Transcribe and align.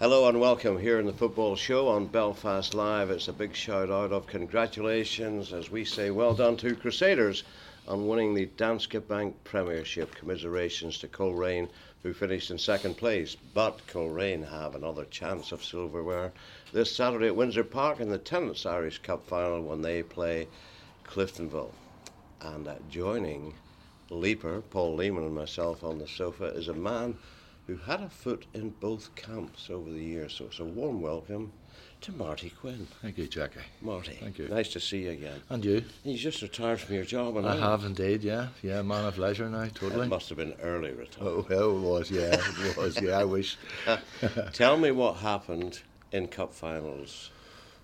Hello 0.00 0.26
and 0.30 0.40
welcome 0.40 0.78
here 0.78 0.98
in 0.98 1.04
the 1.04 1.12
football 1.12 1.54
show 1.56 1.86
on 1.88 2.06
Belfast 2.06 2.72
Live. 2.72 3.10
It's 3.10 3.28
a 3.28 3.34
big 3.34 3.54
shout 3.54 3.90
out 3.90 4.12
of 4.12 4.26
congratulations, 4.26 5.52
as 5.52 5.70
we 5.70 5.84
say, 5.84 6.10
well 6.10 6.32
done 6.32 6.56
to 6.56 6.74
Crusaders 6.74 7.44
on 7.86 8.08
winning 8.08 8.32
the 8.32 8.46
Danske 8.46 9.06
Bank 9.06 9.36
Premiership. 9.44 10.14
Commiserations 10.14 10.96
to 11.00 11.06
Coleraine, 11.06 11.68
who 12.02 12.14
finished 12.14 12.50
in 12.50 12.56
second 12.56 12.96
place. 12.96 13.36
But 13.52 13.86
Coleraine 13.88 14.44
have 14.44 14.74
another 14.74 15.04
chance 15.04 15.52
of 15.52 15.62
silverware 15.62 16.32
this 16.72 16.96
Saturday 16.96 17.26
at 17.26 17.36
Windsor 17.36 17.64
Park 17.64 18.00
in 18.00 18.08
the 18.08 18.16
Tennent's 18.16 18.64
Irish 18.64 19.00
Cup 19.02 19.26
final 19.26 19.60
when 19.60 19.82
they 19.82 20.02
play 20.02 20.48
Cliftonville. 21.06 21.72
And 22.40 22.66
uh, 22.66 22.76
joining 22.88 23.52
Leaper, 24.08 24.62
Paul 24.62 24.96
Leeman, 24.96 25.26
and 25.26 25.34
myself 25.34 25.84
on 25.84 25.98
the 25.98 26.08
sofa 26.08 26.46
is 26.46 26.68
a 26.68 26.72
man 26.72 27.18
who 27.70 27.76
had 27.76 28.00
a 28.00 28.08
foot 28.08 28.46
in 28.52 28.70
both 28.80 29.14
camps 29.14 29.70
over 29.70 29.88
the 29.90 30.02
years. 30.02 30.32
So 30.32 30.46
it's 30.46 30.58
a 30.58 30.64
warm 30.64 31.00
welcome 31.00 31.52
to 32.00 32.10
Marty 32.10 32.50
Quinn. 32.50 32.88
Thank 33.00 33.16
you, 33.16 33.28
Jackie. 33.28 33.60
Marty, 33.80 34.18
Thank 34.20 34.38
you. 34.38 34.48
Nice 34.48 34.70
to 34.70 34.80
see 34.80 35.04
you 35.04 35.10
again. 35.10 35.40
And 35.48 35.64
you? 35.64 35.84
You 36.02 36.18
just 36.18 36.42
retired 36.42 36.80
from 36.80 36.96
your 36.96 37.04
job, 37.04 37.36
and 37.36 37.46
I 37.46 37.56
have 37.56 37.84
indeed, 37.84 38.24
yeah. 38.24 38.48
Yeah, 38.60 38.82
man 38.82 39.04
of 39.04 39.18
leisure 39.18 39.48
now, 39.48 39.66
totally. 39.72 40.06
It 40.06 40.08
must 40.08 40.28
have 40.30 40.38
been 40.38 40.54
early 40.60 40.90
retirement. 40.90 41.20
Oh, 41.20 41.46
well, 41.48 41.76
it 41.76 41.80
was, 41.80 42.10
yeah, 42.10 42.40
it 42.40 42.76
was, 42.76 43.00
yeah, 43.00 43.18
I 43.18 43.24
wish. 43.24 43.56
Tell 44.52 44.76
me 44.76 44.90
what 44.90 45.18
happened 45.18 45.82
in 46.10 46.26
cup 46.26 46.52
finals 46.52 47.30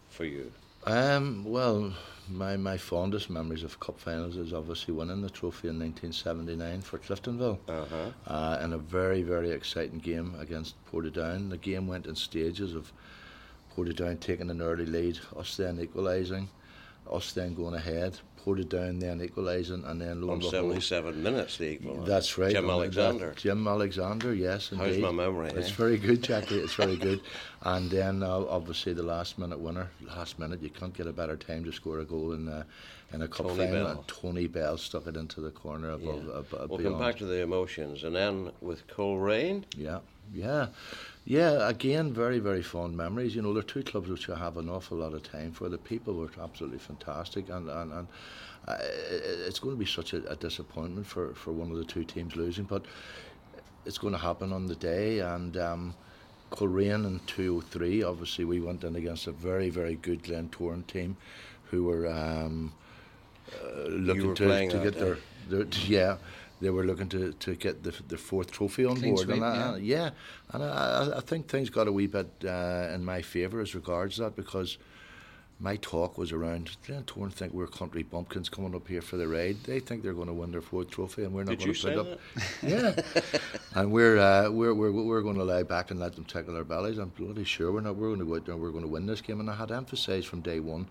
for 0.09 0.25
you. 0.25 0.51
Um, 0.87 1.45
well, 1.45 1.93
my, 2.29 2.57
my 2.57 2.77
fondest 2.77 3.29
memories 3.29 3.65
of 3.65 3.81
cup 3.81 3.99
finals 3.99 4.37
is 4.37 4.53
obviously 4.53 4.95
winning 4.95 5.21
the 5.21 5.31
trophy 5.31 5.69
in 5.69 5.79
1979 5.81 6.81
for 6.83 6.99
Cliftonville. 6.99 7.59
Uh-huh. 7.69 8.11
Uh, 8.27 8.59
in 8.63 8.73
a 8.73 8.79
very, 8.79 9.23
very 9.23 9.51
exciting 9.51 9.99
game 9.99 10.35
against 10.39 10.75
Portadown. 10.91 11.51
The 11.51 11.59
game 11.59 11.89
went 11.89 12.07
in 12.07 12.15
stages 12.15 12.75
of 12.75 12.93
Portadown 13.77 14.21
taking 14.21 14.49
an 14.51 14.63
early 14.63 14.87
lead, 14.87 15.19
us 15.37 15.57
then 15.57 15.81
equalising, 15.81 16.49
us 17.11 17.33
then 17.33 17.55
going 17.55 17.75
ahead, 17.75 18.19
Portadown 18.57 19.01
then 19.01 19.21
equalising, 19.21 19.83
and 19.87 20.01
then 20.01 20.21
lo 20.23 20.29
On 20.29 20.33
and 20.35 20.41
behold, 20.43 20.53
77 20.83 21.21
minutes, 21.21 21.57
the 21.59 21.65
equal. 21.73 21.97
That's 22.05 22.39
right. 22.39 22.53
Jim 22.53 22.71
uh, 22.71 22.75
Alexander. 22.75 23.29
that- 23.31 23.37
Jim 23.37 23.67
Alexander, 23.67 24.33
yes, 24.33 24.71
How's 24.77 24.99
my 24.99 25.11
memory, 25.11 25.51
It's 25.51 25.71
eh? 25.71 25.75
very 25.77 25.99
good, 25.99 26.23
Jackie. 26.23 26.59
It's 26.59 26.75
very 26.75 26.97
good. 26.97 27.21
And 27.63 27.91
then 27.91 28.23
uh, 28.23 28.45
obviously 28.49 28.93
the 28.93 29.03
last 29.03 29.39
minute 29.41 29.59
winner. 29.59 29.91
Last 30.07 30.39
minute, 30.39 30.63
you 30.63 30.71
can't 30.71 30.95
get 30.95 31.09
a 31.09 31.13
better 31.13 31.37
time 31.37 31.65
to 31.65 31.73
score 31.73 31.99
a 31.99 32.05
goal 32.05 32.33
in 32.33 32.49
uh, 32.49 32.63
in 33.13 33.23
a 33.23 33.27
cup 33.27 33.47
Tony 33.49 33.65
final. 33.67 33.85
Bell. 33.85 33.91
And 33.99 34.07
Tony 34.07 34.47
Bell 34.47 34.79
stuck 34.79 35.09
it 35.09 35.17
into 35.17 35.41
the 35.41 35.51
corner 35.51 35.91
above. 35.91 36.23
Yeah. 36.27 36.39
ab- 36.39 36.47
ab- 36.63 36.69
We'll 36.71 36.79
beyond. 36.79 36.95
come 36.97 37.01
back 37.05 37.17
to 37.17 37.25
the 37.25 37.43
emotions. 37.43 38.05
And 38.05 38.15
then 38.15 38.53
with 38.61 38.87
Coleraine, 38.87 39.65
Yeah, 39.77 39.99
yeah, 40.33 40.69
yeah. 41.25 41.69
Again, 41.69 42.13
very, 42.13 42.39
very 42.39 42.63
fond 42.63 42.97
memories. 42.97 43.35
You 43.35 43.43
know, 43.43 43.53
they're 43.53 43.63
two 43.63 43.83
clubs 43.83 44.09
which 44.09 44.29
I 44.29 44.39
have 44.39 44.57
an 44.57 44.69
awful 44.69 44.99
lot 44.99 45.15
of 45.15 45.23
time 45.23 45.53
for. 45.53 45.69
The 45.69 45.79
people 45.79 46.15
were 46.15 46.31
absolutely 46.43 46.79
fantastic, 46.79 47.49
and 47.49 47.69
and, 47.69 47.93
and 47.93 48.09
uh, 48.69 48.77
it's 48.81 49.59
going 49.59 49.75
to 49.75 49.79
be 49.79 49.87
such 49.87 50.13
a, 50.13 50.27
a 50.31 50.37
disappointment 50.37 51.07
for, 51.07 51.35
for 51.35 51.53
one 51.53 51.71
of 51.71 51.77
the 51.77 51.85
two 51.85 52.05
teams 52.05 52.35
losing, 52.37 52.65
but 52.65 52.85
it's 53.85 53.99
going 53.99 54.13
to 54.13 54.19
happen 54.19 54.53
on 54.53 54.67
the 54.67 54.75
day. 54.75 55.21
And 55.21 55.57
um, 55.57 55.95
Coleraine 56.51 57.05
in 57.07 57.21
203, 57.27 58.03
obviously, 58.03 58.45
we 58.45 58.61
went 58.61 58.83
in 58.85 58.97
against 58.97 59.27
a 59.27 59.33
very, 59.33 59.71
very 59.71 59.95
good 59.97 60.23
Glentoran 60.23 60.87
team 60.87 61.17
who 61.71 61.85
were 61.85 62.09
um, 62.09 62.73
uh, 63.63 63.89
looking 63.89 64.29
were 64.29 64.35
to, 64.35 64.69
to 64.69 64.79
get 64.79 64.95
their, 64.95 65.19
their 65.49 65.67
yeah 65.87 66.17
they 66.61 66.71
were 66.71 66.85
looking 66.85 67.09
to, 67.11 67.33
to 67.35 67.55
get 67.55 67.83
the, 67.83 67.95
the 68.09 68.17
fourth 68.17 68.51
trophy 68.51 68.85
on 68.85 68.97
Clean 68.97 69.15
board. 69.15 69.27
Sweep, 69.27 69.37
and 69.37 69.45
I, 69.45 69.77
yeah. 69.77 69.77
yeah. 69.79 70.11
And 70.53 70.63
I, 70.63 70.69
I- 70.69 71.17
I 71.19 71.21
think 71.21 71.49
things 71.49 71.71
got 71.71 71.87
a 71.89 71.93
wee 71.93 72.07
bit 72.07 72.31
uh, 72.45 72.91
in 72.95 73.05
my 73.05 73.23
favour 73.23 73.61
as 73.61 73.75
regards 73.75 74.17
that 74.19 74.37
because 74.37 74.79
my 75.59 75.77
talk 75.77 76.19
was 76.19 76.33
around 76.33 76.71
Glentoran 76.87 77.33
think 77.33 77.55
we're 77.55 77.67
country 77.67 78.03
bumpkins 78.03 78.51
coming 78.51 78.75
up 78.75 78.87
here 78.89 79.01
for 79.01 79.17
the 79.17 79.27
raid. 79.27 79.57
they 79.65 79.81
think 79.81 80.03
they're 80.03 80.13
going 80.13 80.27
to 80.27 80.35
win 80.35 80.51
their 80.51 80.61
fourth 80.61 80.91
trophy 80.91 81.25
and 81.25 81.33
we're 81.33 81.45
not 81.45 81.59
Did 81.59 81.61
going 81.61 81.75
to 81.75 82.05
put 82.05 82.13
up 82.13 82.21
yeah. 82.63 83.23
And 83.75 83.91
we're, 83.91 84.19
uh, 84.19 84.51
we're 84.51 84.75
we're 84.75 84.93
we're 84.93 85.23
going 85.23 85.37
to 85.37 85.45
lie 85.45 85.63
back 85.63 85.91
and 85.91 85.99
let 85.99 86.15
them 86.15 86.25
tickle 86.25 86.53
their 86.53 86.65
bellies. 86.65 86.99
I'm 86.99 87.09
bloody 87.09 87.45
sure 87.45 87.73
we're 87.73 87.81
not 87.81 87.97
we're 87.97 88.09
going 88.09 88.19
to 88.21 88.27
go 88.27 88.37
out 88.37 88.45
there 88.45 88.57
we're 88.57 88.71
going 88.71 88.85
to 88.85 88.89
win 88.89 89.07
this 89.07 89.23
game. 89.23 89.41
And 89.41 89.49
I 89.49 89.55
had 89.55 89.71
emphasised 89.73 90.27
from 90.29 90.41
day 90.43 90.61
one 90.61 90.89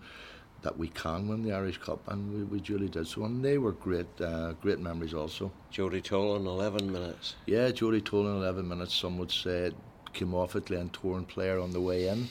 that 0.62 0.76
we 0.78 0.88
can 0.88 1.28
win 1.28 1.42
the 1.42 1.52
Irish 1.52 1.78
Cup, 1.78 2.08
and 2.08 2.32
we, 2.32 2.42
we 2.44 2.60
duly 2.60 2.88
did 2.88 3.06
so. 3.06 3.24
And 3.24 3.44
they 3.44 3.58
were 3.58 3.72
great, 3.72 4.20
uh, 4.20 4.52
great 4.54 4.78
memories 4.80 5.14
also. 5.14 5.52
Jody 5.70 6.00
Tolan, 6.00 6.46
11 6.46 6.90
minutes. 6.90 7.34
Yeah, 7.46 7.70
Jody 7.70 8.00
Tolan 8.00 8.36
11 8.36 8.66
minutes, 8.66 8.94
some 8.94 9.18
would 9.18 9.30
say 9.30 9.72
came 10.12 10.34
off 10.34 10.56
at 10.56 10.64
Glentoran 10.64 11.28
player 11.28 11.60
on 11.60 11.70
the 11.72 11.80
way 11.80 12.08
in. 12.08 12.26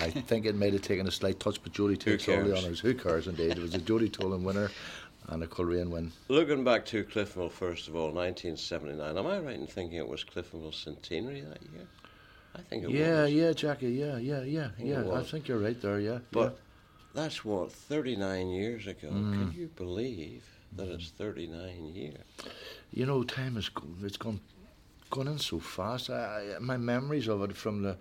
I 0.00 0.10
think 0.28 0.44
it 0.44 0.56
might 0.56 0.72
have 0.72 0.82
taken 0.82 1.06
a 1.06 1.10
slight 1.10 1.38
touch, 1.40 1.62
but 1.62 1.72
Jody 1.72 1.96
takes 1.96 2.28
all 2.28 2.42
the 2.42 2.56
honours. 2.56 2.80
Who 2.80 2.94
cares, 2.94 3.26
indeed? 3.28 3.52
It 3.52 3.58
was 3.58 3.74
a 3.74 3.78
Jody 3.78 4.08
Tolan 4.10 4.42
winner 4.42 4.70
and 5.28 5.42
a 5.42 5.46
Coleraine 5.46 5.90
win. 5.90 6.10
Looking 6.28 6.64
back 6.64 6.84
to 6.86 7.04
Cliftonville, 7.04 7.52
first 7.52 7.86
of 7.88 7.94
all, 7.94 8.12
1979. 8.12 9.16
Am 9.16 9.26
I 9.26 9.38
right 9.38 9.54
in 9.54 9.66
thinking 9.66 9.98
it 9.98 10.08
was 10.08 10.24
Cliftonville's 10.24 10.76
centenary 10.76 11.42
that 11.42 11.62
year? 11.62 11.86
I 12.56 12.62
think 12.62 12.84
it 12.84 12.90
Yeah, 12.90 13.22
was. 13.22 13.32
yeah, 13.32 13.46
yeah, 13.46 13.52
Jackie, 13.52 13.90
yeah, 13.90 14.16
yeah, 14.18 14.42
yeah, 14.42 14.70
yeah. 14.78 15.12
I 15.12 15.22
think 15.22 15.48
you're 15.48 15.58
right 15.58 15.80
there, 15.80 16.00
yeah. 16.00 16.18
But 16.32 16.58
that's 17.18 17.44
what, 17.44 17.72
39 17.72 18.48
years 18.50 18.86
ago. 18.86 19.08
Mm. 19.08 19.32
Can 19.32 19.54
you 19.56 19.68
believe 19.76 20.44
that 20.76 20.88
it's 20.88 21.10
39 21.10 21.92
years? 21.94 22.18
You 22.92 23.06
know, 23.06 23.22
time 23.22 23.56
has 23.56 23.68
go- 23.68 23.84
it's 24.02 24.16
gone 24.16 24.40
gone 25.10 25.28
in 25.28 25.38
so 25.38 25.58
fast. 25.58 26.10
I, 26.10 26.54
I, 26.56 26.58
my 26.60 26.76
memories 26.76 27.28
of 27.28 27.42
it 27.42 27.56
from 27.56 27.82
the 27.82 27.96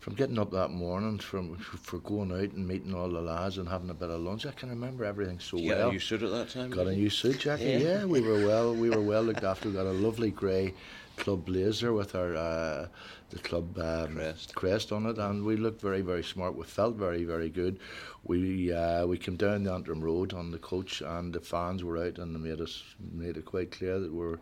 from 0.00 0.14
getting 0.14 0.38
up 0.38 0.50
that 0.52 0.70
morning, 0.70 1.18
from 1.18 1.56
for 1.56 1.98
going 1.98 2.32
out 2.32 2.52
and 2.52 2.66
meeting 2.66 2.94
all 2.94 3.08
the 3.08 3.20
lads 3.20 3.58
and 3.58 3.68
having 3.68 3.90
a 3.90 3.94
bit 3.94 4.10
of 4.10 4.20
lunch, 4.20 4.46
I 4.46 4.52
can 4.52 4.70
remember 4.70 5.04
everything 5.04 5.40
so 5.40 5.56
Did 5.56 5.64
you 5.64 5.70
get 5.70 5.78
well. 5.78 5.88
a 5.88 5.92
new 5.92 5.98
suit 5.98 6.22
at 6.22 6.30
that 6.30 6.50
time? 6.50 6.70
Got 6.70 6.86
a 6.86 6.94
new 6.94 7.10
suit, 7.10 7.40
Jackie. 7.40 7.64
Yeah. 7.64 7.78
Yeah, 7.78 8.04
we 8.04 8.20
were 8.20 8.46
well. 8.46 8.74
We 8.74 8.90
were 8.90 9.02
well 9.02 9.22
looked 9.22 9.42
after. 9.44 9.68
We 9.68 9.74
got 9.74 9.86
a 9.86 9.92
lovely 9.92 10.30
grey 10.30 10.74
club 11.18 11.44
blazer 11.44 11.92
with 11.92 12.14
our 12.14 12.34
uh, 12.36 12.88
the 13.30 13.38
club 13.40 13.78
um, 13.78 14.14
Crest. 14.14 14.54
crest 14.54 14.92
on 14.92 15.06
it, 15.06 15.18
and 15.18 15.44
we 15.44 15.56
looked 15.56 15.82
very, 15.82 16.00
very 16.00 16.24
smart. 16.24 16.56
We 16.56 16.64
felt 16.64 16.96
very, 16.96 17.24
very 17.24 17.50
good. 17.50 17.78
We 18.24 18.72
uh, 18.72 19.06
we 19.06 19.18
came 19.18 19.36
down 19.36 19.64
the 19.64 19.72
Antrim 19.72 20.00
Road 20.00 20.32
on 20.32 20.50
the 20.50 20.58
coach, 20.58 21.02
and 21.02 21.32
the 21.34 21.40
fans 21.40 21.84
were 21.84 21.98
out, 21.98 22.18
and 22.18 22.34
they 22.34 22.40
made 22.40 22.60
us 22.60 22.82
made 23.12 23.36
it 23.36 23.44
quite 23.44 23.70
clear 23.70 23.98
that 23.98 24.12
we 24.12 24.18
were 24.18 24.40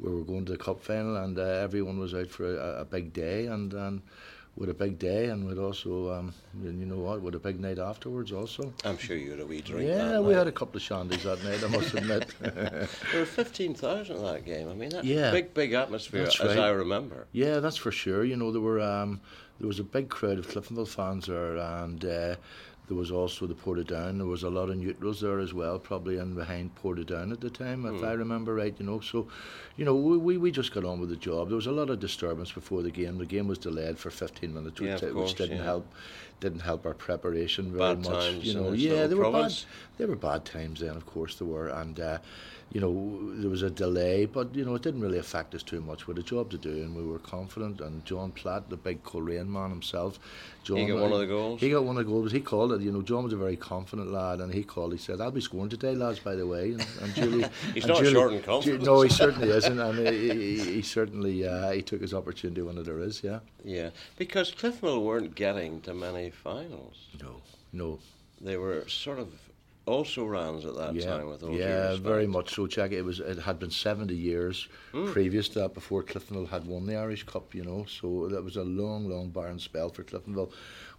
we 0.00 0.12
were 0.12 0.24
going 0.24 0.44
to 0.46 0.52
the 0.52 0.58
cup 0.58 0.80
final, 0.80 1.16
and 1.16 1.38
uh, 1.38 1.42
everyone 1.42 1.98
was 1.98 2.14
out 2.14 2.28
for 2.28 2.44
a, 2.46 2.80
a 2.80 2.84
big 2.84 3.12
day, 3.12 3.46
and. 3.46 3.72
and 3.72 4.02
with 4.56 4.70
a 4.70 4.74
big 4.74 4.98
day, 4.98 5.26
and 5.26 5.44
with 5.46 5.58
also, 5.58 6.12
um, 6.12 6.32
and 6.62 6.78
you 6.78 6.86
know 6.86 6.98
what, 6.98 7.20
with 7.20 7.34
a 7.34 7.38
big 7.40 7.58
night 7.58 7.78
afterwards, 7.78 8.30
also. 8.30 8.72
I'm 8.84 8.98
sure 8.98 9.16
you 9.16 9.32
had 9.32 9.40
a 9.40 9.46
wee 9.46 9.60
drink. 9.60 9.88
Yeah, 9.88 10.20
we 10.20 10.32
night. 10.32 10.38
had 10.38 10.46
a 10.46 10.52
couple 10.52 10.76
of 10.76 10.82
shandies 10.82 11.22
that 11.22 11.42
night, 11.42 11.62
I 11.64 11.68
must 11.68 11.92
admit. 11.94 12.32
There 12.40 13.20
were 13.20 13.26
15,000 13.26 14.16
at 14.16 14.22
that 14.22 14.44
game. 14.44 14.68
I 14.68 14.74
mean, 14.74 14.90
that's 14.90 15.04
Yeah. 15.06 15.32
big, 15.32 15.54
big 15.54 15.72
atmosphere, 15.72 16.22
That's 16.24 16.40
as 16.40 16.56
right. 16.56 16.66
I 16.66 16.68
remember. 16.70 17.26
Yeah, 17.32 17.58
that's 17.60 17.76
for 17.76 17.90
sure. 17.90 18.24
You 18.24 18.36
know, 18.36 18.52
there 18.52 18.60
were 18.60 18.80
um, 18.80 19.20
there 19.58 19.66
was 19.68 19.80
a 19.80 19.84
big 19.84 20.08
crowd 20.08 20.38
of 20.38 20.46
Cliftonville 20.46 20.88
fans 20.88 21.26
there, 21.26 21.56
and 21.56 22.04
uh, 22.04 22.36
there 22.86 22.96
was 22.96 23.10
also 23.10 23.46
the 23.46 23.54
Portadown. 23.54 24.18
There 24.18 24.26
was 24.26 24.42
a 24.42 24.50
lot 24.50 24.68
of 24.68 24.76
neutrals 24.76 25.20
there 25.20 25.38
as 25.38 25.54
well, 25.54 25.78
probably 25.78 26.18
in 26.18 26.34
behind 26.34 26.74
Portadown 26.82 27.32
at 27.32 27.40
the 27.40 27.50
time, 27.50 27.86
if 27.86 28.00
hmm. 28.00 28.04
I 28.04 28.12
remember 28.12 28.54
right. 28.54 28.74
You 28.78 28.86
know, 28.86 29.00
so 29.00 29.28
you 29.76 29.84
know 29.84 29.94
we, 29.94 30.18
we 30.18 30.36
we 30.36 30.50
just 30.50 30.72
got 30.72 30.84
on 30.84 31.00
with 31.00 31.08
the 31.08 31.16
job. 31.16 31.48
There 31.48 31.56
was 31.56 31.66
a 31.66 31.72
lot 31.72 31.90
of 31.90 32.00
disturbance 32.00 32.52
before 32.52 32.82
the 32.82 32.90
game. 32.90 33.18
The 33.18 33.26
game 33.26 33.48
was 33.48 33.58
delayed 33.58 33.98
for 33.98 34.10
15 34.10 34.52
minutes, 34.52 34.80
Yeah, 34.80 34.94
which, 34.94 35.02
of 35.02 35.14
which 35.14 35.34
didn't 35.34 35.58
yeah. 35.58 35.64
help 35.64 35.86
didn't 36.44 36.60
help 36.70 36.86
our 36.86 36.94
preparation 37.08 37.62
very 37.72 37.94
Bad 37.94 37.98
much. 38.04 38.24
times 38.24 38.44
you 38.44 38.54
know, 38.54 38.72
yeah, 38.72 38.90
little 38.92 39.08
they 39.08 39.14
were 39.16 39.24
bad. 39.24 39.30
province. 39.32 39.66
They 39.98 40.06
were 40.06 40.16
bad 40.30 40.44
times 40.44 40.80
then, 40.80 40.96
of 41.00 41.06
course 41.14 41.32
there 41.38 41.48
were, 41.54 41.68
and 41.68 41.98
uh, 41.98 42.18
you 42.72 42.80
know, 42.80 42.92
there 43.40 43.50
was 43.50 43.62
a 43.62 43.70
delay, 43.70 44.24
but 44.26 44.52
you 44.58 44.64
know, 44.64 44.74
it 44.74 44.82
didn't 44.82 45.00
really 45.06 45.18
affect 45.18 45.54
us 45.54 45.62
too 45.62 45.80
much. 45.80 46.06
We 46.08 46.12
had 46.14 46.18
a 46.18 46.26
job 46.26 46.50
to 46.50 46.58
do, 46.58 46.70
and 46.84 46.96
we 46.96 47.04
were 47.12 47.20
confident. 47.20 47.80
And 47.80 48.04
John 48.04 48.32
Platt, 48.32 48.68
the 48.68 48.76
big 48.76 49.04
Coleraine 49.04 49.46
man 49.56 49.70
himself, 49.70 50.18
John, 50.64 50.78
he 50.78 50.86
got 50.86 51.00
one 51.00 51.12
of 51.12 51.20
the 51.20 51.26
goals. 51.26 51.60
He 51.60 51.70
got 51.70 51.84
one 51.84 51.96
of 51.98 52.04
the 52.04 52.10
goals. 52.10 52.32
He 52.32 52.40
called 52.40 52.72
it. 52.72 52.80
You 52.80 52.90
know, 52.90 53.02
John 53.02 53.22
was 53.22 53.32
a 53.32 53.36
very 53.36 53.56
confident 53.56 54.10
lad, 54.10 54.40
and 54.40 54.52
he 54.52 54.64
called. 54.64 54.90
He 54.92 54.98
said, 54.98 55.20
"I'll 55.20 55.30
be 55.30 55.40
scoring 55.40 55.68
today, 55.68 55.94
lads." 55.94 56.18
By 56.18 56.34
the 56.34 56.48
way, 56.48 56.72
and, 56.72 56.86
and 57.02 57.14
Julie, 57.20 57.46
he's 57.74 57.84
and 57.84 57.92
not 57.92 57.98
Julie, 58.02 58.12
short 58.12 58.32
in 58.32 58.42
confidence. 58.42 58.84
no, 58.84 59.02
he 59.02 59.08
certainly 59.08 59.50
isn't, 59.60 59.78
and 59.78 59.98
he, 60.08 60.30
he, 60.58 60.72
he 60.76 60.82
certainly 60.82 61.46
uh, 61.46 61.70
he 61.70 61.82
took 61.82 62.00
his 62.00 62.12
opportunity 62.14 62.62
when 62.62 62.82
there 62.82 62.98
is. 62.98 63.22
Yeah. 63.22 63.38
Yeah, 63.62 63.90
because 64.18 64.50
Cliffmill 64.52 65.02
weren't 65.02 65.34
getting 65.34 65.80
to 65.82 65.94
many 65.94 66.30
finals. 66.34 67.08
No, 67.22 67.40
no. 67.72 67.98
They 68.40 68.56
were 68.56 68.86
sort 68.88 69.18
of 69.18 69.28
also 69.86 70.24
rans 70.24 70.64
at 70.64 70.74
that 70.76 70.94
yeah, 70.94 71.04
time 71.06 71.28
with 71.28 71.42
all 71.42 71.50
yeah, 71.50 71.96
very 71.96 72.26
much 72.26 72.54
so. 72.54 72.66
Check 72.66 72.92
it 72.92 73.02
was 73.02 73.20
it 73.20 73.38
had 73.38 73.58
been 73.58 73.70
seventy 73.70 74.16
years 74.16 74.68
mm. 74.92 75.12
previous 75.12 75.48
to 75.50 75.60
that 75.60 75.74
before 75.74 76.02
Cliftonville 76.02 76.48
had 76.48 76.66
won 76.66 76.86
the 76.86 76.96
Irish 76.96 77.24
Cup. 77.24 77.54
You 77.54 77.64
know, 77.64 77.86
so 77.86 78.28
that 78.28 78.42
was 78.42 78.56
a 78.56 78.64
long, 78.64 79.08
long 79.08 79.30
barren 79.30 79.58
spell 79.58 79.90
for 79.90 80.04
Cliftonville. 80.04 80.52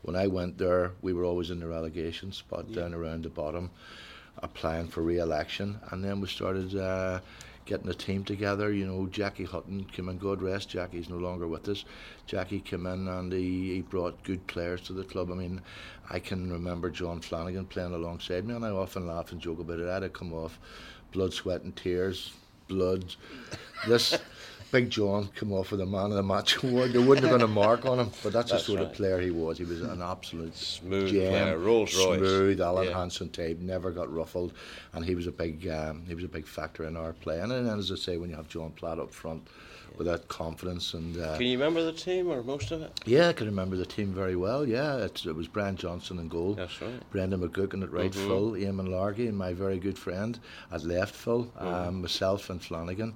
When 0.04 0.16
I 0.16 0.28
went 0.28 0.58
there, 0.58 0.92
we 1.02 1.14
were 1.14 1.26
always 1.26 1.50
in 1.50 1.60
the 1.60 1.68
relegation 1.68 2.32
spot 2.32 2.66
yeah. 2.70 2.82
down 2.82 2.94
around 2.94 3.24
the 3.24 3.30
bottom, 3.30 3.72
applying 4.40 4.88
for 4.88 5.02
re-election, 5.02 5.80
and 5.92 6.04
then 6.04 6.22
we 6.22 6.28
started. 6.28 6.76
Uh, 6.76 7.20
getting 7.66 7.90
a 7.90 7.94
team 7.94 8.24
together. 8.24 8.72
You 8.72 8.88
know, 8.88 9.08
Jackie 9.08 9.44
Hutton 9.44 9.86
came 9.86 10.10
in, 10.10 10.18
God 10.18 10.42
rest, 10.42 10.70
Jackie's 10.70 11.10
no 11.10 11.18
longer 11.18 11.48
with 11.48 11.68
us. 11.68 11.84
Jackie 12.28 12.60
came 12.60 12.86
in 12.86 13.08
and 13.08 13.32
he, 13.32 13.76
he 13.76 13.82
brought 13.82 14.24
good 14.24 14.46
players 14.48 14.82
to 14.82 14.94
the 14.94 15.04
club. 15.04 15.32
I 15.32 15.36
mean, 15.36 15.62
I 16.10 16.20
can 16.20 16.52
remember 16.52 16.90
John 16.90 17.20
Flanagan 17.20 17.66
playing 17.66 17.94
alongside 17.94 18.46
me, 18.46 18.56
and 18.56 18.66
I 18.66 18.70
often 18.70 19.08
laugh 19.08 19.32
and 19.32 19.42
joke 19.42 19.60
about 19.60 19.80
it. 19.80 19.90
I'd 19.90 20.04
have 20.04 20.14
come 20.14 20.34
off 20.34 20.60
blood, 21.12 21.34
sweat, 21.34 21.64
and 21.64 21.76
tears, 21.76 22.34
blood. 22.68 23.06
This. 23.88 24.18
Big 24.72 24.90
John 24.90 25.30
come 25.36 25.54
off 25.54 25.72
with 25.72 25.82
a 25.82 25.86
man 25.86 26.06
of 26.06 26.14
the 26.14 26.24
match 26.24 26.58
award. 26.64 26.94
They 26.94 27.00
wouldn't 27.00 27.26
have 27.26 27.38
been 27.38 27.48
a 27.48 27.52
mark 27.52 27.86
on 27.86 28.00
him, 28.00 28.12
but 28.24 28.34
that's, 28.34 28.52
that's 28.52 28.64
the 28.64 28.72
sort 28.72 28.80
right. 28.80 28.90
of 28.90 28.94
player 28.94 29.20
he 29.20 29.32
was. 29.32 29.58
He 29.58 29.64
was 29.64 29.82
an 29.82 30.02
absolute 30.02 30.56
smooth 30.56 31.12
gem, 31.12 31.32
player, 31.32 31.58
Rolls 31.58 31.96
Royce, 31.96 32.20
smooth 32.20 32.62
Alan 32.62 32.88
yeah. 32.88 32.98
Hansen 32.98 33.30
type, 33.30 33.60
never 33.60 33.92
got 33.92 34.14
ruffled, 34.14 34.54
and 34.94 35.06
he 35.06 35.16
was 35.16 35.28
a 35.28 35.32
big 35.32 35.68
um, 35.68 36.04
he 36.08 36.16
was 36.16 36.24
a 36.24 36.30
big 36.30 36.48
factor 36.48 36.86
in 36.86 36.98
our 36.98 37.14
play. 37.14 37.40
And 37.40 37.52
then, 37.52 37.68
as 37.68 37.92
I 37.92 37.96
say, 37.96 38.18
when 38.18 38.30
you 38.30 38.36
have 38.36 38.48
John 38.48 38.72
Platt 38.72 39.00
up 39.00 39.12
front, 39.12 39.48
with 39.98 40.08
that 40.08 40.28
confidence. 40.28 40.94
And 40.94 41.18
uh, 41.18 41.38
can 41.38 41.46
you 41.46 41.58
remember 41.58 41.84
the 41.84 41.94
team 41.94 42.30
or 42.30 42.44
most 42.44 42.72
of 42.72 42.82
it? 42.82 42.92
Yeah, 43.06 43.30
I 43.30 43.34
can 43.34 43.48
remember 43.48 43.76
the 43.76 43.86
team 43.86 44.14
very 44.14 44.36
well. 44.36 44.68
Yeah, 44.68 44.98
it, 44.98 45.26
it 45.26 45.36
was 45.36 45.48
Brian 45.48 45.76
Johnson 45.76 46.20
in 46.20 46.28
goal. 46.28 46.54
That's 46.56 46.82
right. 46.82 47.10
Brendan 47.12 47.42
McGuckin 47.42 47.84
at 47.84 47.92
right 47.92 48.12
mm-hmm. 48.12 48.28
full, 48.28 48.52
Eamon 48.52 48.90
Largy 48.90 49.28
and 49.28 49.38
my 49.38 49.54
very 49.54 49.80
good 49.80 49.98
friend 49.98 50.40
at 50.72 50.84
left 50.84 51.16
full, 51.16 51.46
mm-hmm. 51.46 51.68
um, 51.68 52.02
myself 52.02 52.50
and 52.50 52.62
Flanagan 52.62 53.14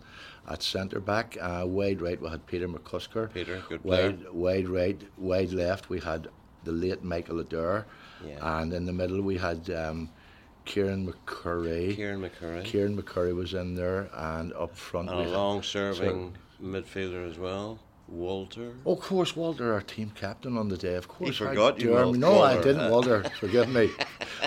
at 0.50 0.64
centre 0.64 1.00
back. 1.00 1.38
Uh, 1.40 1.64
wide 1.66 2.02
right 2.02 2.20
we 2.22 2.30
had 2.30 2.46
Peter 2.46 2.68
McCusker. 2.68 3.32
Peter, 3.34 3.64
good 3.70 3.84
player. 3.84 4.10
Wide, 4.12 4.32
wide 4.32 4.70
right, 4.70 5.02
wide 5.18 5.52
left 5.52 5.90
we 5.90 6.00
had 6.00 6.28
the 6.64 6.72
late 6.72 7.04
Michael 7.04 7.40
Adair. 7.40 7.86
Yeah. 8.26 8.60
And 8.60 8.74
in 8.74 8.86
the 8.86 8.94
middle 8.94 9.22
we 9.22 9.38
had. 9.38 9.70
Um, 9.70 10.10
Kieran 10.66 11.12
McCurry. 11.12 11.96
Kieran 11.96 12.22
McCurry. 12.22 12.64
Kieran 12.64 12.96
McCurry 12.96 13.34
was 13.34 13.56
in 13.56 13.74
there, 13.74 14.08
and 14.14 14.54
up 14.54 14.76
front. 14.76 15.10
And 15.10 15.20
a 15.20 15.30
long 15.30 15.64
serving 15.64 16.36
midfielder 16.62 17.28
as 17.28 17.40
well. 17.40 17.80
Walter. 18.08 18.74
Oh, 18.86 18.94
of 18.94 19.02
course, 19.02 19.36
Walter, 19.36 19.74
our 19.74 19.82
team 19.82 20.12
captain 20.16 20.58
on 20.58 20.70
the 20.70 20.78
day. 20.78 20.96
Of 20.96 21.08
course, 21.08 21.38
he 21.38 21.46
forgot 21.46 21.80
I, 21.80 21.84
you. 21.84 21.92
Walter. 21.92 22.18
No, 22.18 22.42
I 22.42 22.56
didn't. 22.62 22.90
Walter, 22.92 23.24
forgive 23.40 23.70
me. 23.70 23.90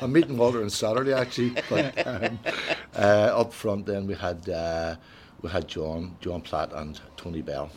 I'm 0.00 0.12
meeting 0.12 0.36
Walter 0.36 0.62
on 0.62 0.70
Saturday 0.70 1.12
actually. 1.12 1.54
But 1.68 2.06
um, 2.06 2.38
uh, 2.96 3.40
up 3.40 3.52
front, 3.52 3.86
then 3.86 4.06
we 4.06 4.14
had 4.14 4.48
uh, 4.48 4.96
we 5.42 5.50
had 5.50 5.68
John, 5.68 6.16
John 6.20 6.40
Platt, 6.40 6.72
and 6.72 7.00
Tony 7.16 7.42
Bell. 7.42 7.70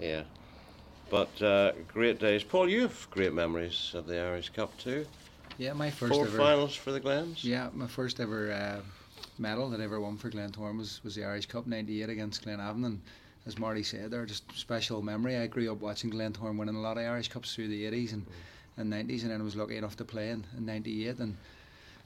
Yeah, 0.00 0.22
but 1.10 1.42
uh, 1.42 1.72
great 1.88 2.20
days. 2.20 2.44
Paul, 2.44 2.68
you 2.68 2.82
have 2.82 3.10
great 3.10 3.32
memories 3.32 3.92
of 3.94 4.06
the 4.06 4.20
Irish 4.20 4.50
Cup 4.50 4.76
too. 4.78 5.06
Yeah, 5.56 5.72
my 5.72 5.90
first 5.90 6.12
four 6.12 6.26
ever, 6.26 6.36
finals 6.36 6.76
for 6.76 6.92
the 6.92 7.00
Glens. 7.00 7.42
Yeah, 7.42 7.70
my 7.72 7.88
first 7.88 8.20
ever 8.20 8.52
uh, 8.52 8.80
medal 9.38 9.70
that 9.70 9.80
I 9.80 9.84
ever 9.84 10.00
won 10.00 10.16
for 10.16 10.30
Glen 10.30 10.52
Glentoran 10.52 10.78
was 10.78 11.02
was 11.02 11.14
the 11.14 11.24
Irish 11.24 11.46
Cup 11.46 11.66
'98 11.66 12.08
against 12.08 12.44
Glenavon 12.44 12.84
and 12.84 13.00
as 13.48 13.58
Marty 13.58 13.82
said, 13.82 14.10
they're 14.10 14.26
just 14.26 14.44
special 14.54 15.00
memory. 15.00 15.36
I 15.36 15.46
grew 15.46 15.72
up 15.72 15.80
watching 15.80 16.10
Glen 16.10 16.34
Glentoran 16.34 16.58
winning 16.58 16.74
a 16.74 16.80
lot 16.80 16.98
of 16.98 17.04
Irish 17.04 17.28
Cups 17.28 17.54
through 17.54 17.68
the 17.68 17.84
80s 17.84 18.12
and, 18.12 18.26
mm. 18.26 18.32
and 18.76 18.92
90s, 18.92 19.22
and 19.22 19.30
then 19.30 19.40
I 19.40 19.44
was 19.44 19.56
lucky 19.56 19.78
enough 19.78 19.96
to 19.96 20.04
play 20.04 20.28
in, 20.28 20.44
in 20.56 20.66
98. 20.66 21.18
And 21.18 21.34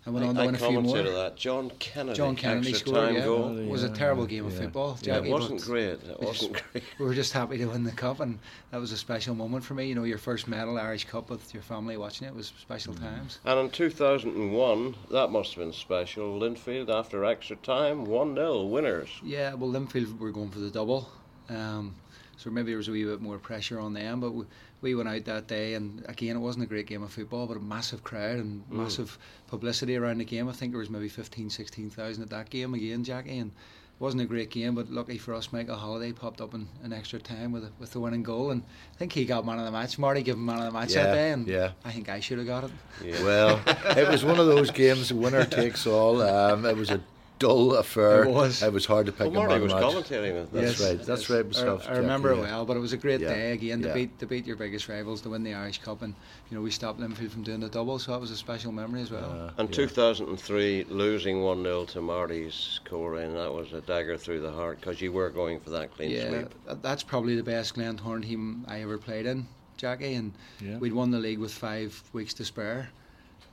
I 0.05 0.11
went 0.11 0.27
I, 0.27 0.29
on 0.29 0.35
to 0.35 0.47
win 0.47 0.55
a 0.57 0.59
few 0.59 0.81
more. 0.81 1.03
that. 1.03 1.37
John 1.37 1.71
Kennedy. 1.79 2.17
John 2.17 2.35
Kennedy 2.35 2.73
scored. 2.73 3.15
Yeah, 3.15 3.25
goal. 3.25 3.57
it 3.57 3.69
was 3.69 3.85
a 3.85 3.89
terrible 3.89 4.27
game 4.27 4.47
of 4.47 4.55
football. 4.55 4.99
Yeah, 5.03 5.19
it 5.19 5.31
wasn't 5.31 5.63
great. 5.63 6.03
It 6.03 6.21
wasn't 6.21 6.55
just, 6.55 6.73
great. 6.73 6.85
We 6.99 7.07
were 7.07 7.15
just 7.15 7.33
happy 7.33 7.57
to 7.59 7.67
win 7.67 7.85
the 7.85 7.93
cup, 7.93 8.19
and 8.19 8.41
that 8.73 8.81
was 8.81 8.91
a 8.91 8.97
special 8.97 9.37
moment 9.37 9.65
for 9.65 9.75
me. 9.75 9.87
You 9.87 9.95
know, 9.95 10.03
your 10.03 10.19
first 10.19 10.49
medal 10.49 10.77
Irish 10.77 11.05
Cup 11.05 11.31
with 11.31 11.55
your 11.55 11.63
family 11.63 11.97
watching 11.97 12.27
it 12.27 12.35
was 12.35 12.53
special 12.59 12.95
mm. 12.95 13.01
times. 13.01 13.39
And 13.45 13.61
in 13.61 13.71
2001, 13.71 14.97
that 15.13 15.31
must 15.31 15.55
have 15.55 15.65
been 15.65 15.73
special. 15.73 16.41
Linfield 16.41 16.89
after 16.89 17.25
extra 17.25 17.55
time, 17.57 18.05
one 18.05 18.35
0 18.35 18.65
winners. 18.65 19.09
Yeah, 19.23 19.55
well, 19.55 19.71
Linfield 19.71 20.19
were 20.19 20.33
going 20.33 20.51
for 20.51 20.59
the 20.59 20.71
double. 20.71 21.09
Um, 21.49 21.95
so 22.37 22.51
maybe 22.51 22.73
there 22.73 22.79
was 22.79 22.89
a 22.89 22.93
wee 22.93 23.05
bit 23.05 23.21
more 23.21 23.39
pressure 23.39 23.79
on 23.79 23.95
them. 23.95 24.19
But 24.19 24.33
we, 24.33 24.47
we 24.83 24.97
went 24.97 25.09
out 25.09 25.25
that 25.25 25.47
day, 25.47 25.75
and 25.75 26.05
again, 26.09 26.37
it 26.37 26.41
wasn't 26.41 26.65
a 26.65 26.69
great 26.69 26.87
game 26.87 27.03
of 27.03 27.13
football, 27.13 27.47
but 27.47 27.57
a 27.57 27.61
massive 27.61 28.03
crowd 28.03 28.39
and 28.39 28.69
mm. 28.69 28.73
massive 28.73 29.17
publicity 29.47 29.97
around 29.97 30.19
the 30.19 30.25
game. 30.25 30.49
I 30.49 30.53
think 30.53 30.73
there 30.73 30.81
was 30.81 30.91
maybe 30.91 31.09
15, 31.09 31.49
16,000 31.49 32.23
at 32.23 32.31
that 32.31 32.51
game 32.51 32.75
again, 32.75 33.05
Jackie. 33.05 33.39
And 33.39 33.53
it 33.53 34.01
wasn't 34.01 34.23
a 34.23 34.27
great 34.27 34.51
game, 34.51 34.75
but 34.75 34.91
lucky 34.91 35.19
for 35.19 35.35
us, 35.35 35.53
Michael 35.53 35.79
Halliday 35.79 36.13
popped 36.13 36.41
up 36.41 36.53
in, 36.53 36.67
an 36.83 36.93
extra 36.93 37.21
time 37.21 37.53
with 37.53 37.65
a, 37.65 37.71
with 37.79 37.93
the 37.93 38.01
winning 38.01 38.25
goal, 38.25 38.51
and 38.51 38.63
I 38.93 38.97
think 38.97 39.13
he 39.13 39.25
got 39.25 39.47
man 39.47 39.61
of 39.61 39.67
the 39.67 39.71
match. 39.71 39.99
Marty 40.01 40.23
gave 40.23 40.35
him 40.35 40.45
man 40.45 40.59
of 40.59 40.65
the 40.65 40.73
match 40.73 40.93
yeah, 40.95 41.05
that 41.05 41.15
day, 41.15 41.31
and 41.31 41.47
yeah. 41.47 41.71
I 41.85 41.93
think 41.93 42.09
I 42.09 42.19
should 42.19 42.39
have 42.39 42.49
got 42.49 42.65
it. 42.65 42.71
Yeah. 43.05 43.23
Well, 43.23 43.61
it 43.97 44.09
was 44.09 44.25
one 44.25 44.41
of 44.41 44.47
those 44.47 44.73
games, 44.73 45.13
winner 45.13 45.45
takes 45.45 45.87
all. 45.87 46.21
Um, 46.21 46.67
it 46.67 46.77
was 46.77 46.91
a 46.91 47.01
dull 47.43 47.75
affair. 47.75 48.25
It 48.25 48.31
was. 48.31 48.63
It 48.63 48.73
was 48.73 48.87
hard 48.87 49.07
to 49.07 49.13
pick 49.13 49.33
well, 49.33 49.47
Marty 49.47 49.61
was 49.63 49.73
match. 49.73 49.83
commentating 49.83 50.35
with 50.35 50.53
That's 50.53 50.81
yes, 50.81 50.89
right. 50.89 51.07
That's 51.07 51.31
right. 51.31 51.47
Myself, 51.47 51.87
I, 51.89 51.95
I 51.95 51.97
remember 51.99 52.33
it 52.33 52.39
well, 52.39 52.65
but 52.65 52.77
it 52.77 52.81
was 52.81 52.93
a 52.93 52.97
great 52.97 53.21
yeah. 53.21 53.35
day 53.35 53.53
again 53.53 53.83
to 53.83 53.89
yeah. 53.89 53.95
beat 53.95 54.19
to 54.21 54.27
beat 54.27 54.47
your 54.47 54.57
biggest 54.57 54.89
rivals 54.89 55.21
to 55.23 55.31
win 55.31 55.43
the 55.43 55.55
Irish 55.55 55.79
Cup, 55.79 56.03
and 56.03 56.15
you 56.51 56.57
know 56.57 56.63
we 56.63 56.71
stopped 56.71 57.01
Linfield 57.01 57.31
from 57.31 57.43
doing 57.43 57.61
the 57.61 57.69
double, 57.69 57.99
so 57.99 58.13
that 58.13 58.21
was 58.21 58.31
a 58.31 58.37
special 58.37 58.73
memory 58.73 59.03
as 59.03 59.11
well. 59.11 59.51
Uh, 59.57 59.61
and 59.61 59.73
2003, 59.73 60.85
losing 60.89 61.43
one 61.43 61.63
0 61.63 61.85
to 61.87 62.01
Marty's 62.01 62.81
and 62.93 63.37
that 63.37 63.53
was 63.53 63.73
a 63.73 63.81
dagger 63.81 64.17
through 64.19 64.41
the 64.41 64.53
heart 64.53 64.79
because 64.79 65.01
you 65.01 65.11
were 65.11 65.31
going 65.31 65.59
for 65.59 65.71
that 65.71 65.95
clean 65.95 66.11
yeah, 66.11 66.29
sweep. 66.29 66.83
that's 66.83 67.03
probably 67.03 67.35
the 67.35 67.43
best 67.43 67.75
Glentoran 67.75 68.23
team 68.23 68.65
I 68.69 68.83
ever 68.83 68.99
played 68.99 69.27
in, 69.27 69.47
Jackie, 69.77 70.15
and 70.15 70.33
we'd 70.79 70.93
won 70.93 71.11
the 71.11 71.19
league 71.19 71.39
with 71.39 71.53
five 71.53 72.03
weeks 72.13 72.35
to 72.35 72.45
spare. 72.45 72.89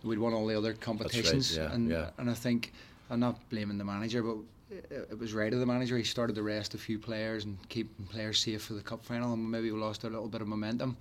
We'd 0.03 0.19
won 0.19 0.33
all 0.33 0.47
the 0.47 0.57
other 0.57 0.73
competitions, 0.73 1.57
right, 1.57 1.71
and 1.71 1.89
yeah. 1.89 2.09
and 2.17 2.29
I 2.29 2.33
think 2.33 2.71
I'm 3.09 3.19
not 3.19 3.49
blaming 3.49 3.77
the 3.77 3.85
manager, 3.85 4.21
but 4.21 4.37
it 4.69 5.17
was 5.17 5.33
right 5.33 5.51
of 5.51 5.59
the 5.59 5.65
manager. 5.65 5.97
He 5.97 6.03
started 6.03 6.35
to 6.35 6.43
rest 6.43 6.75
a 6.75 6.77
few 6.77 6.99
players 6.99 7.45
and 7.45 7.57
keeping 7.69 8.05
players 8.05 8.39
safe 8.39 8.61
for 8.63 8.73
the 8.73 8.81
cup 8.81 9.03
final, 9.03 9.33
and 9.33 9.49
maybe 9.49 9.71
we 9.71 9.79
lost 9.79 10.03
a 10.03 10.09
little 10.09 10.27
bit 10.27 10.41
of 10.41 10.47
momentum. 10.47 10.95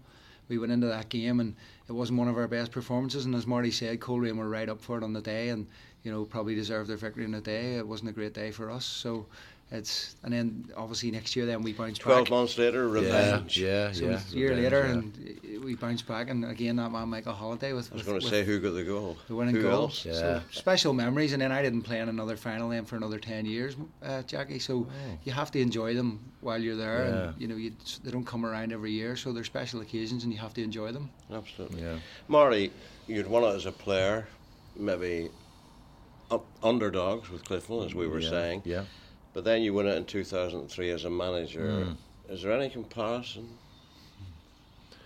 We 0.48 0.56
went 0.56 0.72
into 0.72 0.86
that 0.86 1.10
game, 1.10 1.40
and 1.40 1.54
it 1.86 1.92
wasn't 1.92 2.18
one 2.18 2.28
of 2.28 2.38
our 2.38 2.48
best 2.48 2.72
performances. 2.72 3.26
And 3.26 3.34
as 3.34 3.46
Marty 3.46 3.70
said, 3.70 4.00
Coleraine 4.00 4.38
were 4.38 4.48
right 4.48 4.70
up 4.70 4.80
for 4.80 4.96
it 4.96 5.04
on 5.04 5.12
the 5.12 5.20
day, 5.20 5.50
and 5.50 5.66
you 6.02 6.10
know 6.10 6.24
probably 6.24 6.54
deserved 6.54 6.88
their 6.88 6.96
victory 6.96 7.24
on 7.24 7.32
the 7.32 7.40
day. 7.42 7.74
It 7.74 7.86
wasn't 7.86 8.10
a 8.10 8.14
great 8.14 8.32
day 8.32 8.50
for 8.50 8.70
us, 8.70 8.86
so 8.86 9.26
it's 9.70 10.16
and 10.24 10.32
then 10.32 10.64
obviously 10.76 11.10
next 11.10 11.36
year 11.36 11.44
then 11.44 11.62
we 11.62 11.74
bounce 11.74 11.98
Twelve 11.98 12.24
back. 12.24 12.30
months 12.30 12.56
later, 12.56 12.88
revenge. 12.88 13.58
Yeah, 13.58 13.88
yeah. 13.88 13.92
So 13.92 14.04
yeah 14.06 14.20
a 14.32 14.34
year 14.34 14.48
revenge, 14.50 14.64
later, 14.64 14.86
yeah. 14.86 14.92
and 15.58 15.64
we 15.64 15.74
bounce 15.74 16.00
back, 16.00 16.30
and 16.30 16.44
again 16.44 16.76
that 16.76 16.90
man 16.90 17.08
Michael 17.08 17.34
Halliday 17.34 17.74
with. 17.74 17.92
I 17.92 17.96
was 17.96 18.02
going 18.04 18.20
to 18.20 18.26
say 18.26 18.44
who 18.44 18.60
got 18.60 18.70
the 18.72 18.84
goal. 18.84 19.18
The 19.28 19.34
winning 19.34 19.54
who 19.56 19.62
goal. 19.62 19.72
Else? 19.82 20.06
Yeah. 20.06 20.12
So 20.14 20.42
special 20.52 20.94
memories, 20.94 21.34
and 21.34 21.42
then 21.42 21.52
I 21.52 21.60
didn't 21.60 21.82
play 21.82 22.00
in 22.00 22.08
another 22.08 22.36
final 22.36 22.70
then 22.70 22.86
for 22.86 22.96
another 22.96 23.18
ten 23.18 23.44
years, 23.44 23.76
uh, 24.02 24.22
Jackie. 24.22 24.58
So 24.58 24.86
Oh. 24.88 25.18
you 25.24 25.32
have 25.32 25.50
to 25.50 25.60
enjoy 25.60 25.94
them 25.94 26.20
while 26.40 26.58
you're 26.62 26.76
there, 26.76 27.04
Yeah. 27.04 27.28
and 27.28 27.40
you 27.40 27.48
know 27.48 27.56
you, 27.56 27.72
they 28.02 28.10
don't 28.10 28.24
come 28.26 28.46
around 28.46 28.72
every 28.72 28.92
year, 28.92 29.16
so 29.16 29.32
they're 29.32 29.44
special 29.44 29.80
occasions, 29.82 30.24
and 30.24 30.32
you 30.32 30.38
have 30.38 30.54
to 30.54 30.62
enjoy 30.62 30.92
them. 30.92 31.10
Absolutely. 31.30 31.82
Yeah. 31.82 31.98
Marty, 32.26 32.72
you'd 33.06 33.26
won 33.26 33.44
it 33.44 33.54
as 33.54 33.66
a 33.66 33.72
player, 33.72 34.26
maybe 34.76 35.28
up 36.30 36.46
underdogs 36.62 37.28
with 37.30 37.44
Clifton, 37.44 37.82
as 37.84 37.94
we 37.94 38.06
were 38.08 38.20
yeah. 38.20 38.30
saying. 38.30 38.62
Yeah. 38.64 38.84
But 39.38 39.44
then 39.44 39.62
you 39.62 39.72
win 39.72 39.86
it 39.86 39.94
in 39.96 40.04
2003 40.04 40.90
as 40.90 41.04
a 41.04 41.10
manager. 41.10 41.60
Mm. 41.60 41.96
Is 42.28 42.42
there 42.42 42.50
any 42.50 42.68
comparison 42.68 43.48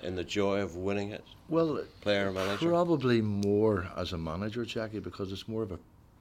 in 0.03 0.17
the 0.17 0.25
joy 0.25 0.63
of 0.63 0.75
winning 0.75 1.11
it? 1.11 1.23
Well, 1.51 1.85
Player 2.01 2.33
manager? 2.33 2.71
Probably 2.71 3.21
more 3.21 3.89
as 3.95 4.15
a 4.15 4.17
manager, 4.17 4.65
Jackie, 4.65 5.01
because 5.01 5.33
it's 5.33 5.47
more 5.47 5.63
of 5.63 5.71
a 5.71 5.79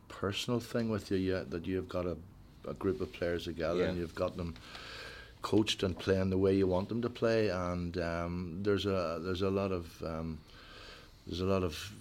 personal 0.10 0.60
thing 0.60 0.90
with 0.90 1.10
you. 1.10 1.16
Yeah, 1.20 1.44
that 1.52 1.66
you've 1.66 1.88
got 1.88 2.06
a, 2.06 2.18
a 2.68 2.74
group 2.74 3.00
of 3.00 3.14
players 3.14 3.46
together 3.46 3.80
Yeah. 3.80 3.86
and 3.86 3.98
you've 3.98 4.14
got 4.14 4.36
them 4.36 4.56
coached 5.42 5.82
and 5.82 5.98
playing 5.98 6.32
the 6.32 6.38
way 6.38 6.54
you 6.54 6.68
want 6.68 6.90
them 6.90 7.02
to 7.04 7.10
play. 7.10 7.48
And 7.48 7.98
um, 7.98 8.60
there's 8.62 8.86
a 8.86 9.22
there's 9.24 9.42
a 9.42 9.50
lot 9.50 9.72
of 9.72 10.04
um, 10.06 10.38
there's 11.26 11.40
a 11.40 11.46
lot 11.46 11.64
of 11.64 11.94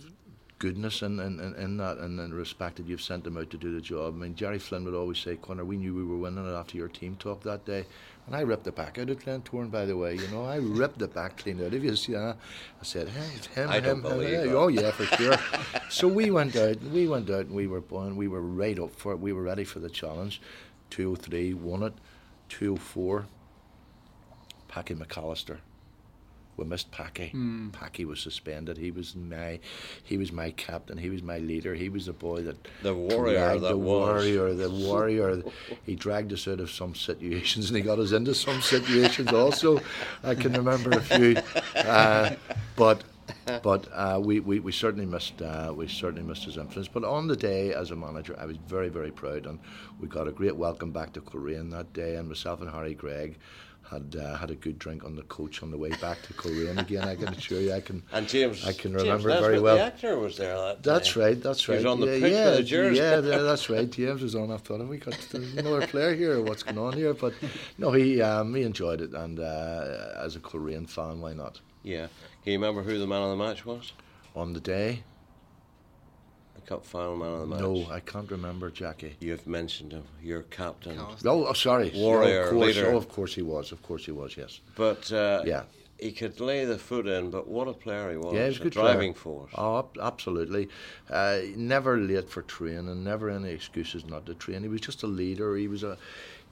goodness 0.60 1.00
in, 1.00 1.18
in, 1.18 1.40
in 1.56 1.78
that 1.78 1.96
and 1.98 2.18
the 2.18 2.28
respect 2.28 2.76
that 2.76 2.86
you've 2.86 3.00
sent 3.00 3.24
them 3.24 3.38
out 3.38 3.50
to 3.50 3.56
do 3.56 3.74
the 3.74 3.80
job. 3.80 4.14
I 4.14 4.18
mean, 4.18 4.34
Jerry 4.34 4.58
Flynn 4.58 4.84
would 4.84 4.94
always 4.94 5.18
say, 5.18 5.36
Connor, 5.36 5.64
we 5.64 5.78
knew 5.78 5.94
we 5.94 6.04
were 6.04 6.18
winning 6.18 6.46
it 6.46 6.54
after 6.54 6.76
your 6.76 6.88
team 6.88 7.16
talk 7.16 7.42
that 7.42 7.64
day. 7.64 7.86
And 8.26 8.36
I 8.36 8.42
ripped 8.42 8.64
the 8.64 8.72
back 8.72 8.98
out 8.98 9.08
of 9.08 9.18
Glentoran, 9.18 9.70
by 9.70 9.86
the 9.86 9.96
way. 9.96 10.14
You 10.14 10.28
know, 10.28 10.44
I 10.44 10.56
ripped 10.56 10.98
the 10.98 11.08
back 11.08 11.38
clean 11.38 11.64
out 11.64 11.72
of 11.72 11.82
you. 11.82 11.96
See, 11.96 12.14
I 12.14 12.34
said, 12.82 13.08
hey, 13.08 13.26
it's 13.34 13.46
him, 13.46 13.70
I 13.70 13.76
him, 13.78 13.84
don't 13.84 13.96
him. 13.96 14.02
believe 14.02 14.40
him. 14.40 14.54
Oh, 14.54 14.68
yeah, 14.68 14.90
for 14.92 15.06
sure. 15.16 15.36
so 15.90 16.06
we 16.06 16.30
went 16.30 16.54
out, 16.54 16.80
we 16.82 17.08
went 17.08 17.30
out 17.30 17.46
and 17.46 17.54
we 17.54 17.66
were 17.66 17.80
born, 17.80 18.14
we 18.14 18.28
were 18.28 18.42
right 18.42 18.78
up 18.78 18.94
for 18.94 19.12
it. 19.12 19.18
We 19.18 19.32
were 19.32 19.42
ready 19.42 19.64
for 19.64 19.78
the 19.78 19.90
challenge. 19.90 20.42
203, 20.90 21.54
won 21.54 21.82
it. 21.84 21.94
204, 22.50 23.26
Packy 24.68 24.94
McAllister. 24.94 25.58
We 26.60 26.66
missed 26.66 26.90
Packy. 26.90 27.32
Mm. 27.34 27.72
Packy 27.72 28.04
was 28.04 28.20
suspended. 28.20 28.76
He 28.76 28.90
was 28.90 29.16
my, 29.16 29.60
he 30.04 30.18
was 30.18 30.30
my 30.30 30.50
captain. 30.50 30.98
He 30.98 31.08
was 31.08 31.22
my 31.22 31.38
leader. 31.38 31.74
He 31.74 31.88
was 31.88 32.04
the 32.04 32.12
boy 32.12 32.42
that 32.42 32.56
The 32.82 32.94
warrior 32.94 33.58
that 33.58 33.60
the 33.68 33.76
was. 33.78 33.86
warrior, 33.86 34.52
the 34.52 34.68
warrior. 34.68 35.42
he 35.86 35.94
dragged 35.96 36.34
us 36.34 36.46
out 36.46 36.60
of 36.60 36.70
some 36.70 36.94
situations, 36.94 37.70
and 37.70 37.78
he 37.78 37.82
got 37.82 37.98
us 37.98 38.12
into 38.12 38.34
some 38.34 38.60
situations 38.60 39.32
also. 39.32 39.80
I 40.22 40.34
can 40.34 40.52
remember 40.52 40.90
a 40.90 41.00
few, 41.00 41.36
uh, 41.76 42.34
but 42.76 43.04
but 43.62 43.88
uh, 43.92 44.20
we, 44.22 44.40
we, 44.40 44.60
we 44.60 44.70
certainly 44.72 45.06
missed 45.06 45.40
uh, 45.40 45.72
we 45.74 45.88
certainly 45.88 46.22
missed 46.22 46.44
his 46.44 46.58
influence. 46.58 46.88
But 46.88 47.04
on 47.04 47.26
the 47.26 47.36
day 47.36 47.72
as 47.72 47.90
a 47.90 47.96
manager, 47.96 48.36
I 48.38 48.44
was 48.44 48.58
very 48.58 48.90
very 48.90 49.10
proud, 49.10 49.46
and 49.46 49.58
we 49.98 50.08
got 50.08 50.28
a 50.28 50.32
great 50.32 50.56
welcome 50.56 50.90
back 50.92 51.14
to 51.14 51.22
Coleraine 51.22 51.70
that 51.70 51.94
day. 51.94 52.16
And 52.16 52.28
myself 52.28 52.60
and 52.60 52.68
Harry 52.70 52.94
Gregg 52.94 53.38
had 53.90 54.16
uh, 54.18 54.37
had 54.37 54.50
a 54.50 54.54
good 54.54 54.78
drink 54.78 55.04
on 55.04 55.16
the 55.16 55.23
coach 55.23 55.62
on 55.62 55.70
the 55.70 55.76
way 55.78 55.90
back 56.00 56.23
to 56.23 56.32
Coleraine 56.35 56.78
again. 56.78 57.04
I 57.09 57.16
can 57.16 57.28
assure 57.28 57.61
you, 57.61 57.73
I 57.73 57.80
can. 57.80 58.02
And 58.12 58.28
James, 58.28 58.64
I 58.64 58.73
can 58.73 58.92
remember 58.94 59.28
Nesbitt, 59.28 59.40
very 59.42 59.61
well. 59.61 59.76
The 59.76 59.82
actor 59.82 60.18
was 60.18 60.37
there 60.37 60.56
that 60.56 60.82
That's 60.82 61.14
day. 61.14 61.20
right. 61.20 61.42
That's 61.42 61.64
He 61.64 61.73
right. 61.73 61.78
was 61.78 61.87
on 61.87 62.00
the 62.00 62.06
yeah, 62.06 62.20
pitch 62.20 62.32
yeah, 62.32 62.44
with 62.47 62.56
the 62.59 62.62
jersey. 62.62 62.97
Yeah, 62.99 63.20
yeah, 63.20 63.38
that's 63.38 63.68
right. 63.68 63.90
James 63.90 64.23
was 64.23 64.35
on. 64.35 64.50
I 64.50 64.56
thought, 64.59 64.80
have 64.80 64.88
we 64.88 64.99
got 64.99 65.35
another 65.35 65.87
player 65.87 66.14
here? 66.14 66.40
What's 66.40 66.62
going 66.62 66.78
on 66.78 66.92
here? 66.92 67.14
But 67.14 67.35
no, 67.78 67.90
he 67.92 68.23
um, 68.23 68.54
he 68.54 68.62
enjoyed 68.62 69.00
it, 69.00 69.12
and 69.12 69.40
uh, 69.40 70.14
as 70.16 70.37
a 70.37 70.40
Coleraine 70.40 70.87
fan, 70.87 71.20
why 71.20 71.32
not? 71.32 71.61
Yeah. 71.82 72.06
Can 72.44 72.52
you 72.52 72.59
remember 72.59 72.82
who 72.82 72.99
the 72.99 73.06
man 73.06 73.23
of 73.23 73.30
the 73.30 73.44
match 73.44 73.66
was? 73.66 73.92
On 74.37 74.52
the 74.52 74.61
day, 74.61 75.02
The 76.64 76.68
cup 76.68 76.84
final 76.84 77.16
man 77.16 77.32
of 77.32 77.40
the 77.40 77.46
match. 77.46 77.60
no, 77.60 77.86
I 77.90 78.00
can't 78.00 78.30
remember 78.30 78.70
Jackie. 78.70 79.16
You've 79.20 79.46
mentioned 79.46 79.92
him. 79.92 80.04
Your 80.22 80.42
captain. 80.44 80.96
Callus. 80.96 81.22
Oh, 81.24 81.46
oh 81.46 81.52
sorry. 81.52 81.92
Warrior, 81.94 82.40
oh, 82.40 82.44
of 82.44 82.50
course, 82.50 82.76
leader. 82.76 82.90
Oh, 82.92 82.96
of 82.96 83.08
course 83.08 83.34
he 83.34 83.42
was. 83.42 83.72
Of 83.72 83.82
course 83.82 84.04
he 84.04 84.12
was. 84.12 84.36
Yes. 84.36 84.60
But 84.76 85.10
uh, 85.12 85.42
Yeah. 85.46 85.62
he 85.98 86.12
could 86.12 86.40
lay 86.40 86.64
the 86.64 86.78
foot 86.78 87.06
in. 87.06 87.30
But 87.30 87.48
what 87.48 87.68
a 87.68 87.72
player 87.72 88.10
he 88.10 88.16
was! 88.16 88.34
Yeah, 88.34 88.42
he 88.42 88.48
was 88.48 88.60
a 88.60 88.62
good 88.62 88.72
driving 88.72 89.14
player. 89.14 89.46
force. 89.48 89.52
Oh, 89.56 89.88
absolutely. 90.00 90.68
Uh, 91.08 91.40
never 91.56 91.98
late 91.98 92.28
for 92.30 92.42
training, 92.42 92.88
and 92.88 93.04
never 93.04 93.30
any 93.30 93.50
excuses 93.50 94.04
not 94.06 94.26
to 94.26 94.34
train. 94.34 94.62
He 94.62 94.68
was 94.68 94.80
just 94.80 95.02
a 95.02 95.06
leader. 95.06 95.56
He 95.56 95.68
was 95.68 95.82
a, 95.82 95.96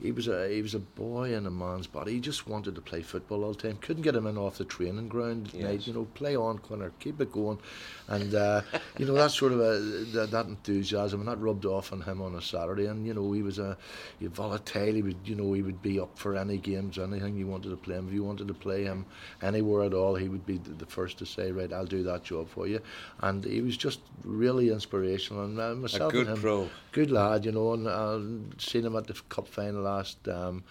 he 0.01 0.11
was 0.11 0.27
a, 0.27 0.47
he 0.53 0.61
was 0.61 0.75
a 0.75 0.79
boy 0.79 1.33
in 1.33 1.45
a 1.45 1.51
man's 1.51 1.87
body. 1.87 2.13
He 2.13 2.19
just 2.19 2.47
wanted 2.47 2.75
to 2.75 2.81
play 2.81 3.01
football 3.01 3.43
all 3.43 3.53
the 3.53 3.61
time. 3.67 3.77
Couldn't 3.81 4.03
get 4.03 4.15
him 4.15 4.27
in 4.27 4.37
off 4.37 4.57
the 4.57 4.65
training 4.65 5.07
ground. 5.09 5.47
at 5.49 5.53
night, 5.55 5.73
Yes. 5.73 5.87
you 5.87 5.93
know, 5.93 6.05
play 6.13 6.35
on, 6.35 6.59
Connor, 6.59 6.91
keep 6.99 7.19
it 7.19 7.31
going, 7.31 7.59
and 8.07 8.33
uh, 8.33 8.61
you 8.97 9.05
know 9.05 9.13
that 9.13 9.31
sort 9.31 9.51
of 9.51 9.59
a, 9.59 9.79
that, 10.13 10.31
that 10.31 10.45
enthusiasm 10.47 11.19
and 11.19 11.27
that 11.29 11.39
rubbed 11.39 11.65
off 11.65 11.91
on 11.91 12.01
him 12.01 12.21
on 12.21 12.35
a 12.35 12.41
Saturday. 12.41 12.85
And 12.85 13.05
you 13.05 13.13
know 13.13 13.31
he 13.33 13.43
was 13.43 13.59
a, 13.59 13.77
he 14.19 14.27
volatile. 14.27 14.93
He 14.93 15.01
would, 15.01 15.17
you 15.25 15.35
know, 15.35 15.51
he 15.53 15.61
would 15.61 15.81
be 15.81 15.99
up 15.99 16.17
for 16.17 16.35
any 16.35 16.57
games, 16.57 16.97
anything 16.97 17.35
you 17.35 17.47
wanted 17.47 17.69
to 17.69 17.77
play 17.77 17.95
him. 17.95 18.07
If 18.07 18.13
you 18.13 18.23
wanted 18.23 18.47
to 18.47 18.53
play 18.53 18.83
him 18.83 19.05
anywhere 19.41 19.83
at 19.83 19.93
all, 19.93 20.15
he 20.15 20.29
would 20.29 20.45
be 20.45 20.57
the, 20.57 20.85
first 20.85 21.17
to 21.19 21.25
say, 21.25 21.51
right, 21.51 21.71
I'll 21.71 21.85
do 21.85 22.03
that 22.03 22.23
job 22.23 22.49
for 22.49 22.67
you. 22.67 22.79
And 23.19 23.43
he 23.45 23.61
was 23.61 23.77
just 23.77 23.99
really 24.23 24.69
inspirational. 24.69 25.43
And 25.45 25.59
uh, 25.59 25.75
myself 25.75 26.11
good 26.11 26.27
and 26.27 26.37
him, 26.37 26.41
pro. 26.41 26.69
good 26.91 27.11
lad, 27.11 27.45
you 27.45 27.51
know. 27.51 27.73
And 27.73 27.87
uh, 27.87 28.19
seen 28.57 28.85
him 28.85 28.95
at 28.95 29.07
the 29.07 29.13
cup 29.29 29.47
final 29.47 29.87
last. 29.89 30.27
Um, 30.27 30.63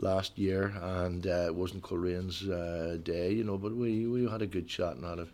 Last 0.00 0.38
year, 0.38 0.72
and 0.80 1.26
uh, 1.26 1.46
it 1.50 1.54
wasn't 1.56 1.82
Coleraine's 1.82 2.48
uh, 2.48 2.98
day, 3.02 3.32
you 3.32 3.42
know, 3.42 3.58
but 3.58 3.74
we, 3.74 4.06
we 4.06 4.30
had 4.30 4.42
a 4.42 4.46
good 4.46 4.68
chat 4.68 4.94
and 4.94 5.04
had 5.04 5.18
a 5.18 5.26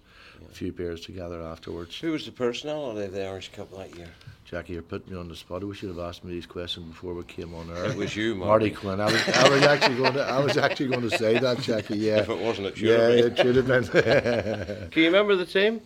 few 0.53 0.73
beers 0.73 1.03
together 1.03 1.43
afterwards. 1.43 1.99
Who 2.01 2.13
was 2.13 2.25
the 2.25 2.33
personality 2.33 3.05
of 3.05 3.13
the 3.13 3.27
Irish 3.27 3.53
Cup 3.53 3.71
that 3.77 3.95
year? 3.95 4.09
Jackie, 4.47 4.73
you're 4.73 4.81
putting 4.81 5.13
me 5.13 5.19
on 5.21 5.29
the 5.29 5.37
spot. 5.37 5.63
We 5.65 5.75
should 5.75 5.91
have 5.91 5.99
asked 5.99 6.25
me 6.25 6.33
these 6.33 6.47
questions 6.47 6.87
before 6.87 7.13
we 7.13 7.25
came 7.25 7.55
on 7.55 7.69
air. 7.77 7.85
It 7.91 7.97
was 7.97 8.17
you, 8.17 8.35
Marty 8.35 8.71
Marty. 8.71 8.71
Quinn. 8.71 9.01
I 9.03 9.13
was, 9.13 9.29
I 9.29 9.49
was 9.51 9.63
actually 9.65 9.97
going 9.97 10.15
to, 10.15 10.23
I 10.25 10.41
was 10.41 10.57
actually 10.57 10.89
going 10.89 11.11
to 11.11 11.19
say 11.19 11.39
that, 11.39 11.59
Jackie. 11.61 11.99
Yeah, 11.99 12.19
If 12.21 12.31
it 12.31 12.39
wasn't, 12.39 12.69
it 12.69 12.79
should 12.79 12.89
yeah, 12.89 12.99
have 13.09 13.17
been. 13.17 13.33
it 13.33 13.39
should 13.39 13.57
have 13.57 13.67
been. 13.67 14.91
Can 14.93 15.03
you 15.03 15.09
remember 15.09 15.37
the 15.37 15.45
team? 15.45 15.83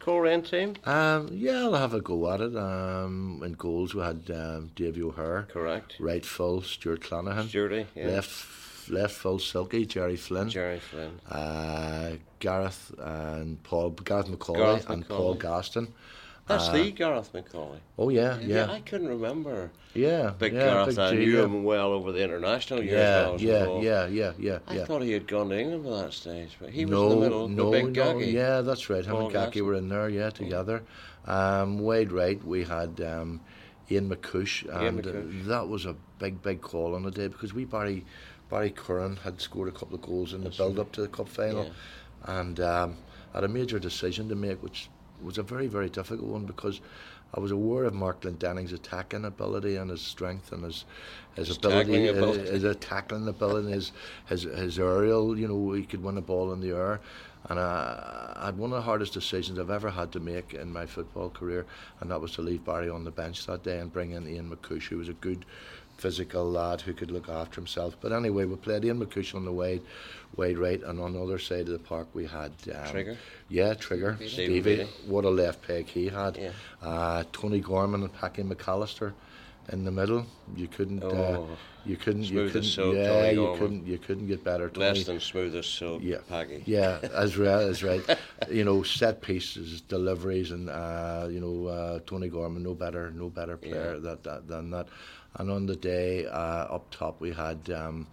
Coleraine 0.00 0.42
team? 0.42 0.74
um, 0.84 1.28
yeah, 1.32 1.62
I'll 1.64 1.74
have 1.74 1.94
a 1.94 2.00
go 2.00 2.32
at 2.32 2.40
it. 2.40 2.56
Um, 2.56 3.42
in 3.44 3.52
goals, 3.52 3.94
we 3.94 4.02
had 4.02 4.30
um, 4.30 4.70
Davy 4.74 5.02
O'Hare, 5.02 5.46
Correct. 5.52 5.96
right 6.00 6.24
full, 6.24 6.62
Stuart 6.62 7.00
Clanahan, 7.02 7.48
Sturdy. 7.48 7.86
Yeah. 7.94 8.06
left 8.08 8.90
left 8.90 9.14
full, 9.14 9.38
Silky, 9.38 9.84
Jerry 9.84 10.16
Flynn, 10.16 10.48
Jerry 10.48 10.80
Flynn. 10.80 11.20
uh, 11.30 12.12
Gareth 12.38 12.94
and 12.98 13.62
Paul, 13.62 13.90
Gareth 13.90 14.28
McAuley 14.28 14.56
Gareth 14.56 14.88
and 14.90 15.06
Paul 15.06 15.34
McCauley. 15.36 15.40
Gaston. 15.40 15.88
That's 16.48 16.68
Uh, 16.68 16.72
the 16.72 16.90
Gareth 16.92 17.32
McAuley. 17.32 17.78
Oh 17.98 18.08
yeah, 18.08 18.38
yeah, 18.40 18.70
I 18.70 18.80
couldn't 18.80 19.08
remember. 19.08 19.70
yeah. 19.94 20.32
Big 20.38 20.54
yeah, 20.54 20.64
Gareth. 20.64 20.88
Big 20.88 20.98
I 20.98 21.10
knew 21.12 21.36
yeah. 21.38 21.44
him 21.44 21.62
well 21.62 21.92
over 21.92 22.10
the 22.10 22.22
international 22.24 22.82
years. 22.82 23.38
Yeah, 23.40 23.52
yeah, 23.52 23.60
involved. 23.60 23.84
yeah, 23.84 24.06
yeah, 24.06 24.32
yeah, 24.38 24.58
I 24.66 24.76
yeah. 24.76 24.84
thought 24.86 25.02
he 25.02 25.12
had 25.12 25.26
gone 25.26 25.50
to 25.50 25.58
England 25.58 25.84
by 25.84 26.02
that 26.02 26.12
stage, 26.14 26.56
but 26.60 26.70
he 26.70 26.84
was 26.86 26.92
no, 26.92 27.04
in 27.04 27.10
the 27.10 27.16
middle 27.26 27.48
no, 27.48 27.64
with 27.68 27.72
Big 27.84 27.96
no, 27.96 28.02
Gaggy. 28.14 28.32
yeah, 28.32 28.60
that's 28.62 28.88
right. 28.88 29.04
Him 29.04 29.12
Paul 29.12 29.24
and 29.24 29.32
Gaston. 29.32 29.66
were 29.66 29.74
in 29.74 29.88
there, 29.88 30.08
yeah, 30.08 30.30
together. 30.30 30.82
Um, 31.26 31.78
Wade 31.80 32.10
Wright, 32.10 32.42
we 32.42 32.64
had 32.64 32.98
um, 33.02 33.40
Ian 33.90 34.08
McCush, 34.08 34.64
Ian 34.66 34.98
and 35.04 35.06
uh, 35.06 35.48
that 35.48 35.68
was 35.68 35.84
a 35.84 35.94
big, 36.18 36.42
big 36.42 36.60
call 36.62 36.94
on 36.94 37.02
the 37.02 37.10
day 37.10 37.28
because 37.28 37.52
we 37.52 37.64
Barry 37.66 38.04
Barry 38.50 38.70
Curran 38.70 39.16
had 39.16 39.40
scored 39.40 39.68
a 39.68 39.72
couple 39.72 39.94
of 39.96 40.02
goals 40.02 40.32
in 40.32 40.42
the 40.42 40.50
build 40.50 40.78
up 40.78 40.92
to 40.92 41.02
the 41.02 41.08
cup 41.08 41.28
final, 41.28 41.70
and 42.24 42.58
um, 42.60 42.96
had 43.34 43.44
a 43.44 43.48
major 43.48 43.78
decision 43.78 44.28
to 44.30 44.34
make, 44.34 44.62
which 44.62 44.88
was 45.22 45.38
a 45.38 45.42
very, 45.42 45.66
very 45.66 45.88
difficult 45.88 46.28
one 46.28 46.44
because. 46.46 46.80
I 47.34 47.40
was 47.40 47.50
aware 47.50 47.84
of 47.84 47.92
Mark 47.92 48.22
Glendenning's 48.22 48.72
attacking 48.72 49.26
ability 49.26 49.76
and 49.76 49.90
his 49.90 50.00
strength 50.00 50.50
and 50.50 50.64
his 50.64 50.86
his, 51.36 51.48
His 51.48 51.58
ability, 51.58 51.84
tackling 51.92 52.08
ability. 52.08 52.50
his, 52.50 52.62
his 52.62 52.76
tackling 52.76 53.28
ability, 53.28 53.70
his 53.70 53.92
his 54.24 54.42
his 54.44 54.78
aerial. 54.78 55.38
You 55.38 55.46
know, 55.48 55.72
he 55.72 55.82
could 55.84 56.02
win 56.02 56.16
a 56.16 56.22
ball 56.22 56.54
in 56.54 56.60
the 56.62 56.70
air. 56.70 57.00
And 57.50 57.58
uh, 57.58 58.32
I 58.34 58.46
had 58.46 58.56
one 58.56 58.72
of 58.72 58.76
the 58.76 58.82
hardest 58.82 59.12
decisions 59.12 59.58
I've 59.58 59.68
ever 59.68 59.90
had 59.90 60.10
to 60.12 60.20
make 60.20 60.54
in 60.54 60.72
my 60.72 60.86
football 60.86 61.28
career, 61.28 61.66
and 62.00 62.10
that 62.10 62.18
was 62.20 62.32
to 62.32 62.40
leave 62.42 62.64
Barry 62.64 62.88
on 62.88 63.04
the 63.04 63.10
bench 63.10 63.44
that 63.44 63.62
day 63.62 63.78
and 63.78 63.92
bring 63.92 64.12
in 64.12 64.26
Ian 64.26 64.50
McCush, 64.50 64.84
who 64.88 64.96
was 64.96 65.10
a 65.10 65.12
good 65.12 65.44
physical 65.98 66.50
lad 66.50 66.80
who 66.80 66.94
could 66.94 67.10
look 67.10 67.28
after 67.28 67.56
himself. 67.60 67.96
But 68.00 68.12
anyway, 68.12 68.44
we 68.46 68.56
played 68.56 68.84
Ian 68.84 69.04
McCush 69.04 69.34
on 69.34 69.44
the 69.44 69.52
wide, 69.52 69.82
wide 70.36 70.56
right, 70.58 70.82
and 70.82 70.98
on 71.00 71.12
the 71.12 71.22
other 71.22 71.38
side 71.38 71.62
of 71.62 71.68
the 71.68 71.78
park 71.78 72.08
we 72.14 72.24
had 72.26 72.52
um, 72.74 72.86
Trigger? 72.90 73.16
Yeah, 73.48 73.74
Trigger. 73.74 74.14
Stephen 74.16 74.28
Stevie. 74.30 74.60
Beattie. 74.76 74.88
What 75.06 75.24
a 75.24 75.30
left 75.30 75.66
peg 75.66 75.86
he 75.86 76.08
had. 76.08 76.36
Yeah. 76.36 76.50
Uh, 76.82 77.24
Tony 77.32 77.60
Gorman 77.60 78.02
and 78.02 78.12
Packy 78.12 78.42
McAllister 78.42 79.12
in 79.72 79.84
the 79.84 79.90
middle. 79.90 80.24
You 80.56 80.68
couldn't. 80.68 81.02
Uh, 81.04 81.08
Oh, 81.08 81.48
you 81.84 81.96
couldn't. 81.96 82.22
You 82.24 82.28
smooth 82.28 82.46
as 82.48 82.52
couldn't. 82.52 82.68
silk, 82.68 82.94
yeah, 82.96 83.30
you 83.30 83.54
couldn't. 83.58 83.86
You 83.86 83.98
couldn't 83.98 84.26
get 84.26 84.44
better. 84.44 84.68
Tony. 84.68 84.86
Less 84.88 85.04
than 85.06 85.20
smooth 85.20 85.54
as 85.56 85.66
silk 85.66 86.02
Yeah, 86.02 86.18
Paggy. 86.28 86.62
yeah, 86.66 86.98
as 87.14 87.38
right, 87.38 87.62
as 87.62 87.82
right. 87.82 88.02
you 88.50 88.62
know, 88.64 88.82
set 88.82 89.22
pieces, 89.22 89.80
deliveries, 89.80 90.50
and 90.50 90.68
uh, 90.68 91.28
you 91.30 91.40
know, 91.40 91.66
uh, 91.66 92.00
Tony 92.06 92.28
Gorman, 92.28 92.62
no 92.62 92.74
better, 92.74 93.10
no 93.10 93.30
better 93.30 93.56
player 93.56 93.94
Yeah. 93.94 94.00
that, 94.00 94.22
that 94.24 94.48
than 94.48 94.70
that. 94.70 94.88
And 95.36 95.50
on 95.50 95.66
the 95.66 95.76
day 95.76 96.26
uh, 96.26 96.74
up 96.74 96.90
top, 96.90 97.20
we 97.20 97.30
had 97.32 97.70
um, 97.70 98.06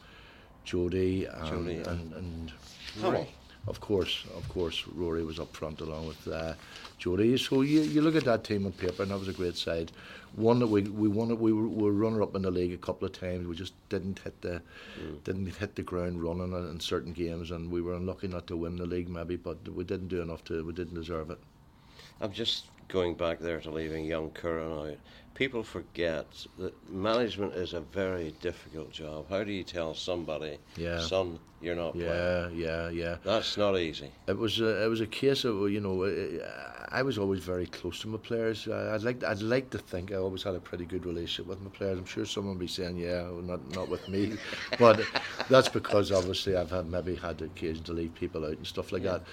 Jody 0.63 1.25
and, 1.25 1.47
Jody, 1.47 1.73
yeah. 1.75 1.89
and, 1.91 2.13
and 2.13 2.53
Rory. 3.01 3.27
of 3.67 3.79
course, 3.79 4.25
of 4.35 4.47
course, 4.49 4.85
Rory 4.87 5.23
was 5.23 5.39
up 5.39 5.55
front 5.55 5.81
along 5.81 6.07
with 6.07 6.27
uh, 6.27 6.53
Jody. 6.97 7.37
So 7.37 7.61
you, 7.61 7.81
you 7.81 8.01
look 8.01 8.15
at 8.15 8.25
that 8.25 8.43
team 8.43 8.65
on 8.65 8.73
paper, 8.73 9.03
and 9.03 9.11
that 9.11 9.19
was 9.19 9.27
a 9.27 9.33
great 9.33 9.55
side. 9.55 9.91
One 10.35 10.59
that 10.59 10.67
we 10.67 10.81
we 10.81 11.07
won 11.07 11.31
it. 11.31 11.39
We 11.39 11.53
were, 11.53 11.67
were 11.67 11.93
runner 11.93 12.21
up 12.21 12.35
in 12.35 12.41
the 12.41 12.51
league 12.51 12.73
a 12.73 12.77
couple 12.77 13.05
of 13.05 13.13
times. 13.13 13.47
We 13.47 13.55
just 13.55 13.73
didn't 13.89 14.19
hit 14.19 14.41
the 14.41 14.61
didn't 15.23 15.45
hit 15.55 15.75
the 15.75 15.83
ground 15.83 16.21
running 16.21 16.51
in 16.51 16.69
in 16.69 16.79
certain 16.79 17.13
games, 17.13 17.51
and 17.51 17.71
we 17.71 17.81
were 17.81 17.93
unlucky 17.93 18.27
not 18.27 18.45
to 18.47 18.57
win 18.57 18.75
the 18.75 18.85
league 18.85 19.09
maybe. 19.09 19.37
But 19.37 19.67
we 19.69 19.83
didn't 19.83 20.09
do 20.09 20.21
enough 20.21 20.43
to. 20.45 20.65
We 20.65 20.73
didn't 20.73 20.95
deserve 20.95 21.29
it. 21.29 21.39
I'm 22.21 22.31
just 22.31 22.65
going 22.87 23.15
back 23.15 23.39
there 23.39 23.59
to 23.61 23.71
leaving 23.71 24.05
young 24.05 24.29
Curran 24.31 24.71
out. 24.71 24.97
People 25.35 25.63
forget 25.63 26.25
that 26.57 26.73
management 26.89 27.53
is 27.55 27.73
a 27.73 27.81
very 27.81 28.33
difficult 28.41 28.89
job. 28.91 29.25
How 29.29 29.43
do 29.43 29.51
you 29.51 29.63
tell 29.65 29.93
somebody, 29.93 30.57
Yeah. 30.77 31.01
son, 31.01 31.39
you're 31.61 31.75
not 31.75 31.91
playing? 31.93 32.07
Yeah, 32.09 32.47
yeah, 32.49 32.89
yeah. 32.89 33.17
That's 33.21 33.57
not 33.57 33.77
easy. 33.77 34.11
It 34.27 34.37
was 34.37 34.61
a, 34.61 34.85
it 34.85 34.87
was 34.87 35.01
a 35.01 35.07
case 35.07 35.43
of 35.43 35.69
you 35.69 35.81
know 35.81 36.05
I 36.89 37.01
was 37.01 37.17
always 37.17 37.43
very 37.43 37.65
close 37.65 37.99
to 38.01 38.07
my 38.07 38.17
players. 38.17 38.65
I'd 38.69 39.03
like 39.03 39.25
I'd 39.25 39.41
like 39.41 39.71
to 39.71 39.77
think 39.77 40.13
I 40.13 40.15
always 40.15 40.43
had 40.43 40.55
a 40.55 40.59
pretty 40.61 40.85
good 40.85 41.05
relationship 41.05 41.47
with 41.47 41.59
my 41.61 41.69
players. 41.69 41.99
I'm 41.99 42.05
sure 42.05 42.25
someone 42.25 42.53
will 42.55 42.59
be 42.61 42.67
saying 42.67 42.95
yeah, 42.95 43.23
well, 43.23 43.41
not 43.41 43.75
not 43.75 43.89
with 43.89 44.07
me, 44.07 44.37
but 44.79 45.01
that's 45.49 45.67
because 45.67 46.13
obviously 46.13 46.55
I've 46.55 46.71
had 46.71 46.85
maybe 46.85 47.15
had 47.15 47.39
the 47.39 47.45
occasion 47.45 47.83
to 47.85 47.91
leave 47.93 48.15
people 48.15 48.45
out 48.45 48.53
and 48.55 48.65
stuff 48.65 48.93
like 48.93 49.03
that. 49.03 49.23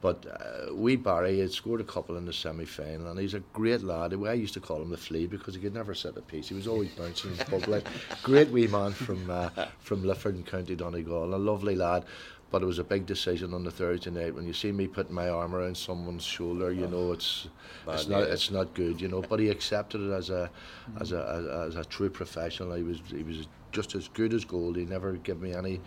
But 0.00 0.24
uh, 0.26 0.74
we 0.74 0.96
Barry 0.96 1.40
had 1.40 1.52
scored 1.52 1.80
a 1.80 1.84
couple 1.84 2.16
in 2.16 2.24
the 2.24 2.32
semi 2.32 2.64
final. 2.64 3.08
and 3.08 3.20
he's 3.20 3.34
a 3.34 3.40
great 3.52 3.82
lad. 3.82 4.14
I 4.14 4.32
used 4.32 4.54
to 4.54 4.60
call 4.60 4.80
him 4.80 4.90
the 4.90 4.96
flea 4.96 5.26
because 5.26 5.54
he 5.54 5.60
could 5.60 5.74
never 5.74 5.94
set 5.94 6.16
a 6.16 6.22
peace. 6.22 6.48
He 6.48 6.54
was 6.54 6.66
always 6.66 6.90
bouncing 6.90 7.32
and 7.32 7.50
bubbling. 7.50 7.82
great 8.22 8.48
wee 8.48 8.66
man 8.66 8.92
from 8.92 9.28
uh, 9.30 9.50
from 9.80 10.02
Lifford 10.04 10.36
in 10.36 10.42
County 10.42 10.74
Donegal, 10.74 11.34
a 11.34 11.36
lovely 11.36 11.76
lad. 11.76 12.04
But 12.50 12.62
it 12.62 12.66
was 12.66 12.80
a 12.80 12.84
big 12.84 13.06
decision 13.06 13.54
on 13.54 13.62
the 13.62 13.70
Thursday 13.70 14.10
night 14.10 14.34
when 14.34 14.44
you 14.44 14.52
see 14.52 14.72
me 14.72 14.88
putting 14.88 15.14
my 15.14 15.28
arm 15.28 15.54
around 15.54 15.76
someone's 15.76 16.24
shoulder. 16.24 16.72
You 16.72 16.88
know, 16.88 17.12
it's 17.12 17.46
it's 17.86 18.08
not 18.08 18.22
it's 18.24 18.50
not 18.50 18.74
good. 18.74 19.00
You 19.00 19.06
know, 19.08 19.20
but 19.22 19.38
he 19.38 19.50
accepted 19.50 20.00
it 20.00 20.12
as 20.12 20.30
a 20.30 20.50
as 20.98 21.12
a 21.12 21.68
as, 21.68 21.76
as 21.76 21.76
a 21.76 21.84
true 21.88 22.10
professional. 22.10 22.74
He 22.74 22.82
was 22.82 23.00
he 23.06 23.22
was 23.22 23.46
just 23.70 23.94
as 23.94 24.08
good 24.08 24.34
as 24.34 24.44
gold. 24.44 24.76
He 24.76 24.84
never 24.84 25.12
gave 25.12 25.40
me 25.40 25.54
any 25.54 25.80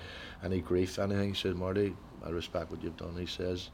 any 0.44 0.62
grief, 0.62 1.00
anything. 1.00 1.30
He 1.30 1.36
said, 1.36 1.56
Marty, 1.56 1.96
I 2.26 2.30
respect 2.30 2.72
what 2.72 2.82
you've 2.84 2.98
done. 2.98 3.16
He 3.18 3.26
says, 3.26 3.70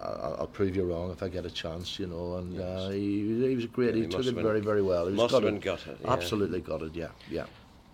I'll, 0.00 0.36
I'll, 0.40 0.46
prove 0.46 0.76
you 0.76 0.84
wrong 0.84 1.10
if 1.10 1.22
I 1.22 1.28
get 1.28 1.44
a 1.44 1.50
chance, 1.50 1.98
you 1.98 2.06
know. 2.06 2.36
And 2.36 2.54
yes. 2.54 2.62
uh, 2.62 2.90
he, 2.90 3.48
he 3.48 3.54
was 3.56 3.66
great. 3.66 3.90
Yeah, 3.90 3.94
he, 3.94 4.00
he 4.02 4.08
took 4.08 4.26
it 4.26 4.34
very, 4.34 4.60
very 4.60 4.82
well. 4.82 5.06
He 5.06 5.14
must 5.14 5.34
have 5.34 5.42
been 5.42 5.60
gutted. 5.60 5.98
Yeah. 6.02 6.12
Absolutely 6.12 6.60
gutted. 6.60 6.94
Yeah, 6.94 7.08
yeah. 7.30 7.44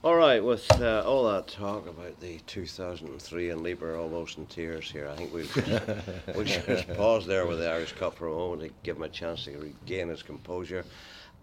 All 0.05 0.17
right, 0.17 0.45
with 0.45 0.71
uh, 0.83 1.03
all 1.07 1.27
that 1.31 1.49
talk 1.49 1.89
about 1.89 2.21
the 2.21 2.39
2003 2.47 3.49
and 3.49 3.63
Lieber 3.63 3.97
almost 3.97 4.37
in 4.37 4.45
tears 4.45 4.91
here, 4.91 5.09
I 5.09 5.17
think 5.17 5.33
we'll 5.33 5.47
just, 5.47 5.87
we'll 6.35 6.45
just 6.45 6.89
pause 6.89 7.27
there 7.27 7.47
with 7.47 7.59
the 7.59 7.71
Irish 7.71 7.93
Cup 7.93 8.15
for 8.15 8.29
a 8.29 8.31
moment 8.31 8.61
to 8.61 8.71
give 8.83 8.97
him 8.97 9.03
a 9.03 9.09
chance 9.09 9.47
to 9.47 9.57
regain 9.57 10.09
his 10.09 10.23
composure 10.23 10.85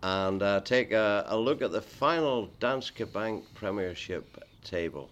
and 0.04 0.44
uh, 0.44 0.62
take 0.62 0.92
a, 0.92 1.26
a, 1.28 1.38
look 1.38 1.64
at 1.64 1.72
the 1.72 1.82
final 1.82 2.52
Danske 2.60 3.12
Bank 3.12 3.44
Premiership 3.56 4.44
table, 4.64 5.10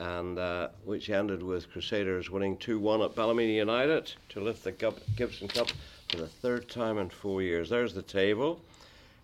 and 0.00 0.38
uh, 0.38 0.68
which 0.86 1.10
ended 1.10 1.42
with 1.42 1.70
Crusaders 1.70 2.30
winning 2.30 2.56
2-1 2.56 3.04
at 3.04 3.14
Ballymena 3.14 3.52
United 3.52 4.10
to 4.30 4.40
lift 4.40 4.64
the 4.64 4.72
Gibson 5.14 5.46
Cup 5.46 5.68
for 6.08 6.16
the 6.16 6.26
third 6.26 6.70
time 6.70 6.96
in 6.96 7.10
four 7.10 7.42
years. 7.42 7.68
There's 7.68 7.92
the 7.92 8.00
table. 8.00 8.62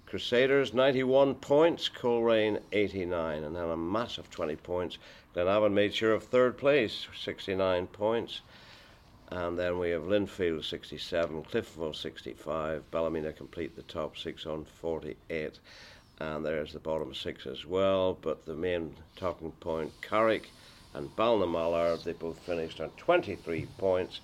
Crusaders 0.04 0.74
91 0.74 1.36
points, 1.36 1.88
Coleraine 1.88 2.60
89, 2.72 3.42
and 3.42 3.56
then 3.56 3.70
a 3.70 3.76
massive 3.76 4.30
20 4.30 4.54
points. 4.56 4.98
Glenavon 5.34 5.72
made 5.72 5.94
sure 5.94 6.12
of 6.12 6.24
third 6.24 6.58
place, 6.58 7.06
69 7.24 7.86
points. 7.86 8.42
And 9.30 9.58
then 9.58 9.78
we 9.78 9.90
have 9.90 10.02
Linfield 10.02 10.62
67, 10.62 11.42
Cliftonville 11.44 11.96
65, 11.96 12.90
Ballymena 12.90 13.32
complete 13.32 13.74
the 13.74 13.82
top 13.82 14.18
six 14.18 14.44
on 14.44 14.64
48. 14.64 15.58
And 16.20 16.44
there's 16.44 16.74
the 16.74 16.78
bottom 16.78 17.14
six 17.14 17.46
as 17.46 17.64
well. 17.64 18.16
But 18.20 18.44
the 18.44 18.54
main 18.54 18.94
talking 19.16 19.52
point, 19.52 19.90
Carrick 20.02 20.50
and 20.96 21.14
Ballinamallard, 21.14 22.02
they 22.04 22.14
both 22.14 22.38
finished 22.38 22.80
on 22.80 22.88
23 22.96 23.66
points. 23.76 24.20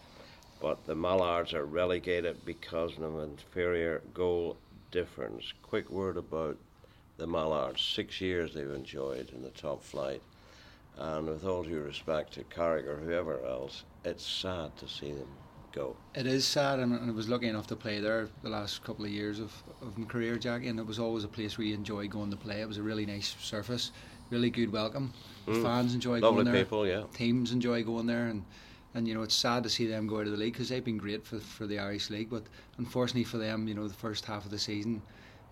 But 0.59 0.87
the 0.87 0.95
Mallards 0.95 1.53
are 1.53 1.67
relegated 1.67 2.45
because 2.47 2.97
of 2.97 3.19
an 3.19 3.31
inferior 3.31 4.01
goal 4.15 4.57
difference. 4.91 5.53
Quick 5.63 5.91
word 5.91 6.17
about 6.17 6.57
the 7.19 7.27
Mallards. 7.27 7.83
Six 7.83 8.21
years 8.23 8.55
they've 8.55 8.71
enjoyed 8.71 9.31
in 9.35 9.43
the 9.43 9.51
top 9.51 9.83
flight. 9.83 10.23
And 10.97 11.27
with 11.27 11.45
all 11.45 11.63
due 11.63 11.81
respect 11.81 12.35
to 12.35 12.45
Carrick 12.45 12.87
or 12.87 12.97
whoever 12.97 13.45
else, 13.45 13.83
it's 14.05 14.27
sad 14.27 14.75
to 14.79 14.89
see 14.89 15.13
them 15.13 15.29
go. 15.73 15.97
It 16.15 16.27
is 16.27 16.47
sad, 16.47 16.79
and, 16.79 16.95
I 16.95 17.13
was 17.13 17.29
lucky 17.29 17.49
enough 17.49 17.67
to 17.69 17.77
play 17.77 17.99
there 17.99 18.29
the 18.43 18.51
last 18.51 18.85
couple 18.85 19.05
of 19.05 19.11
years 19.11 19.41
of, 19.41 19.53
of 19.81 19.99
my 19.99 20.07
career, 20.07 20.37
Jackie, 20.37 20.69
and 20.69 20.79
it 20.79 20.87
was 20.87 20.99
always 20.99 21.25
a 21.25 21.29
place 21.29 21.59
where 21.59 21.67
you 21.67 21.75
enjoy 21.75 22.09
going 22.09 22.31
to 22.31 22.37
play. 22.37 22.61
It 22.61 22.69
was 22.69 22.79
a 22.79 22.83
really 22.83 23.07
nice 23.07 23.35
surface, 23.41 23.91
really 24.33 24.51
good 24.51 24.73
welcome. 24.73 25.13
Mm. 25.47 25.63
Fans 25.63 25.95
enjoy 25.95 26.19
Lovely 26.19 26.45
going 26.45 26.45
there. 26.47 26.65
people, 26.65 26.87
yeah. 26.87 27.05
Teams 27.13 27.53
enjoy 27.53 27.85
going 27.85 28.07
there, 28.07 28.27
and 28.27 28.45
and 28.95 29.07
you 29.07 29.15
know 29.15 29.23
it's 29.23 29.35
sad 29.35 29.63
to 29.63 29.69
see 29.71 29.87
them 29.87 30.07
go 30.07 30.21
out 30.21 30.27
of 30.27 30.33
the 30.33 30.39
league 30.39 30.55
because 30.55 30.71
they've 30.71 30.85
been 30.85 30.99
great 30.99 31.25
for 31.25 31.39
for 31.39 31.67
the 31.67 31.79
Irish 31.79 32.11
league, 32.11 32.31
but 32.31 32.45
unfortunately 32.79 33.25
for 33.25 33.39
them, 33.39 33.69
you 33.69 33.75
know 33.75 33.87
the 33.87 33.95
first 33.95 34.25
half 34.25 34.45
of 34.45 34.51
the 34.51 34.59
season 34.59 35.03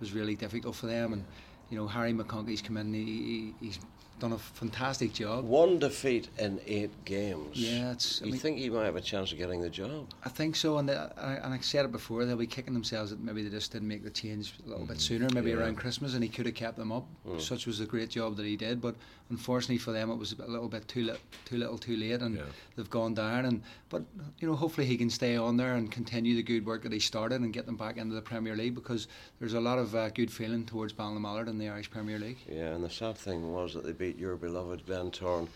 was 0.00 0.12
really 0.12 0.34
difficult 0.34 0.75
for 0.75 0.87
them, 0.87 1.12
and 1.12 1.25
you 1.68 1.76
know 1.76 1.87
Harry 1.87 2.12
McConkey's 2.12 2.62
come 2.62 2.78
in, 2.78 2.92
he, 2.94 3.54
he's 3.60 3.78
done 4.20 4.32
a 4.32 4.38
fantastic 4.38 5.12
job. 5.12 5.44
One 5.44 5.78
defeat 5.78 6.28
in 6.38 6.60
eight 6.66 6.90
games. 7.04 7.56
Yeah, 7.56 7.92
it's. 7.92 8.20
You 8.20 8.28
I 8.28 8.30
mean, 8.30 8.40
think 8.40 8.58
he 8.58 8.70
might 8.70 8.84
have 8.84 8.96
a 8.96 9.00
chance 9.00 9.32
of 9.32 9.38
getting 9.38 9.60
the 9.60 9.70
job? 9.70 10.08
I 10.24 10.28
think 10.28 10.56
so, 10.56 10.78
and, 10.78 10.88
the, 10.88 11.12
and 11.44 11.52
I 11.52 11.58
said 11.60 11.84
it 11.84 11.92
before. 11.92 12.24
They'll 12.24 12.36
be 12.36 12.46
kicking 12.46 12.74
themselves 12.74 13.10
that 13.10 13.20
maybe 13.20 13.42
they 13.42 13.50
just 13.50 13.72
didn't 13.72 13.88
make 13.88 14.04
the 14.04 14.10
change 14.10 14.54
a 14.64 14.68
little 14.68 14.84
mm. 14.84 14.88
bit 14.88 15.00
sooner, 15.00 15.28
maybe 15.34 15.50
yeah. 15.50 15.56
around 15.56 15.76
Christmas, 15.76 16.14
and 16.14 16.22
he 16.22 16.28
could 16.28 16.46
have 16.46 16.54
kept 16.54 16.76
them 16.76 16.92
up. 16.92 17.06
Mm. 17.26 17.40
Such 17.40 17.66
was 17.66 17.78
the 17.78 17.86
great 17.86 18.10
job 18.10 18.36
that 18.36 18.46
he 18.46 18.56
did, 18.56 18.80
but 18.80 18.94
unfortunately 19.30 19.78
for 19.78 19.92
them, 19.92 20.10
it 20.10 20.16
was 20.16 20.34
a 20.38 20.50
little 20.50 20.68
bit 20.68 20.86
too 20.86 21.04
li- 21.04 21.18
too 21.44 21.56
little, 21.56 21.78
too 21.78 21.96
late, 21.96 22.20
and 22.20 22.36
yeah. 22.36 22.42
they've 22.76 22.90
gone 22.90 23.14
down. 23.14 23.46
And 23.46 23.62
but 23.88 24.02
you 24.38 24.48
know, 24.48 24.54
hopefully 24.54 24.86
he 24.86 24.96
can 24.96 25.10
stay 25.10 25.36
on 25.36 25.56
there 25.56 25.74
and 25.74 25.90
continue 25.90 26.35
the 26.35 26.42
good 26.42 26.66
work 26.66 26.83
that 26.83 26.92
he 26.92 26.98
started 26.98 27.40
and 27.40 27.52
get 27.52 27.66
them 27.66 27.76
back 27.76 27.96
into 27.96 28.14
the 28.14 28.22
Premier 28.22 28.56
League 28.56 28.74
because 28.74 29.09
there's 29.38 29.54
a 29.54 29.61
lot 29.61 29.78
of 29.78 29.94
uh, 29.94 30.11
good 30.11 30.30
feeling 30.30 30.64
towards 30.64 30.92
Ballinamallard 30.92 31.48
in 31.48 31.59
the 31.59 31.68
Irish 31.68 31.90
Premier 31.90 32.18
League. 32.18 32.38
Yeah, 32.48 32.74
and 32.74 32.85
the 32.85 32.90
sad 32.90 33.16
thing 33.16 33.52
was 33.52 33.74
that 33.74 33.85
they 33.85 33.92
beat 33.92 34.10
your 34.18 34.37
beloved 34.37 34.87
Glentoran 34.87 35.49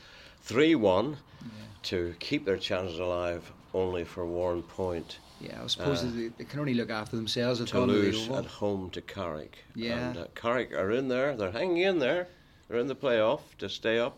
3 0.43 0.75
1 0.75 1.11
yeah. 1.11 1.49
to 1.83 2.15
keep 2.19 2.45
their 2.45 2.59
chances 2.59 2.99
alive 2.99 3.51
only 3.73 4.05
for 4.05 4.25
one 4.25 4.63
point. 4.63 5.19
Yeah, 5.41 5.61
I 5.63 5.67
suppose 5.67 6.03
uh, 6.03 6.11
they, 6.15 6.29
they, 6.29 6.45
can 6.45 6.61
only 6.61 6.75
look 6.75 6.91
after 6.91 7.17
themselves. 7.17 7.63
To 7.65 7.81
lose 7.81 8.29
at 8.29 8.47
home 8.47 8.89
to 8.91 9.01
Carrick. 9.01 9.59
Yeah. 9.75 10.11
And 10.11 10.19
uh, 10.19 10.27
Carrick 10.35 10.73
are 10.73 10.91
in 10.93 11.09
there, 11.09 11.37
they're 11.37 11.51
hanging 11.51 11.79
in 11.79 11.99
there, 11.99 12.29
they're 12.69 12.79
in 12.79 12.87
the 12.87 12.95
playoff 12.95 13.41
to 13.59 13.69
stay 13.69 13.99
up. 13.99 14.17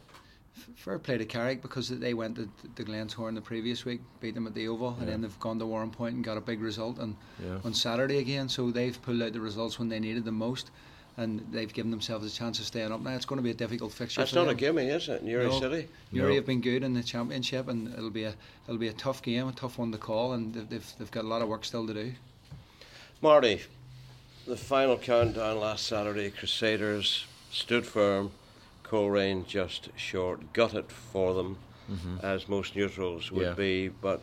Fair 0.74 0.98
play 0.98 1.18
to 1.18 1.24
Carrick 1.24 1.60
because 1.60 1.88
they 1.88 2.14
went 2.14 2.36
to, 2.36 2.48
the 2.76 2.84
Glentoran 2.84 3.34
the 3.34 3.40
previous 3.40 3.84
week, 3.84 4.00
beat 4.20 4.34
them 4.34 4.46
at 4.46 4.54
the 4.54 4.68
Oval, 4.68 4.94
yeah. 4.94 5.02
and 5.02 5.12
then 5.12 5.20
they've 5.20 5.40
gone 5.40 5.58
to 5.58 5.64
Warrenpoint 5.64 6.08
and 6.08 6.24
got 6.24 6.38
a 6.38 6.40
big 6.40 6.60
result 6.60 6.98
and 6.98 7.16
yeah. 7.44 7.58
on 7.64 7.74
Saturday 7.74 8.18
again. 8.18 8.48
So 8.48 8.70
they've 8.70 9.00
pulled 9.02 9.22
out 9.22 9.32
the 9.32 9.40
results 9.40 9.78
when 9.78 9.88
they 9.88 10.00
needed 10.00 10.24
them 10.24 10.36
most 10.36 10.70
and 11.18 11.44
they've 11.50 11.72
given 11.72 11.90
themselves 11.90 12.26
a 12.26 12.36
chance 12.36 12.58
of 12.58 12.66
staying 12.66 12.92
up. 12.92 13.00
Now 13.00 13.14
it's 13.14 13.24
going 13.24 13.38
to 13.38 13.42
be 13.42 13.50
a 13.50 13.54
difficult 13.54 13.92
fixture. 13.92 14.20
That's 14.20 14.34
not 14.34 14.46
them. 14.46 14.56
a 14.56 14.58
gimme, 14.58 14.88
is 14.88 15.08
it? 15.08 15.22
Newry 15.22 15.46
no. 15.46 15.60
City. 15.60 15.88
Newry 16.12 16.30
no. 16.30 16.34
have 16.36 16.46
been 16.46 16.60
good 16.60 16.82
in 16.82 16.92
the 16.92 17.02
championship, 17.02 17.68
and 17.68 17.92
it'll 17.94 18.10
be 18.10 18.24
a 18.24 18.34
it'll 18.66 18.78
be 18.78 18.88
a 18.88 18.92
tough 18.92 19.22
game, 19.22 19.48
a 19.48 19.52
tough 19.52 19.78
one 19.78 19.92
to 19.92 19.98
call, 19.98 20.32
and 20.32 20.54
they've 20.54 20.92
they've 20.98 21.10
got 21.10 21.24
a 21.24 21.28
lot 21.28 21.42
of 21.42 21.48
work 21.48 21.64
still 21.64 21.86
to 21.86 21.94
do. 21.94 22.12
Marty, 23.22 23.62
the 24.46 24.56
final 24.56 24.98
countdown 24.98 25.58
last 25.58 25.86
Saturday, 25.86 26.30
Crusaders 26.30 27.24
stood 27.50 27.86
firm, 27.86 28.30
Coleraine 28.82 29.46
just 29.46 29.88
short, 29.96 30.52
gutted 30.52 30.92
for 30.92 31.32
them, 31.32 31.56
mm-hmm. 31.90 32.18
as 32.22 32.48
most 32.48 32.76
neutrals 32.76 33.32
would 33.32 33.46
yeah. 33.46 33.54
be, 33.54 33.88
but 33.88 34.20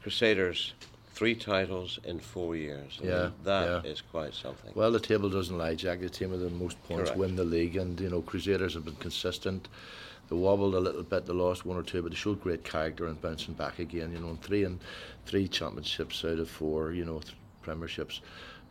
Crusaders 0.00 0.74
three 1.18 1.34
titles 1.34 1.98
in 2.04 2.20
four 2.20 2.54
years. 2.54 3.00
I 3.02 3.06
yeah, 3.06 3.22
mean, 3.22 3.32
that 3.42 3.84
yeah. 3.84 3.90
is 3.90 4.00
quite 4.00 4.34
something. 4.34 4.70
Well, 4.76 4.92
the 4.92 5.00
table 5.00 5.28
doesn't 5.28 5.58
lie, 5.58 5.74
Jack. 5.74 5.98
The 5.98 6.08
team 6.08 6.30
with 6.30 6.42
the 6.42 6.50
most 6.50 6.80
points 6.84 7.10
Correct. 7.10 7.18
win 7.18 7.34
the 7.34 7.44
league, 7.44 7.76
and 7.76 7.98
you 8.00 8.08
know 8.08 8.22
Crusaders 8.22 8.74
have 8.74 8.84
been 8.84 8.94
consistent. 8.96 9.66
They 10.30 10.36
wobbled 10.36 10.76
a 10.76 10.80
little 10.80 11.02
bit, 11.02 11.26
they 11.26 11.32
lost 11.32 11.66
one 11.66 11.76
or 11.76 11.82
two, 11.82 12.02
but 12.02 12.12
they 12.12 12.16
showed 12.16 12.40
great 12.40 12.62
character 12.62 13.06
and 13.06 13.20
bouncing 13.20 13.54
back 13.54 13.80
again. 13.80 14.12
You 14.12 14.20
know, 14.20 14.28
and 14.28 14.40
three 14.40 14.62
and 14.62 14.78
three 15.26 15.48
championships 15.48 16.24
out 16.24 16.38
of 16.38 16.48
four, 16.48 16.92
you 16.92 17.04
know, 17.04 17.18
th- 17.18 17.34
premierships 17.66 18.20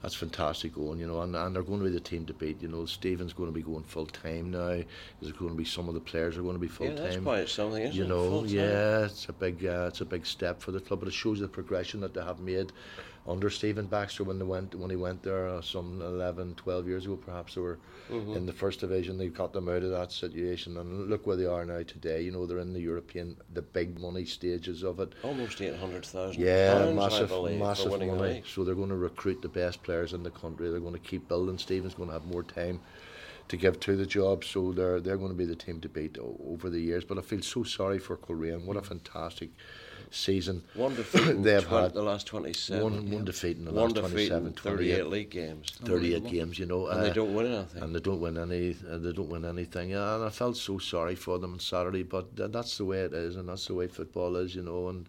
that's 0.02 0.16
fantastic 0.16 0.76
going, 0.76 1.00
you 1.00 1.08
know, 1.08 1.22
and, 1.22 1.36
and 1.36 1.56
they're 1.56 1.64
going 1.64 1.80
to 1.80 1.86
be 1.86 1.92
the 1.92 2.00
team 2.00 2.26
to 2.28 2.34
beat. 2.34 2.62
You 2.62 2.68
know, 2.68 2.86
Stephen's 2.86 3.34
going 3.34 3.50
to 3.50 3.54
be 3.54 3.64
going 3.64 3.84
full 3.84 4.06
time 4.06 4.52
now. 4.52 4.82
There's 5.20 5.34
going 5.34 5.52
to 5.52 5.58
be 5.58 5.66
some 5.66 5.88
of 5.88 5.96
the 5.96 6.00
players 6.00 6.38
are 6.38 6.44
going 6.44 6.54
to 6.56 6.60
be 6.60 6.68
full 6.68 6.88
time. 6.88 6.98
Yeah, 6.98 7.04
that's 7.04 7.18
quite 7.18 7.50
something, 7.50 7.84
isn't 7.84 7.96
you 7.96 8.04
it? 8.04 8.08
know, 8.08 8.44
yeah, 8.46 9.06
it's 9.06 9.28
a 9.28 9.34
big, 9.34 9.66
uh, 9.66 9.86
it's 9.88 10.02
a 10.02 10.06
big 10.06 10.26
step 10.26 10.62
for 10.62 10.72
the 10.72 10.80
club, 10.80 11.00
but 11.00 11.08
it 11.08 11.14
shows 11.14 11.40
the 11.40 11.48
progression 11.48 12.00
that 12.02 12.14
they 12.14 12.22
have 12.22 12.40
made 12.40 12.72
under 13.28 13.50
Stephen 13.50 13.88
Baxter 13.88 14.24
when 14.24 14.40
they 14.40 14.46
went 14.46 14.74
when 14.74 14.90
he 14.90 14.96
went 14.96 15.22
there 15.22 15.48
uh, 15.48 15.62
some 15.62 16.02
11, 16.02 16.56
12 16.56 16.88
years 16.88 17.06
ago, 17.06 17.18
perhaps 17.18 17.56
they 17.56 17.62
were 17.62 17.78
mm-hmm. 18.10 18.34
in 18.34 18.46
the 18.46 18.54
first 18.54 18.80
division. 18.80 19.18
They 19.18 19.28
got 19.28 19.52
them 19.52 19.68
out 19.68 19.84
of 19.84 19.92
that 19.92 20.12
situation, 20.12 20.78
and 20.78 21.10
look 21.10 21.28
where 21.28 21.36
they 21.36 21.46
are 21.46 21.66
now 21.66 21.84
today. 21.84 22.22
You 22.22 22.32
know, 22.32 22.46
they're 22.46 22.60
in 22.60 22.74
the 22.74 22.80
European, 22.80 23.36
the 23.54 23.62
big 23.62 24.00
money 24.00 24.24
stages 24.24 24.84
of 24.84 25.00
it. 25.02 25.14
Almost 25.24 25.62
eight 25.62 25.76
hundred 25.76 26.06
thousand. 26.06 26.42
Yeah, 26.42 26.76
pounds, 26.76 26.96
massive, 26.96 27.30
believe, 27.30 27.60
massive 27.60 28.00
money. 28.00 28.44
So 28.48 28.64
they're 28.64 28.76
going 28.76 28.90
to 28.90 28.96
recruit 28.96 29.42
the 29.42 29.50
best 29.50 29.84
players 29.84 30.14
in 30.14 30.24
the 30.24 30.32
country. 30.32 30.70
They're 30.70 30.80
going 30.80 30.94
to 30.94 31.00
keep 31.00 31.28
building. 31.28 31.58
Stephen's 31.58 31.96
going 31.96 32.10
to 32.10 32.14
have 32.14 32.26
more 32.26 32.44
time 32.44 32.80
to 33.50 33.58
give 33.58 33.80
to 33.82 33.98
the 33.98 34.06
job. 34.06 34.46
So 34.46 34.72
they're 34.72 35.02
they're 35.02 35.18
going 35.18 35.32
to 35.32 35.38
be 35.38 35.46
the 35.46 35.56
team 35.56 35.82
to 35.82 35.90
beat 35.90 36.18
over 36.18 36.70
the 36.70 36.80
years. 36.80 37.04
But 37.04 37.18
I 37.18 37.22
feel 37.22 37.42
so 37.42 37.64
sorry 37.64 38.00
for 38.00 38.16
Coleraine. 38.16 38.66
What 38.66 38.78
a 38.78 38.82
fantastic 38.82 39.50
season. 40.12 40.64
One 40.74 40.96
defeat 40.96 41.34
they've 41.44 41.66
had 41.66 41.94
the 41.94 42.02
last 42.02 42.28
27. 42.28 42.84
One, 42.84 43.12
one 43.12 43.26
defeat 43.26 43.58
in 43.58 43.66
the 43.66 43.72
one 43.72 43.92
last 43.92 44.12
27, 44.12 44.54
38 44.54 45.08
league 45.08 45.30
games. 45.30 45.72
38 45.84 46.26
games, 46.28 46.60
you 46.60 46.66
know. 46.66 46.88
And 46.88 47.00
uh, 47.00 47.04
they 47.04 47.14
don't 47.14 47.34
win 47.34 47.48
anything. 47.48 47.84
And 47.84 47.96
they 47.96 48.00
don't 48.00 48.20
win 48.20 48.38
any. 48.38 48.76
Uh, 48.90 48.98
they 48.98 49.12
don't 49.12 49.30
win 49.30 49.46
anything. 49.46 49.94
And 49.94 50.24
I 50.24 50.30
felt 50.30 50.58
so 50.58 50.78
sorry 50.78 51.16
for 51.16 51.40
them 51.40 51.54
on 51.54 51.60
Saturday, 51.60 52.04
but 52.04 52.36
that's 52.36 52.78
the 52.78 52.86
way 52.86 53.00
it 53.00 53.14
is, 53.14 53.36
and 53.36 53.50
that's 53.50 53.68
the 53.68 53.74
way 53.74 53.88
football 53.88 54.36
is, 54.36 54.56
you 54.56 54.64
know. 54.64 54.90
And 54.90 55.08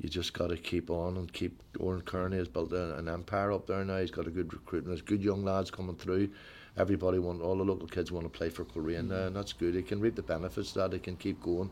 you 0.00 0.08
just 0.08 0.32
got 0.32 0.50
to 0.50 0.56
keep 0.56 0.90
on 0.90 1.16
and 1.16 1.32
keep. 1.32 1.62
Oran 1.78 2.02
Kearney 2.02 2.36
has 2.36 2.48
built 2.48 2.72
an 2.72 3.08
empire 3.08 3.52
up 3.52 3.66
there 3.66 3.84
now. 3.84 3.98
He's 3.98 4.10
got 4.10 4.26
a 4.26 4.30
good 4.30 4.52
recruitment. 4.52 4.96
There's 4.96 5.02
good 5.02 5.22
young 5.22 5.44
lads 5.44 5.70
coming 5.70 5.96
through 5.96 6.30
everybody 6.78 7.18
want 7.18 7.42
all 7.42 7.56
the 7.56 7.64
local 7.64 7.86
kids 7.86 8.12
want 8.12 8.30
to 8.30 8.38
play 8.38 8.48
for 8.48 8.64
Coleraine, 8.64 9.08
mm. 9.08 9.26
and 9.26 9.36
that's 9.36 9.52
good. 9.52 9.74
They 9.74 9.82
can 9.82 10.00
reap 10.00 10.16
the 10.16 10.22
benefits 10.22 10.72
that 10.72 10.90
they 10.90 10.98
can 10.98 11.16
keep 11.16 11.42
going, 11.42 11.70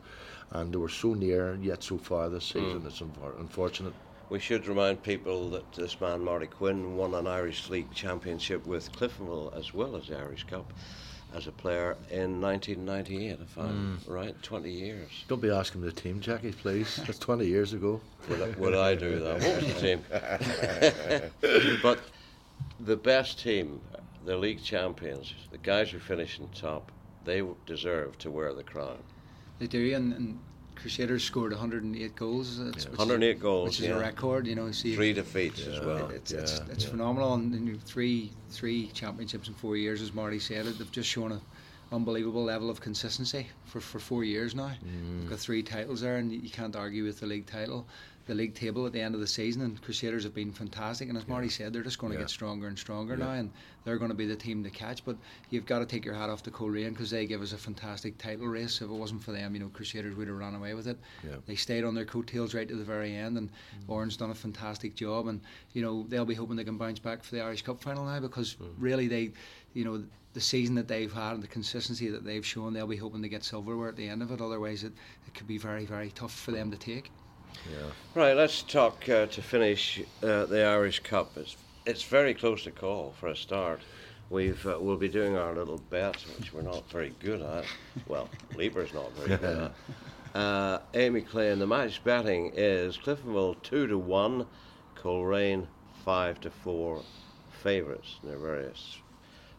and 0.51 0.73
they 0.73 0.79
were 0.79 0.89
so 0.89 1.15
near 1.15 1.59
yet 1.61 1.83
so 1.83 1.99
far 1.99 2.29
this 2.29 2.45
season. 2.45 2.83
Mm. 2.83 2.87
It's 2.87 3.01
unfortunate. 3.01 3.95
We 4.31 4.41
should 4.41 4.67
remind 4.67 5.03
people 5.03 5.51
that 5.51 5.73
this 5.73 6.01
man, 6.01 6.25
Marty 6.25 6.47
Quinn, 6.47 6.97
won 6.97 7.15
an 7.15 7.27
Irish 7.27 7.69
League 7.69 7.93
championship 7.93 8.67
with 8.67 8.91
Cliftonville 8.93 9.57
as 9.57 9.75
well 9.75 9.97
as 9.97 10.09
the 10.09 10.19
Irish 10.19 10.45
Cup 10.45 10.73
as 11.35 11.47
a 11.47 11.53
player 11.53 11.97
in 12.11 12.41
1998, 12.41 13.39
if 13.43 13.59
I'm 13.59 13.99
mm. 13.99 14.11
right, 14.11 14.41
20 14.43 14.71
years. 14.71 15.11
Don't 15.29 15.43
be 15.43 15.51
asking 15.51 15.81
the 15.81 15.93
team, 15.93 16.21
Jackie, 16.21 16.53
please. 16.53 17.01
That's 17.05 17.19
20 17.19 17.45
years 17.45 17.73
ago. 17.73 18.01
Would 18.29 18.41
I, 18.41 18.51
would 18.51 18.75
I 18.75 18.95
do 18.95 19.19
that? 19.19 19.43
What 19.43 19.63
was 19.63 19.75
the 19.75 19.81
team? 19.81 20.05
but 21.83 21.99
the 22.81 22.97
best 22.97 23.41
team, 23.41 23.81
the 24.25 24.37
league 24.37 24.63
champions, 24.63 25.35
the 25.51 25.59
guys 25.59 25.91
who 25.91 25.99
finish 25.99 26.39
in 26.39 26.49
top, 26.49 26.93
they 27.25 27.43
deserve 27.67 28.17
to 28.19 28.31
wear 28.31 28.55
the 28.55 28.63
crown. 28.63 28.99
They 29.59 29.67
do, 29.67 29.95
and, 29.95 30.13
and 30.15 30.39
Crusaders 30.75 31.25
scored 31.25 31.53
108 31.53 32.17
goals. 32.17 32.59
Yeah. 32.59 32.65
108 32.65 33.37
is, 33.37 33.43
goals, 33.43 33.69
which 33.69 33.81
is 33.81 33.87
yeah. 33.87 33.95
a 33.95 33.99
record. 33.99 34.47
You 34.47 34.55
know, 34.55 34.71
see 34.73 34.95
three 34.95 35.13
defeats 35.13 35.61
yeah, 35.61 35.75
as 35.75 35.81
well. 35.81 36.11
It's, 36.11 36.33
it's, 36.33 36.61
it's 36.71 36.85
phenomenal, 36.85 37.35
and, 37.35 37.55
and 37.55 37.83
three 37.85 38.33
three 38.51 38.89
championships 38.89 39.49
in 39.49 39.55
four 39.55 39.77
years, 39.77 40.03
as 40.03 40.13
Marty 40.13 40.39
said. 40.39 40.67
They've 40.67 40.91
just 40.91 41.09
shown 41.09 41.33
an 41.33 41.41
unbelievable 41.93 42.45
level 42.45 42.71
of 42.71 42.81
consistency 42.81 43.47
for, 43.65 43.81
for 43.81 43.99
four 43.99 44.25
years 44.25 44.55
now. 44.55 44.73
Mm. 44.85 45.21
They've 45.21 45.31
got 45.31 45.39
three 45.39 45.63
titles 45.63 46.01
there, 46.01 46.17
and 46.17 46.33
you 46.33 46.51
can't 46.51 46.77
argue 46.77 47.05
with 47.05 47.21
the 47.21 47.27
league 47.27 47.47
title 47.47 47.87
the 48.27 48.35
league 48.35 48.55
table 48.55 48.87
at 48.87 48.93
the 48.93 49.01
end 49.01 49.15
of 49.15 49.21
the 49.21 49.27
season, 49.27 49.63
and 49.63 49.81
Crusaders 49.83 50.25
have 50.25 50.35
been 50.35 50.53
fantastic. 50.53 51.09
And 51.09 51.19
as 51.19 51.29
Marty 51.29 51.49
said, 51.49 51.73
they're 51.73 51.83
just 51.83 51.99
going 51.99 52.13
to 52.13 52.19
yeah. 52.19 52.23
get 52.23 52.31
stronger 52.31 52.69
and 52.69 52.79
stronger 52.79 53.17
yeah. 53.17 53.25
now, 53.25 53.33
and 53.33 53.51
they're 53.85 53.99
going 53.99 54.11
to 54.11 54.17
be 54.17 54.27
the 54.27 54.37
team 54.37 54.65
to 54.65 54.71
catch. 54.71 55.05
But 55.05 55.17
you've 55.51 55.67
got 55.67 55.81
to 55.81 55.87
take 55.87 56.05
your 56.05 56.15
hat 56.15 56.31
off 56.31 56.43
to 56.45 56.51
Coleraine 56.51 56.91
because 56.91 57.11
they 57.11 57.27
give 57.27 57.43
us 57.43 57.53
a 57.53 57.59
fantastic 57.59 58.17
title 58.17 58.47
race. 58.47 58.81
If 58.81 58.89
it 58.89 58.95
wasn't 58.95 59.23
for 59.23 59.33
them, 59.33 59.55
you 59.55 59.61
know, 59.61 59.69
Crusaders 59.69 60.17
would 60.17 60.29
have 60.29 60.37
run 60.37 60.55
away 60.55 60.75
with 60.75 60.87
it. 60.87 60.99
Yeah. 61.23 61.37
They 61.47 61.55
stayed 61.55 61.85
on 61.85 61.95
their 61.95 62.07
coattails 62.07 62.55
right 62.55 62.69
to 62.69 62.77
the 62.77 62.85
very 62.85 63.15
end, 63.15 63.37
and 63.37 63.49
mm. 63.49 63.53
Oran's 63.89 64.17
done 64.17 64.31
a 64.31 64.35
fantastic 64.35 64.95
job. 64.95 65.29
And 65.29 65.41
you 65.73 65.83
know, 65.83 66.07
they'll 66.09 66.25
be 66.25 66.35
hoping 66.35 66.57
they 66.57 66.65
can 66.65 66.79
bounce 66.79 66.99
back 66.99 67.23
for 67.23 67.35
the 67.35 67.43
Irish 67.43 67.63
Cup 67.63 67.83
final 67.83 68.05
now 68.05 68.21
because 68.21 68.55
mm. 68.55 68.71
really 68.79 69.07
they, 69.07 69.33
you 69.75 69.85
know 69.85 70.03
the 70.35 70.41
season 70.41 70.75
that 70.75 70.89
they've 70.89 71.13
had 71.13 71.35
and 71.35 71.43
the 71.43 71.49
consistency 71.49 72.09
that 72.09 72.25
they've 72.25 72.45
shown, 72.45 72.73
they'll 72.73 72.89
be 72.89 72.97
hoping 72.97 73.23
to 73.23 73.29
get 73.29 73.45
silverware 73.45 73.89
at 73.89 73.97
the 73.97 74.09
end 74.09 74.21
of 74.21 74.33
it. 74.33 74.41
Otherwise, 74.41 74.83
it, 74.83 74.93
it 75.29 75.35
could 75.35 75.47
be 75.47 75.59
very, 75.59 75.87
very 75.87 76.11
tough 76.11 76.35
for 76.35 76.51
them 76.51 76.73
to 76.73 76.77
take. 76.77 77.13
Yeah. 77.71 77.91
Right, 78.15 78.37
let's 78.37 78.63
talk 78.63 79.09
uh, 79.09 79.27
to 79.27 79.43
finish 79.43 80.01
uh, 80.23 80.47
the 80.47 80.65
Irish 80.65 81.01
Cup. 81.01 81.37
It's, 81.37 81.57
it's 81.87 82.03
very 82.03 82.35
close 82.35 82.65
to 82.65 82.71
call 82.71 83.15
for 83.19 83.29
a 83.29 83.37
start. 83.37 83.81
We've 84.31 84.67
uh, 84.67 84.79
we'll 84.81 84.97
be 84.97 85.09
doing 85.09 85.37
our 85.37 85.55
little 85.55 85.81
bet, 85.91 86.17
which 86.39 86.53
we're 86.53 86.63
not 86.63 86.89
very 86.91 87.15
good 87.21 87.43
at. 87.43 87.65
Well, 88.09 88.29
Leaper's 88.57 88.93
not 88.95 89.13
very 89.17 89.37
good 89.39 89.59
at. 89.59 89.75
Uh, 90.35 90.81
Amy 90.95 91.21
Clay, 91.21 91.53
and 91.53 91.63
the 91.63 91.67
match 91.67 92.03
betting 92.03 92.51
is 92.57 92.99
Cliftonville 92.99 93.63
two 93.63 93.87
to 93.87 93.97
one, 93.97 94.45
Coleraine 94.97 95.69
five 96.05 96.41
to 96.41 96.51
four 96.51 97.03
favourites. 97.63 98.19
There 98.25 98.35
are 98.35 98.41
various 98.41 98.99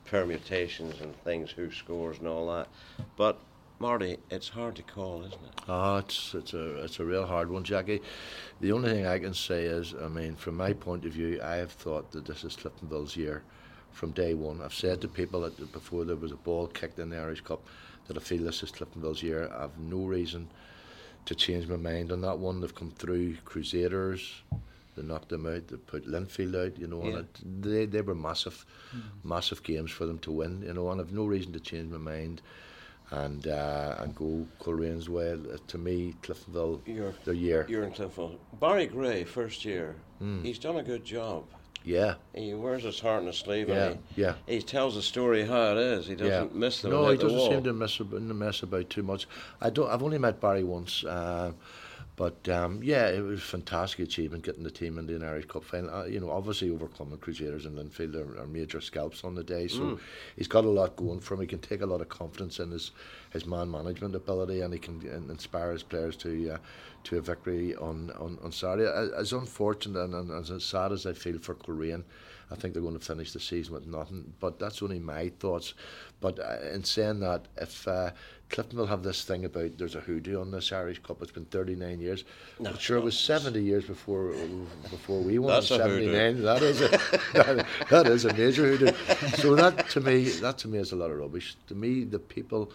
permutations 0.03 0.99
and 0.99 1.15
things, 1.23 1.51
who 1.51 1.71
scores 1.71 2.19
and 2.19 2.27
all 2.27 2.47
that. 2.53 2.67
But 3.15 3.39
Marty, 3.79 4.17
it's 4.29 4.47
hard 4.47 4.75
to 4.75 4.83
call, 4.83 5.19
isn't 5.21 5.33
it? 5.33 5.61
Oh, 5.67 5.97
it's 5.97 6.33
it's 6.33 6.53
a 6.53 6.83
it's 6.83 6.99
a 6.99 7.05
real 7.05 7.25
hard 7.25 7.51
one, 7.51 7.63
Jackie. 7.63 8.01
The 8.61 8.71
only 8.71 8.89
thing 8.89 9.05
I 9.05 9.19
can 9.19 9.33
say 9.33 9.65
is, 9.65 9.93
I 10.01 10.07
mean, 10.07 10.35
from 10.35 10.55
my 10.55 10.71
point 10.71 11.05
of 11.05 11.11
view, 11.11 11.41
I 11.43 11.55
have 11.55 11.71
thought 11.71 12.11
that 12.11 12.25
this 12.25 12.43
is 12.45 12.55
Cliftonville's 12.55 13.17
year 13.17 13.43
from 13.91 14.11
day 14.11 14.33
one. 14.33 14.61
I've 14.61 14.73
said 14.73 15.01
to 15.01 15.07
people 15.09 15.41
that 15.41 15.71
before 15.73 16.05
there 16.05 16.15
was 16.15 16.31
a 16.31 16.37
ball 16.37 16.67
kicked 16.67 16.99
in 16.99 17.09
the 17.09 17.17
Irish 17.17 17.41
Cup 17.41 17.65
that 18.07 18.17
I 18.17 18.21
feel 18.21 18.43
this 18.43 18.63
is 18.63 18.71
Cliftonville's 18.71 19.23
year. 19.23 19.51
I've 19.53 19.77
no 19.77 20.05
reason 20.05 20.47
to 21.25 21.35
change 21.35 21.67
my 21.67 21.77
mind 21.77 22.13
on 22.13 22.21
that 22.21 22.39
one. 22.39 22.61
They've 22.61 22.73
come 22.73 22.91
through 22.91 23.35
Crusaders. 23.43 24.41
They 24.95 25.03
knocked 25.03 25.29
them 25.29 25.45
out. 25.45 25.67
They 25.67 25.75
put 25.75 26.07
Linfield 26.07 26.55
out. 26.67 26.79
You 26.79 26.87
know, 26.87 27.03
yeah. 27.03 27.09
and 27.09 27.17
it, 27.17 27.61
they 27.61 27.85
they 27.85 28.01
were 28.01 28.15
massive, 28.15 28.65
mm-hmm. 28.95 29.27
massive 29.27 29.63
games 29.63 29.91
for 29.91 30.05
them 30.05 30.19
to 30.19 30.31
win. 30.31 30.63
You 30.65 30.73
know, 30.73 30.89
and 30.91 31.01
I've 31.01 31.11
no 31.11 31.25
reason 31.25 31.51
to 31.51 31.59
change 31.59 31.91
my 31.91 31.97
mind 31.97 32.41
and 33.11 33.47
uh, 33.47 33.95
and 33.99 34.15
go 34.15 34.45
Coleraines 34.59 35.09
way. 35.09 35.31
Uh, 35.33 35.57
to 35.67 35.77
me, 35.77 36.15
Cliftonville, 36.21 36.81
you're, 36.85 37.13
their 37.23 37.33
year. 37.33 37.65
You're 37.69 37.83
in 37.83 37.91
Cliftonville. 37.91 38.37
Barry 38.59 38.87
Gray, 38.87 39.23
first 39.23 39.65
year, 39.65 39.95
mm. 40.21 40.43
he's 40.43 40.59
done 40.59 40.77
a 40.77 40.83
good 40.83 41.05
job. 41.05 41.45
Yeah. 41.83 42.15
He 42.33 42.53
wears 42.55 42.83
his 42.83 42.99
heart 42.99 43.21
on 43.21 43.27
his 43.27 43.37
sleeve. 43.37 43.69
Yeah. 43.69 43.93
He, 44.15 44.21
yeah. 44.21 44.33
He 44.47 44.61
tells 44.61 44.95
the 44.95 45.03
story 45.03 45.45
how 45.45 45.73
it 45.73 45.77
is. 45.77 46.07
He 46.07 46.15
doesn't 46.15 46.51
yeah. 46.51 46.59
miss 46.59 46.81
them. 46.81 46.91
No, 46.91 47.09
he 47.09 47.17
doesn't 47.17 47.51
seem 47.51 47.63
to 47.63 47.73
miss, 47.73 47.99
mess 47.99 48.63
about 48.63 48.89
too 48.89 49.03
much. 49.03 49.27
I 49.61 49.69
don't. 49.69 49.89
I've 49.89 50.03
only 50.03 50.17
met 50.17 50.41
Barry 50.41 50.63
once. 50.63 51.03
Uh, 51.03 51.51
but 52.15 52.47
um, 52.47 52.81
yeah, 52.81 53.07
it 53.09 53.21
was 53.21 53.39
a 53.39 53.43
fantastic 53.43 53.99
achievement 53.99 54.43
getting 54.43 54.63
the 54.63 54.71
team 54.71 54.97
in 54.97 55.05
the 55.05 55.25
Irish 55.25 55.45
Cup 55.45 55.65
final. 55.65 55.93
Uh, 55.93 56.05
you 56.05 56.19
know, 56.19 56.29
obviously 56.29 56.69
overcoming 56.69 57.17
Crusaders 57.17 57.65
and 57.65 57.77
Linfield 57.77 58.15
are, 58.15 58.41
are, 58.41 58.47
major 58.47 58.79
scalps 58.79 59.23
on 59.25 59.35
the 59.35 59.43
day, 59.43 59.67
so 59.67 59.81
mm. 59.81 59.99
he's 60.37 60.47
got 60.47 60.63
a 60.63 60.69
lot 60.69 60.95
going 60.95 61.19
for 61.19 61.33
him. 61.33 61.41
He 61.41 61.47
can 61.47 61.59
take 61.59 61.81
a 61.81 61.85
lot 61.85 61.99
of 61.99 62.07
confidence 62.07 62.59
in 62.59 62.71
his, 62.71 62.91
his 63.31 63.45
man 63.45 63.69
management 63.69 64.15
ability, 64.15 64.61
and 64.61 64.73
he 64.73 64.79
can 64.79 65.01
inspire 65.29 65.71
his 65.71 65.83
players 65.83 66.15
to 66.17 66.51
uh, 66.51 66.57
to 67.05 67.17
a 67.17 67.21
victory 67.21 67.75
on, 67.75 68.11
on, 68.19 68.37
on 68.43 68.51
Saturday. 68.51 68.89
As 69.15 69.31
unfortunate 69.31 69.99
and, 69.99 70.31
and, 70.31 70.49
as 70.49 70.63
sad 70.63 70.91
as 70.91 71.05
I 71.05 71.13
feel 71.13 71.37
for 71.37 71.53
Coleraine, 71.53 72.03
I 72.51 72.55
think 72.55 72.73
they're 72.73 72.83
going 72.83 72.97
to 72.97 73.05
finish 73.05 73.31
the 73.31 73.39
season 73.39 73.73
with 73.73 73.87
nothing. 73.87 74.33
But 74.39 74.59
that's 74.59 74.81
only 74.83 74.99
my 74.99 75.29
thoughts. 75.39 75.73
But 76.19 76.39
uh, 76.39 76.57
in 76.73 76.83
saying 76.83 77.19
that, 77.21 77.47
if 77.57 77.87
uh, 77.87 78.11
Cliftonville 78.49 78.87
have 78.87 79.03
this 79.03 79.23
thing 79.23 79.43
about 79.43 79.77
there's 79.77 79.95
a 79.95 79.99
hoodoo 79.99 80.39
on 80.39 80.51
this 80.51 80.71
Irish 80.71 81.01
Cup. 81.01 81.21
It's 81.21 81.31
been 81.31 81.45
39 81.45 81.99
years. 81.99 82.23
No, 82.59 82.71
but 82.71 82.81
sure, 82.81 82.97
it 82.97 83.03
was 83.03 83.17
70 83.17 83.61
years 83.61 83.85
before 83.85 84.33
before 84.89 85.19
we 85.19 85.39
won. 85.39 85.53
That's 85.53 85.67
79. 85.67 86.43
That 86.43 86.61
is 86.61 86.81
a 86.81 86.89
that, 87.33 87.65
that 87.89 88.07
is 88.07 88.25
a 88.25 88.33
major 88.33 88.75
hoodoo. 88.75 88.93
So 89.37 89.55
that 89.55 89.89
to 89.89 90.01
me, 90.01 90.23
that 90.29 90.57
to 90.59 90.67
me 90.67 90.77
is 90.77 90.91
a 90.91 90.95
lot 90.95 91.11
of 91.11 91.17
rubbish. 91.17 91.55
To 91.67 91.75
me, 91.75 92.03
the 92.03 92.19
people. 92.19 92.71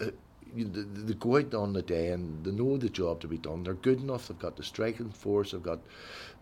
Uh, 0.00 0.06
you, 0.54 0.64
they, 0.64 1.02
they 1.02 1.14
go 1.14 1.36
out 1.36 1.52
on 1.52 1.74
the 1.74 1.82
day 1.82 2.08
and 2.08 2.42
they 2.42 2.50
know 2.50 2.78
the 2.78 2.88
job 2.88 3.20
to 3.20 3.28
be 3.28 3.36
done. 3.36 3.64
They're 3.64 3.74
good 3.74 4.00
enough. 4.00 4.28
They've 4.28 4.38
got 4.38 4.56
the 4.56 4.62
striking 4.62 5.10
force. 5.10 5.52
They've 5.52 5.62
got, 5.62 5.80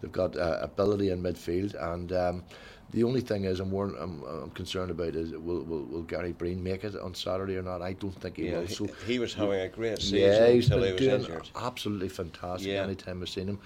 they've 0.00 0.12
got 0.12 0.36
uh, 0.36 0.58
ability 0.60 1.10
in 1.10 1.22
midfield, 1.22 1.74
and 1.92 2.12
um, 2.12 2.44
the 2.92 3.04
only 3.04 3.20
thing 3.20 3.44
is, 3.44 3.60
I'm, 3.60 3.70
more, 3.70 3.86
I'm, 3.98 4.22
I'm 4.22 4.50
concerned 4.50 4.90
about 4.90 5.14
is 5.14 5.32
will, 5.32 5.62
will, 5.64 5.84
will 5.84 6.02
Gary 6.02 6.32
Breen 6.32 6.62
make 6.62 6.84
it 6.84 6.94
on 6.96 7.14
Saturday 7.14 7.56
or 7.56 7.62
not? 7.62 7.82
I 7.82 7.94
don't 7.94 8.18
think 8.20 8.36
he 8.36 8.48
yeah, 8.48 8.60
will. 8.60 8.68
So 8.68 8.84
he, 8.84 9.14
he 9.14 9.18
was 9.18 9.34
having 9.34 9.60
a 9.60 9.68
great 9.68 9.98
season 10.00 10.18
yeah, 10.18 10.48
he's 10.48 10.66
until 10.66 10.80
been 10.80 10.86
he 10.86 10.92
was 10.92 11.00
doing 11.00 11.20
injured. 11.20 11.50
Absolutely 11.56 12.08
fantastic. 12.08 12.68
Yeah. 12.68 12.82
Anytime 12.82 13.22
I've 13.22 13.28
seen 13.28 13.48
him, 13.48 13.58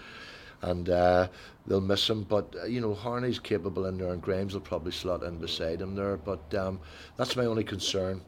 and 0.62 0.88
uh, 0.88 1.28
they'll 1.66 1.80
miss 1.80 2.08
him. 2.08 2.24
But 2.24 2.54
uh, 2.62 2.66
you 2.66 2.80
know, 2.80 2.94
Harney's 2.94 3.38
capable 3.38 3.86
in 3.86 3.98
there, 3.98 4.12
and 4.12 4.22
Graham's 4.22 4.54
will 4.54 4.60
probably 4.60 4.92
slot 4.92 5.22
in 5.22 5.38
beside 5.38 5.80
him 5.80 5.94
there. 5.94 6.16
But 6.16 6.54
um, 6.54 6.80
that's 7.16 7.36
my 7.36 7.44
only 7.44 7.64
concern 7.64 8.22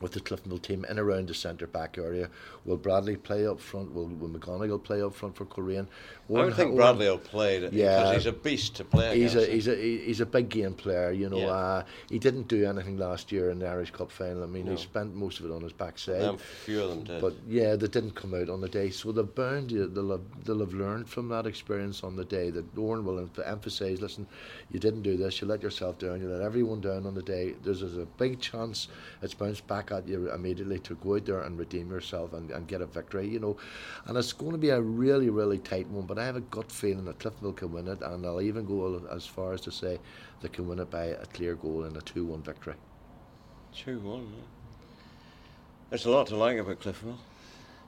with 0.00 0.12
the 0.12 0.20
Cliftonville 0.20 0.62
team 0.62 0.84
in 0.88 0.98
around 0.98 1.28
the 1.28 1.34
centre 1.34 1.66
back 1.66 1.98
area. 1.98 2.28
Will 2.64 2.76
Bradley 2.76 3.16
play 3.16 3.46
up 3.46 3.60
front? 3.60 3.94
Will, 3.94 4.06
will 4.06 4.28
McGonigle 4.28 4.82
play 4.82 5.02
up 5.02 5.14
front 5.14 5.36
for 5.36 5.44
Coleraine? 5.44 5.86
I 6.28 6.32
would 6.32 6.54
think 6.54 6.74
Bradley 6.74 7.08
will 7.08 7.18
play 7.18 7.60
yeah, 7.70 7.98
because 7.98 8.14
he's 8.14 8.26
a 8.26 8.32
beast 8.32 8.74
to 8.76 8.84
play 8.84 9.18
he's 9.18 9.34
against. 9.34 9.48
A, 9.48 9.52
he's, 9.52 9.68
a, 9.68 9.74
he's 9.76 10.20
a 10.20 10.26
big 10.26 10.48
game 10.48 10.74
player, 10.74 11.12
you 11.12 11.28
know. 11.28 11.38
Yeah. 11.38 11.46
Uh, 11.46 11.84
he 12.10 12.18
didn't 12.18 12.48
do 12.48 12.66
anything 12.66 12.98
last 12.98 13.30
year 13.30 13.50
in 13.50 13.60
the 13.60 13.68
Irish 13.68 13.92
Cup 13.92 14.10
final. 14.10 14.42
I 14.42 14.46
mean, 14.46 14.66
no. 14.66 14.72
he 14.72 14.76
spent 14.76 15.14
most 15.14 15.38
of 15.38 15.46
it 15.46 15.52
on 15.52 15.62
his 15.62 15.72
backside. 15.72 16.22
A 16.22 16.38
few 16.38 16.82
of 16.82 16.90
them 16.90 17.04
did. 17.04 17.20
But 17.20 17.34
yeah, 17.48 17.76
they 17.76 17.86
didn't 17.86 18.16
come 18.16 18.34
out 18.34 18.48
on 18.48 18.60
the 18.60 18.68
day. 18.68 18.90
So 18.90 19.12
they're 19.12 19.24
bound, 19.24 19.70
they'll 19.70 20.10
have, 20.10 20.44
they'll 20.44 20.60
have 20.60 20.74
learned 20.74 21.08
from 21.08 21.28
that 21.28 21.46
experience 21.46 22.02
on 22.02 22.16
the 22.16 22.24
day 22.24 22.50
that 22.50 22.76
Oran 22.76 23.04
will 23.04 23.28
emphasise 23.44 24.00
listen, 24.00 24.26
you 24.70 24.80
didn't 24.80 25.02
do 25.02 25.16
this, 25.16 25.40
you 25.40 25.46
let 25.46 25.62
yourself 25.62 25.98
down, 25.98 26.20
you 26.20 26.28
let 26.28 26.42
everyone 26.42 26.80
down 26.80 27.06
on 27.06 27.14
the 27.14 27.22
day. 27.22 27.54
There's, 27.62 27.80
there's 27.80 27.96
a 27.96 28.06
big 28.06 28.40
chance 28.40 28.88
it's 29.22 29.34
bounced 29.34 29.66
back 29.66 29.85
at 29.90 30.08
you 30.08 30.32
immediately 30.32 30.78
to 30.80 30.94
go 30.96 31.16
out 31.16 31.26
there 31.26 31.40
and 31.40 31.58
redeem 31.58 31.90
yourself 31.90 32.32
and, 32.32 32.50
and 32.50 32.66
get 32.66 32.80
a 32.80 32.86
victory, 32.86 33.28
you 33.28 33.40
know. 33.40 33.56
And 34.06 34.16
it's 34.16 34.32
going 34.32 34.52
to 34.52 34.58
be 34.58 34.70
a 34.70 34.80
really, 34.80 35.30
really 35.30 35.58
tight 35.58 35.88
one, 35.88 36.06
but 36.06 36.18
I 36.18 36.24
have 36.24 36.36
a 36.36 36.40
gut 36.40 36.70
feeling 36.70 37.04
that 37.06 37.18
Cliftonville 37.18 37.56
can 37.56 37.72
win 37.72 37.88
it, 37.88 38.02
and 38.02 38.24
I'll 38.24 38.40
even 38.40 38.64
go 38.66 39.02
as 39.10 39.26
far 39.26 39.52
as 39.52 39.60
to 39.62 39.70
say 39.70 39.98
they 40.40 40.48
can 40.48 40.68
win 40.68 40.78
it 40.78 40.90
by 40.90 41.04
a 41.04 41.26
clear 41.26 41.54
goal 41.54 41.84
in 41.84 41.96
a 41.96 42.00
2 42.00 42.24
1 42.24 42.42
victory. 42.42 42.74
2 43.74 43.98
1, 44.00 44.20
yeah. 44.20 44.26
There's 45.90 46.06
a 46.06 46.10
lot 46.10 46.26
to 46.28 46.36
like 46.36 46.58
about 46.58 46.80
Cliftonville. 46.80 47.18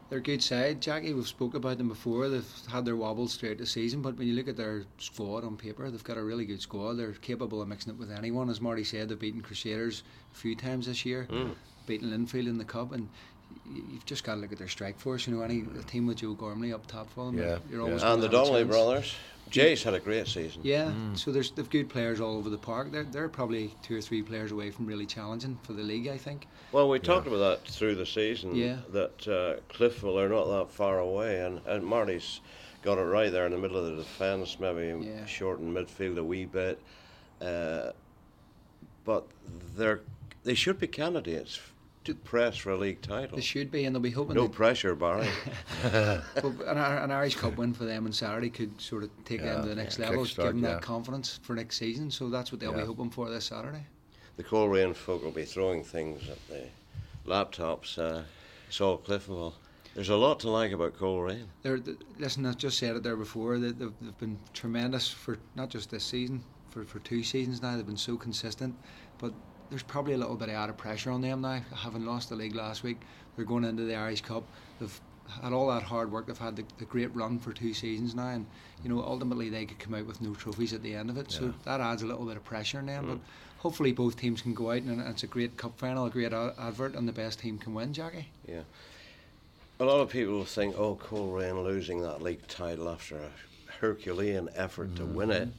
They're 0.08 0.20
a 0.20 0.22
good 0.22 0.42
side, 0.42 0.80
Jackie. 0.80 1.12
We've 1.12 1.28
spoke 1.28 1.54
about 1.54 1.76
them 1.76 1.88
before. 1.88 2.30
They've 2.30 2.50
had 2.70 2.86
their 2.86 2.96
wobbles 2.96 3.36
throughout 3.36 3.58
the 3.58 3.66
season, 3.66 4.00
but 4.00 4.16
when 4.16 4.26
you 4.26 4.32
look 4.32 4.48
at 4.48 4.56
their 4.56 4.84
squad 4.96 5.44
on 5.44 5.58
paper, 5.58 5.90
they've 5.90 6.02
got 6.02 6.16
a 6.16 6.22
really 6.22 6.46
good 6.46 6.62
squad. 6.62 6.94
They're 6.94 7.12
capable 7.12 7.60
of 7.60 7.68
mixing 7.68 7.92
it 7.92 7.98
with 7.98 8.10
anyone. 8.10 8.48
As 8.48 8.60
Marty 8.60 8.84
said, 8.84 9.10
they've 9.10 9.18
beaten 9.18 9.42
Crusaders 9.42 10.04
a 10.32 10.34
few 10.34 10.56
times 10.56 10.86
this 10.86 11.04
year, 11.04 11.26
mm. 11.30 11.54
Beaten 11.88 12.10
Linfield 12.10 12.46
in 12.46 12.58
the 12.58 12.64
cup, 12.64 12.92
and 12.92 13.08
you've 13.66 14.04
just 14.04 14.22
got 14.22 14.34
to 14.34 14.40
look 14.40 14.52
at 14.52 14.58
their 14.58 14.68
strike 14.68 14.98
force. 15.00 15.26
You 15.26 15.34
know, 15.34 15.42
any 15.42 15.62
team 15.86 16.06
with 16.06 16.18
Joe 16.18 16.34
Gormley 16.34 16.72
up 16.72 16.86
top 16.86 17.10
for 17.10 17.26
them, 17.26 17.38
yeah, 17.38 17.58
you're, 17.68 17.88
you're 17.88 17.98
yeah. 17.98 18.12
and 18.12 18.22
the 18.22 18.28
Donnelly 18.28 18.64
brothers. 18.64 19.14
Jay's 19.50 19.82
had 19.82 19.94
a 19.94 20.00
great 20.00 20.26
season. 20.26 20.60
Yeah, 20.62 20.92
mm. 20.92 21.18
so 21.18 21.32
there's 21.32 21.50
they've 21.52 21.68
good 21.70 21.88
players 21.88 22.20
all 22.20 22.36
over 22.36 22.50
the 22.50 22.58
park. 22.58 22.92
They're 22.92 23.04
they're 23.04 23.28
probably 23.28 23.74
two 23.82 23.96
or 23.96 24.00
three 24.02 24.22
players 24.22 24.52
away 24.52 24.70
from 24.70 24.86
really 24.86 25.06
challenging 25.06 25.58
for 25.62 25.72
the 25.72 25.82
league. 25.82 26.06
I 26.06 26.18
think. 26.18 26.46
Well, 26.70 26.88
we 26.88 26.98
yeah. 26.98 27.04
talked 27.04 27.26
about 27.26 27.38
that 27.38 27.66
through 27.66 27.94
the 27.94 28.06
season. 28.06 28.54
Yeah. 28.54 28.76
That 28.92 29.26
uh, 29.26 29.72
Cliftonville 29.72 30.22
are 30.22 30.28
not 30.28 30.44
that 30.46 30.70
far 30.70 30.98
away, 30.98 31.40
and 31.40 31.60
and 31.66 31.84
Marty's 31.84 32.40
got 32.82 32.98
it 32.98 33.02
right 33.02 33.32
there 33.32 33.46
in 33.46 33.52
the 33.52 33.58
middle 33.58 33.78
of 33.78 33.86
the 33.86 33.96
defence, 33.96 34.60
maybe 34.60 35.06
Yeah. 35.06 35.24
shorten 35.24 35.72
midfield 35.72 36.18
a 36.18 36.24
wee 36.24 36.44
bit. 36.44 36.80
Uh, 37.40 37.92
but 39.04 39.24
they're 39.76 40.00
they 40.44 40.54
should 40.54 40.78
be 40.78 40.86
candidates 40.86 41.58
to 42.08 42.14
press 42.14 42.56
for 42.56 42.70
a 42.70 42.76
league 42.76 43.00
title. 43.00 43.36
They 43.36 43.42
should 43.42 43.70
be, 43.70 43.84
and 43.84 43.94
they'll 43.94 44.02
be 44.02 44.10
hoping. 44.10 44.34
No 44.34 44.48
pressure, 44.48 44.94
Barry. 44.94 45.28
but 45.82 46.44
an, 46.66 46.76
an 46.76 47.10
Irish 47.10 47.36
Cup 47.36 47.56
win 47.56 47.72
for 47.72 47.84
them 47.84 48.06
on 48.06 48.12
Saturday 48.12 48.50
could 48.50 48.80
sort 48.80 49.04
of 49.04 49.10
take 49.24 49.42
them 49.42 49.62
to 49.62 49.68
the 49.68 49.74
next 49.74 49.98
yeah, 49.98 50.08
level, 50.08 50.24
give 50.24 50.36
them 50.36 50.62
yeah. 50.62 50.74
that 50.74 50.82
confidence 50.82 51.38
for 51.42 51.54
next 51.54 51.76
season. 51.76 52.10
So 52.10 52.28
that's 52.28 52.50
what 52.50 52.60
they'll 52.60 52.72
be 52.72 52.80
hoping 52.80 53.10
for 53.10 53.30
this 53.30 53.46
Saturday. 53.46 53.86
the 54.36 54.42
Coleraine 54.42 54.94
folk 54.94 55.22
will 55.22 55.30
be 55.30 55.44
throwing 55.44 55.84
things 55.84 56.28
at 56.28 56.38
the 56.48 56.66
laptops. 57.26 57.98
Uh, 57.98 58.22
saw 58.70 58.98
Cliftonville. 58.98 59.54
There's 59.94 60.10
a 60.10 60.16
lot 60.16 60.40
to 60.40 60.50
like 60.50 60.72
about 60.72 60.96
Coleraine. 60.98 61.48
They're, 61.62 61.78
th 61.78 61.96
listen, 62.18 62.46
I 62.46 62.52
just 62.52 62.78
said 62.78 62.96
it 62.96 63.02
there 63.02 63.16
before. 63.16 63.58
They, 63.58 63.72
they've, 63.72 63.92
they've 64.00 64.18
been 64.18 64.38
tremendous 64.52 65.10
for 65.10 65.38
not 65.56 65.70
just 65.70 65.90
this 65.90 66.04
season, 66.04 66.44
for, 66.70 66.84
for 66.84 67.00
two 67.00 67.22
seasons 67.22 67.62
now. 67.62 67.76
They've 67.76 67.86
been 67.86 67.96
so 67.96 68.16
consistent, 68.16 68.74
but 69.18 69.32
there's 69.70 69.82
probably 69.82 70.14
a 70.14 70.18
little 70.18 70.36
bit 70.36 70.48
of 70.48 70.54
added 70.54 70.76
pressure 70.76 71.10
on 71.10 71.20
them 71.20 71.40
now. 71.42 71.60
Having 71.74 72.06
lost 72.06 72.28
the 72.28 72.36
league 72.36 72.54
last 72.54 72.82
week, 72.82 72.98
they're 73.36 73.44
going 73.44 73.64
into 73.64 73.84
the 73.84 73.94
Irish 73.94 74.22
Cup. 74.22 74.44
They've 74.80 75.00
had 75.42 75.52
all 75.52 75.68
that 75.68 75.82
hard 75.82 76.10
work. 76.10 76.26
They've 76.26 76.38
had 76.38 76.56
the, 76.56 76.64
the 76.78 76.84
great 76.84 77.14
run 77.14 77.38
for 77.38 77.52
two 77.52 77.74
seasons 77.74 78.14
now, 78.14 78.28
and 78.28 78.46
you 78.82 78.88
know 78.88 79.02
ultimately 79.02 79.48
they 79.48 79.66
could 79.66 79.78
come 79.78 79.94
out 79.94 80.06
with 80.06 80.20
no 80.20 80.34
trophies 80.34 80.72
at 80.72 80.82
the 80.82 80.94
end 80.94 81.10
of 81.10 81.18
it. 81.18 81.30
So 81.30 81.52
that 81.64 81.80
adds 81.80 82.02
a 82.02 82.06
little 82.06 82.24
bit 82.24 82.36
of 82.36 82.44
pressure 82.44 82.78
on 82.78 82.86
them. 82.86 83.06
But 83.06 83.14
hmm. 83.14 83.22
hopefully 83.58 83.92
both 83.92 84.16
teams 84.16 84.40
can 84.40 84.54
go 84.54 84.70
out, 84.70 84.82
and 84.82 85.00
it's 85.02 85.22
a 85.22 85.26
great 85.26 85.56
cup 85.56 85.78
final, 85.78 86.06
a 86.06 86.10
great 86.10 86.32
a- 86.32 86.54
advert, 86.58 86.94
and 86.94 87.06
the 87.06 87.12
best 87.12 87.40
team 87.40 87.58
can 87.58 87.74
win. 87.74 87.92
Jackie. 87.92 88.28
Yeah. 88.46 88.62
A 89.80 89.84
lot 89.84 90.00
of 90.00 90.10
people 90.10 90.44
think, 90.44 90.76
oh, 90.76 90.96
Coleraine 90.96 91.62
losing 91.62 92.02
that 92.02 92.20
league 92.20 92.44
title 92.48 92.88
after 92.88 93.16
a 93.16 93.30
Herculean 93.80 94.48
effort 94.56 94.96
to 94.96 95.04
win 95.04 95.30
it, 95.30 95.42
mm-hmm. 95.42 95.50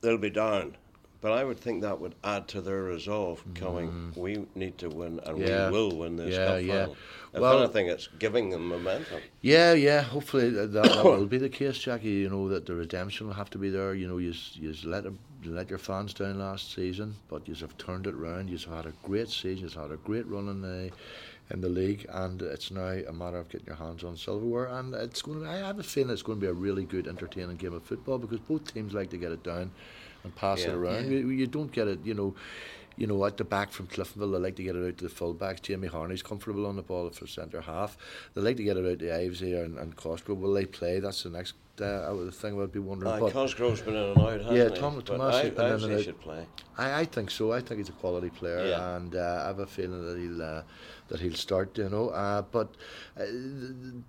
they'll 0.00 0.18
be 0.18 0.30
down. 0.30 0.76
But 1.20 1.32
I 1.32 1.44
would 1.44 1.60
think 1.60 1.82
that 1.82 2.00
would 2.00 2.14
add 2.24 2.48
to 2.48 2.62
their 2.62 2.82
resolve 2.82 3.44
coming, 3.54 3.90
mm. 3.90 4.16
we 4.16 4.46
need 4.54 4.78
to 4.78 4.88
win 4.88 5.20
and 5.26 5.38
Yeah. 5.38 5.66
we 5.70 5.72
will 5.76 5.96
win 5.96 6.16
this 6.16 6.34
Yeah, 6.34 6.46
cup 6.46 6.62
yeah. 6.62 6.72
final. 6.86 6.96
If 7.34 7.40
Well- 7.40 7.62
anything, 7.62 7.86
it's 7.88 8.08
giving 8.18 8.48
them 8.50 8.68
momentum. 8.68 9.20
Yeah, 9.42 9.74
yeah. 9.74 10.00
Hopefully 10.00 10.48
that, 10.50 10.72
that, 10.72 11.04
will 11.04 11.26
be 11.26 11.36
the 11.38 11.50
case, 11.50 11.78
Jackie. 11.78 12.08
You 12.08 12.30
know 12.30 12.48
that 12.48 12.64
the 12.64 12.74
redemption 12.74 13.26
will 13.26 13.34
have 13.34 13.50
to 13.50 13.58
be 13.58 13.68
there. 13.68 13.94
You 13.94 14.08
know, 14.08 14.16
you 14.18 14.32
you 14.54 14.74
let 14.84 15.04
them- 15.04 15.18
you 15.42 15.52
let 15.52 15.68
your 15.70 15.78
fans 15.78 16.12
down 16.14 16.38
last 16.38 16.72
season, 16.74 17.14
but 17.28 17.46
you 17.48 17.54
have 17.54 17.76
turned 17.78 18.06
it 18.06 18.14
round. 18.14 18.50
You've 18.50 18.64
had 18.64 18.86
a 18.86 18.92
great 19.02 19.28
season. 19.28 19.64
You've 19.64 19.74
had 19.74 19.90
a 19.90 19.96
great 19.96 20.26
run 20.26 20.48
in 20.48 20.62
the 20.62 20.90
in 21.52 21.60
the 21.60 21.68
league, 21.68 22.06
and 22.10 22.40
it's 22.42 22.70
now 22.70 22.96
a 23.08 23.12
matter 23.12 23.38
of 23.38 23.48
getting 23.48 23.66
your 23.66 23.76
hands 23.76 24.04
on 24.04 24.16
silverware. 24.16 24.66
And 24.66 24.94
it's 24.94 25.20
going. 25.22 25.42
To, 25.42 25.48
I 25.50 25.56
have 25.56 25.78
a 25.78 25.82
feeling 25.82 26.10
it's 26.12 26.22
going 26.22 26.38
to 26.40 26.46
be 26.46 26.50
a 26.50 26.54
really 26.54 26.84
good, 26.84 27.06
entertaining 27.08 27.56
game 27.56 27.74
of 27.74 27.82
football 27.82 28.18
because 28.18 28.38
both 28.40 28.72
teams 28.72 28.94
like 28.94 29.10
to 29.10 29.16
get 29.18 29.32
it 29.32 29.42
down 29.42 29.70
and 30.24 30.34
pass 30.34 30.62
it 30.62 30.74
around. 30.74 31.04
Yeah. 31.04 31.18
You, 31.18 31.30
you 31.30 31.46
don't 31.46 31.72
get 31.72 31.88
it. 31.88 32.00
You 32.04 32.14
know. 32.14 32.34
You 32.96 33.06
know, 33.06 33.24
at 33.24 33.38
the 33.38 33.44
back 33.44 33.72
from 33.72 33.86
Cliftonville, 33.86 34.32
they 34.32 34.38
like 34.38 34.56
to 34.56 34.62
get 34.62 34.76
it 34.76 34.86
out 34.86 34.98
to 34.98 35.04
the 35.04 35.10
fullbacks. 35.10 35.62
Jamie 35.62 35.88
Harney's 35.88 36.22
comfortable 36.22 36.66
on 36.66 36.76
the 36.76 36.82
ball 36.82 37.08
for 37.08 37.26
centre 37.26 37.62
half. 37.62 37.96
They 38.34 38.42
like 38.42 38.58
to 38.58 38.62
get 38.62 38.76
it 38.76 38.84
out 38.84 38.98
to 38.98 39.16
Ives 39.16 39.40
here 39.40 39.64
and, 39.64 39.78
and 39.78 39.96
Cosgrove. 39.96 40.38
Will 40.38 40.52
they 40.52 40.66
play? 40.66 41.00
That's 41.00 41.22
the 41.22 41.30
next 41.30 41.54
uh, 41.82 42.14
the 42.14 42.32
thing 42.32 42.60
I'd 42.60 42.72
be 42.72 42.78
wondering. 42.78 43.10
Uh, 43.22 43.28
Cosgrove's 43.30 43.80
been 43.80 43.94
in 43.96 44.02
and 44.10 44.18
out, 44.18 44.40
hasn't 44.40 44.56
Yeah, 44.56 44.68
he? 44.68 44.74
Tom- 44.74 44.94
I, 44.94 44.96
has 45.40 45.50
been 45.50 45.60
I 45.64 45.74
in 45.74 45.84
and 45.84 45.92
out. 45.94 46.02
should 46.02 46.20
play. 46.20 46.46
I, 46.78 47.00
I 47.00 47.04
think 47.04 47.30
so. 47.30 47.52
I 47.52 47.60
think 47.60 47.78
he's 47.78 47.88
a 47.88 47.92
quality 47.92 48.30
player, 48.30 48.66
Yeah. 48.66 48.96
and 48.96 49.14
uh, 49.14 49.42
I 49.44 49.46
have 49.48 49.58
a 49.58 49.66
feeling 49.66 50.04
that 50.04 50.18
he'll 50.18 50.42
uh, 50.42 50.62
that 51.08 51.20
he'll 51.20 51.34
start. 51.34 51.76
You 51.76 51.88
know, 51.88 52.08
uh, 52.10 52.42
but 52.42 52.74
uh, 53.18 53.24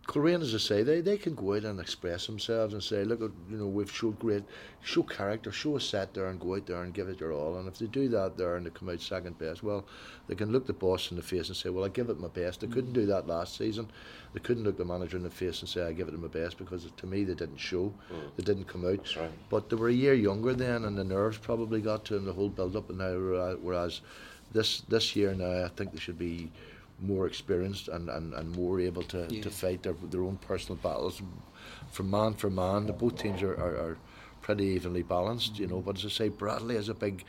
Coleraine, 0.08 0.42
as 0.42 0.54
I 0.54 0.58
say, 0.60 0.84
they, 0.84 1.02
they 1.02 1.18
can 1.18 1.36
go 1.36 1.56
out 1.56 1.64
and 1.64 1.80
express 1.80 2.26
themselves 2.28 2.74
and 2.74 2.84
say, 2.84 3.04
look, 3.04 3.20
you 3.22 3.58
know, 3.58 3.68
we've 3.68 3.92
showed 3.92 4.20
great, 4.20 4.44
show 4.82 5.04
character, 5.04 5.52
show 5.52 5.76
a 5.78 5.82
set 5.82 6.14
there, 6.14 6.28
and 6.28 6.40
go 6.40 6.56
out 6.56 6.66
there 6.66 6.84
and 6.84 6.94
give 6.94 7.10
it 7.10 7.20
your 7.20 7.34
all. 7.34 7.58
And 7.58 7.68
if 7.68 7.78
they 7.80 7.88
do 7.88 8.08
that 8.10 8.38
there 8.38 8.56
and 8.56 8.66
they 8.66 8.70
come 8.70 8.90
out 8.90 9.02
second 9.02 9.38
best, 9.40 9.64
well, 9.64 9.86
they 10.28 10.36
can 10.36 10.52
look 10.52 10.66
the 10.68 10.74
boss 10.74 11.12
in 11.12 11.18
the 11.18 11.24
face 11.24 11.48
and 11.48 11.58
say, 11.58 11.70
well, 11.70 11.86
I 11.86 11.90
give 11.90 12.10
it 12.10 12.20
my 12.20 12.28
best. 12.28 12.62
They 12.62 12.68
couldn't 12.68 12.94
do 12.94 13.06
that 13.08 13.28
last 13.28 13.58
season. 13.58 13.90
They 14.34 14.40
couldn't 14.40 14.64
look 14.64 14.78
the 14.78 14.86
manager 14.86 15.18
in 15.18 15.24
the 15.24 15.30
face 15.30 15.60
and 15.62 15.68
say, 15.70 15.84
I 15.86 15.92
give 15.92 16.08
it 16.08 16.14
my 16.20 16.28
best 16.28 16.58
because 16.58 16.88
to 16.96 17.08
me 17.08 17.24
they 17.24 17.34
didn't 17.34 17.58
show, 17.62 17.94
mm. 18.12 18.36
they 18.36 18.44
didn't 18.44 18.66
come 18.68 18.86
out. 18.86 18.98
That's 18.98 19.18
right. 19.18 19.32
But 19.50 19.70
they 19.70 19.76
were 19.76 19.90
a 19.90 19.94
year 19.94 20.14
younger 20.14 20.54
then, 20.54 20.86
and 20.86 20.98
the 20.98 21.04
nerves 21.04 21.38
probably 21.38 21.82
got 21.82 22.04
to 22.06 22.16
them, 22.16 22.26
the 22.26 22.34
whole 22.34 22.50
build 22.50 22.76
up. 22.76 22.90
And 22.90 22.98
now, 23.00 23.14
whereas- 23.14 23.58
whereas 23.62 24.02
this 24.52 24.82
this 24.90 25.16
year 25.16 25.34
now, 25.34 25.66
I 25.66 25.70
think 25.70 25.94
they 25.94 26.00
should 26.00 26.20
be 26.20 26.52
more 27.00 27.26
experienced 27.26 27.88
and, 27.88 28.10
and, 28.10 28.34
and 28.34 28.56
more 28.56 28.80
able 28.80 29.04
to, 29.04 29.26
Yeah. 29.30 29.42
to 29.42 29.50
fight 29.50 29.82
their, 29.84 29.96
their 30.12 30.22
own 30.24 30.38
personal 30.38 30.76
battles 30.82 31.22
from 31.92 32.12
man 32.12 32.34
for 32.36 32.50
man. 32.50 32.86
The 32.86 32.94
both 32.94 33.18
teams 33.18 33.42
are, 33.42 33.56
are, 33.56 33.76
are 33.76 33.98
pretty 34.42 34.66
evenly 34.66 35.02
balanced, 35.04 35.58
you 35.58 35.68
know. 35.68 35.82
But 35.82 35.98
as 35.98 36.06
I 36.06 36.10
say, 36.10 36.30
Bradley 36.30 36.76
has 36.76 36.90
a 36.90 36.94
big 36.94 37.24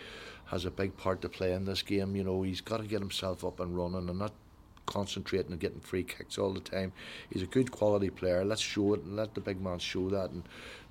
has 0.46 0.64
a 0.66 0.70
big 0.70 0.96
part 0.98 1.22
to 1.22 1.28
play 1.28 1.52
in 1.52 1.64
this 1.64 1.82
game. 1.82 2.14
You 2.14 2.24
know, 2.24 2.42
he's 2.42 2.60
got 2.60 2.78
to 2.78 2.86
get 2.86 3.00
himself 3.00 3.44
up 3.44 3.60
and 3.60 3.74
running 3.76 4.08
and 4.10 4.18
not 4.18 4.32
concentrating 4.86 5.52
and 5.52 5.60
getting 5.60 5.80
free 5.80 6.02
kicks 6.02 6.38
all 6.38 6.52
the 6.52 6.60
time. 6.60 6.92
He's 7.30 7.42
a 7.42 7.46
good 7.46 7.70
quality 7.70 8.10
player. 8.10 8.44
Let's 8.44 8.60
show 8.62 8.94
it 8.94 9.02
and 9.02 9.16
let 9.16 9.34
the 9.34 9.40
big 9.40 9.60
man 9.60 9.78
show 9.78 10.08
that. 10.10 10.30
And 10.30 10.42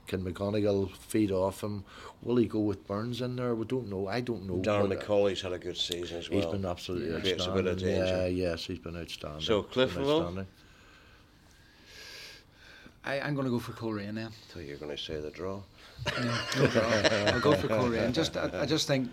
can 0.08 0.23
McGonigle 0.23 0.95
feed 0.95 1.32
off 1.32 1.62
him? 1.63 1.84
Will 2.23 2.38
he 2.38 2.45
go 2.45 2.60
with 2.60 2.86
Burns 2.88 3.21
in 3.21 3.36
there? 3.36 3.54
We 3.56 3.65
don't 3.65 3.89
know. 3.89 4.08
I 4.08 4.21
don't 4.21 4.47
know. 4.47 4.56
Darren 4.56 4.89
but, 4.89 4.97
uh, 4.97 5.01
McCauley's 5.01 5.41
had 5.41 5.54
a 5.54 5.60
good 5.60 5.77
season 5.77 6.17
as 6.17 6.30
well. 6.30 6.41
He's 6.41 6.51
been 6.51 6.65
absolutely 6.65 7.13
Yeah. 7.13 7.19
Creates 7.19 7.45
a 7.45 7.51
bit 7.51 7.67
of 7.67 7.73
outstanding. 7.73 8.38
Yeah, 8.38 8.49
yes, 8.49 8.65
he's 8.65 8.80
been 8.80 8.97
outstanding. 8.97 9.41
So, 9.41 9.63
He's 9.63 9.75
been 9.75 9.88
Cliftonville? 9.89 10.19
outstanding. 10.21 10.47
I, 13.04 13.19
I'm 13.19 13.34
going 13.34 13.45
to 13.45 13.51
go 13.51 13.60
for 13.60 13.71
Coleraine 13.73 14.13
then. 14.15 14.27
I 14.27 14.54
thought 14.54 14.63
you 14.63 14.73
were 14.73 14.77
going 14.86 14.95
to 14.95 15.01
say 15.01 15.19
the 15.19 15.32
draw. 15.32 15.62
No, 16.19 16.23
no 16.23 16.67
problem. 16.67 17.27
I'll 17.34 17.39
go 17.39 17.54
for 17.56 17.67
Coleraine. 17.67 18.13
Just, 18.13 18.38
I, 18.38 18.62
I 18.62 18.65
just 18.65 18.88
think, 18.88 19.10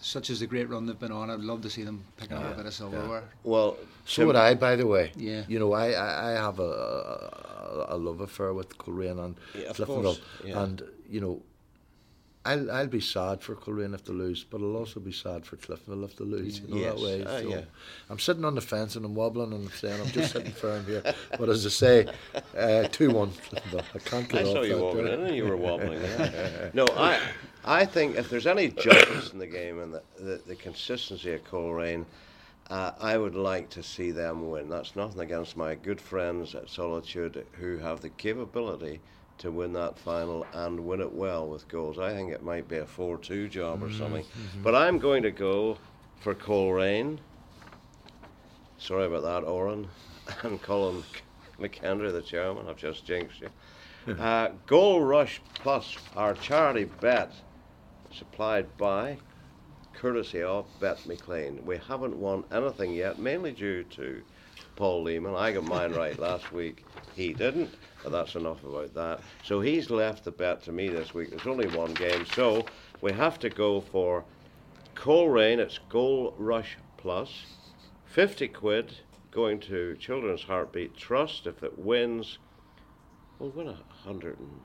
such 0.00 0.30
as 0.30 0.40
the 0.40 0.46
great 0.46 0.68
run 0.68 0.86
they've 0.86 0.98
been 0.98 1.12
on, 1.12 1.30
I'd 1.30 1.40
love 1.40 1.60
to 1.62 1.70
see 1.70 1.82
them 1.84 2.02
picking 2.16 2.36
up 2.36 2.52
a 2.52 2.56
bit 2.56 2.66
of 2.66 2.74
silverware. 2.74 3.24
Well, 3.44 3.76
So 4.06 4.26
would 4.26 4.36
I, 4.36 4.54
by 4.54 4.76
the 4.76 4.86
way. 4.86 5.12
Yeah. 5.16 5.42
You 5.48 5.58
know, 5.58 5.72
I, 5.72 5.90
I, 5.92 6.28
I 6.30 6.32
have 6.32 6.58
a, 6.58 6.62
a, 6.62 7.86
a 7.90 7.96
love 7.96 8.20
affair 8.20 8.52
with 8.54 8.76
Coleraine 8.78 9.18
and 9.18 9.36
Yeah, 9.54 9.68
Cliftonville. 9.72 10.02
course, 10.02 10.20
yeah. 10.44 10.62
And, 10.62 10.82
you 11.08 11.20
know, 11.20 11.42
I'll, 12.46 12.70
I'll 12.70 12.86
be 12.86 13.00
sad 13.02 13.42
for 13.42 13.54
Coleraine 13.54 13.92
if 13.92 14.04
they 14.06 14.14
lose, 14.14 14.42
but 14.44 14.62
I'll 14.62 14.76
also 14.76 14.98
be 14.98 15.12
sad 15.12 15.44
for 15.44 15.56
Cliftonville 15.58 16.04
if 16.06 16.16
they 16.16 16.24
lose. 16.24 16.60
You 16.60 16.68
know, 16.68 16.76
Yes, 16.80 16.94
that 16.94 17.02
way. 17.04 17.22
uh, 17.24 17.40
so 17.42 17.48
yeah. 17.50 17.60
I'm 18.08 18.18
sitting 18.18 18.46
on 18.46 18.54
the 18.54 18.62
fence 18.62 18.96
and 18.96 19.04
I'm 19.04 19.14
wobbling 19.14 19.52
and 19.52 19.66
I'm 19.66 19.72
saying 19.72 20.00
I'm 20.00 20.08
just 20.08 20.32
sitting 20.32 20.50
firm 20.52 20.86
here. 20.86 21.02
But 21.38 21.50
as 21.50 21.66
I 21.66 21.68
say, 21.68 22.06
uh, 22.56 22.84
2 22.88 23.10
1 23.10 23.30
Cliftonville. 23.32 23.84
I 23.94 23.98
can't 23.98 24.26
get 24.28 24.40
I 24.40 24.44
off 24.48 24.52
saw 24.54 24.62
you 24.62 24.76
that 24.76 24.82
walking 24.82 25.04
there. 25.04 25.20
and 25.26 25.36
you 25.36 25.44
were 25.44 25.56
wobbling. 25.58 26.00
Yeah. 26.00 26.70
no, 26.72 26.86
I, 26.96 27.20
I 27.64 27.84
think 27.84 28.16
if 28.16 28.30
there's 28.30 28.46
any 28.46 28.68
justice 28.68 29.32
in 29.32 29.38
the 29.38 29.46
game 29.46 29.80
and 29.80 29.94
the, 29.94 30.02
the, 30.18 30.40
the 30.46 30.56
consistency 30.56 31.34
of 31.34 31.44
Coleraine, 31.44 32.06
uh, 32.70 32.92
I 33.00 33.18
would 33.18 33.34
like 33.34 33.68
to 33.70 33.82
see 33.82 34.12
them 34.12 34.48
win. 34.48 34.68
That's 34.68 34.96
nothing 34.96 35.20
against 35.20 35.56
my 35.56 35.74
good 35.74 36.00
friends 36.00 36.54
at 36.54 36.70
Solitude 36.70 37.46
who 37.52 37.78
have 37.78 38.00
the 38.00 38.10
capability 38.10 39.00
to 39.38 39.50
win 39.50 39.72
that 39.72 39.98
final 39.98 40.46
and 40.52 40.78
win 40.86 41.00
it 41.00 41.12
well 41.12 41.48
with 41.48 41.66
goals. 41.68 41.98
I 41.98 42.12
think 42.12 42.30
it 42.30 42.42
might 42.42 42.68
be 42.68 42.76
a 42.76 42.86
4 42.86 43.18
2 43.18 43.48
job 43.48 43.82
or 43.82 43.90
something. 43.90 44.24
But 44.62 44.74
I'm 44.74 44.98
going 44.98 45.22
to 45.22 45.30
go 45.30 45.78
for 46.20 46.34
Coleraine. 46.34 47.18
Sorry 48.78 49.06
about 49.06 49.22
that, 49.22 49.46
Oran. 49.46 49.88
And 50.44 50.62
Colin 50.62 51.02
McKendry, 51.58 52.12
the 52.12 52.22
chairman. 52.22 52.68
I've 52.68 52.76
just 52.76 53.04
jinxed 53.04 53.40
you. 53.40 53.48
Uh, 54.18 54.50
Goal 54.66 55.02
Rush 55.02 55.42
Plus, 55.54 55.96
our 56.16 56.32
charity 56.34 56.84
bet, 56.84 57.32
supplied 58.12 58.76
by, 58.76 59.18
courtesy 59.94 60.42
of 60.42 60.66
Bet 60.80 61.06
McLean. 61.06 61.64
We 61.64 61.78
haven't 61.78 62.16
won 62.16 62.44
anything 62.52 62.92
yet, 62.92 63.18
mainly 63.18 63.52
due 63.52 63.84
to 63.84 64.22
Paul 64.76 65.04
Leeman. 65.04 65.36
I 65.36 65.52
got 65.52 65.64
mine 65.64 65.92
right 65.92 66.18
last 66.28 66.52
week. 66.52 66.84
He 67.14 67.32
didn't, 67.32 67.74
but 68.02 68.12
that's 68.12 68.34
enough 68.34 68.64
about 68.64 68.94
that. 68.94 69.20
So 69.44 69.60
he's 69.60 69.90
left 69.90 70.24
the 70.24 70.30
bet 70.30 70.62
to 70.64 70.72
me 70.72 70.88
this 70.88 71.14
week. 71.14 71.30
There's 71.30 71.46
only 71.46 71.68
one 71.68 71.94
game, 71.94 72.24
so 72.34 72.64
we 73.00 73.12
have 73.12 73.38
to 73.40 73.50
go 73.50 73.80
for 73.80 74.24
Coleraine. 74.94 75.58
It's 75.58 75.78
Goal 75.88 76.34
Rush 76.38 76.76
Plus. 76.76 76.90
Plus, 77.00 77.46
50 78.04 78.48
quid 78.48 78.94
going 79.30 79.58
to 79.60 79.96
Children's 79.96 80.42
Heartbeat 80.42 80.94
Trust. 80.94 81.46
If 81.46 81.62
it 81.62 81.78
wins, 81.78 82.36
we'll 83.38 83.48
win 83.48 83.68
a 83.68 83.78
hundred 84.04 84.38
and 84.38 84.60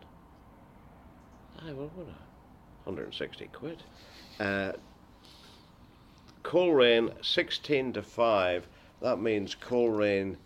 I 1.66 1.72
will 1.72 1.90
win 1.96 2.08
a 2.10 2.25
hundred 2.86 3.06
and 3.06 3.14
sixty 3.14 3.48
quid. 3.52 3.84
Uh, 4.40 4.72
Coleraine 6.44 7.12
sixteen 7.22 7.92
to 7.94 8.02
five. 8.02 8.68
That 9.02 9.20
means 9.20 9.56
Coleraine 9.56 10.38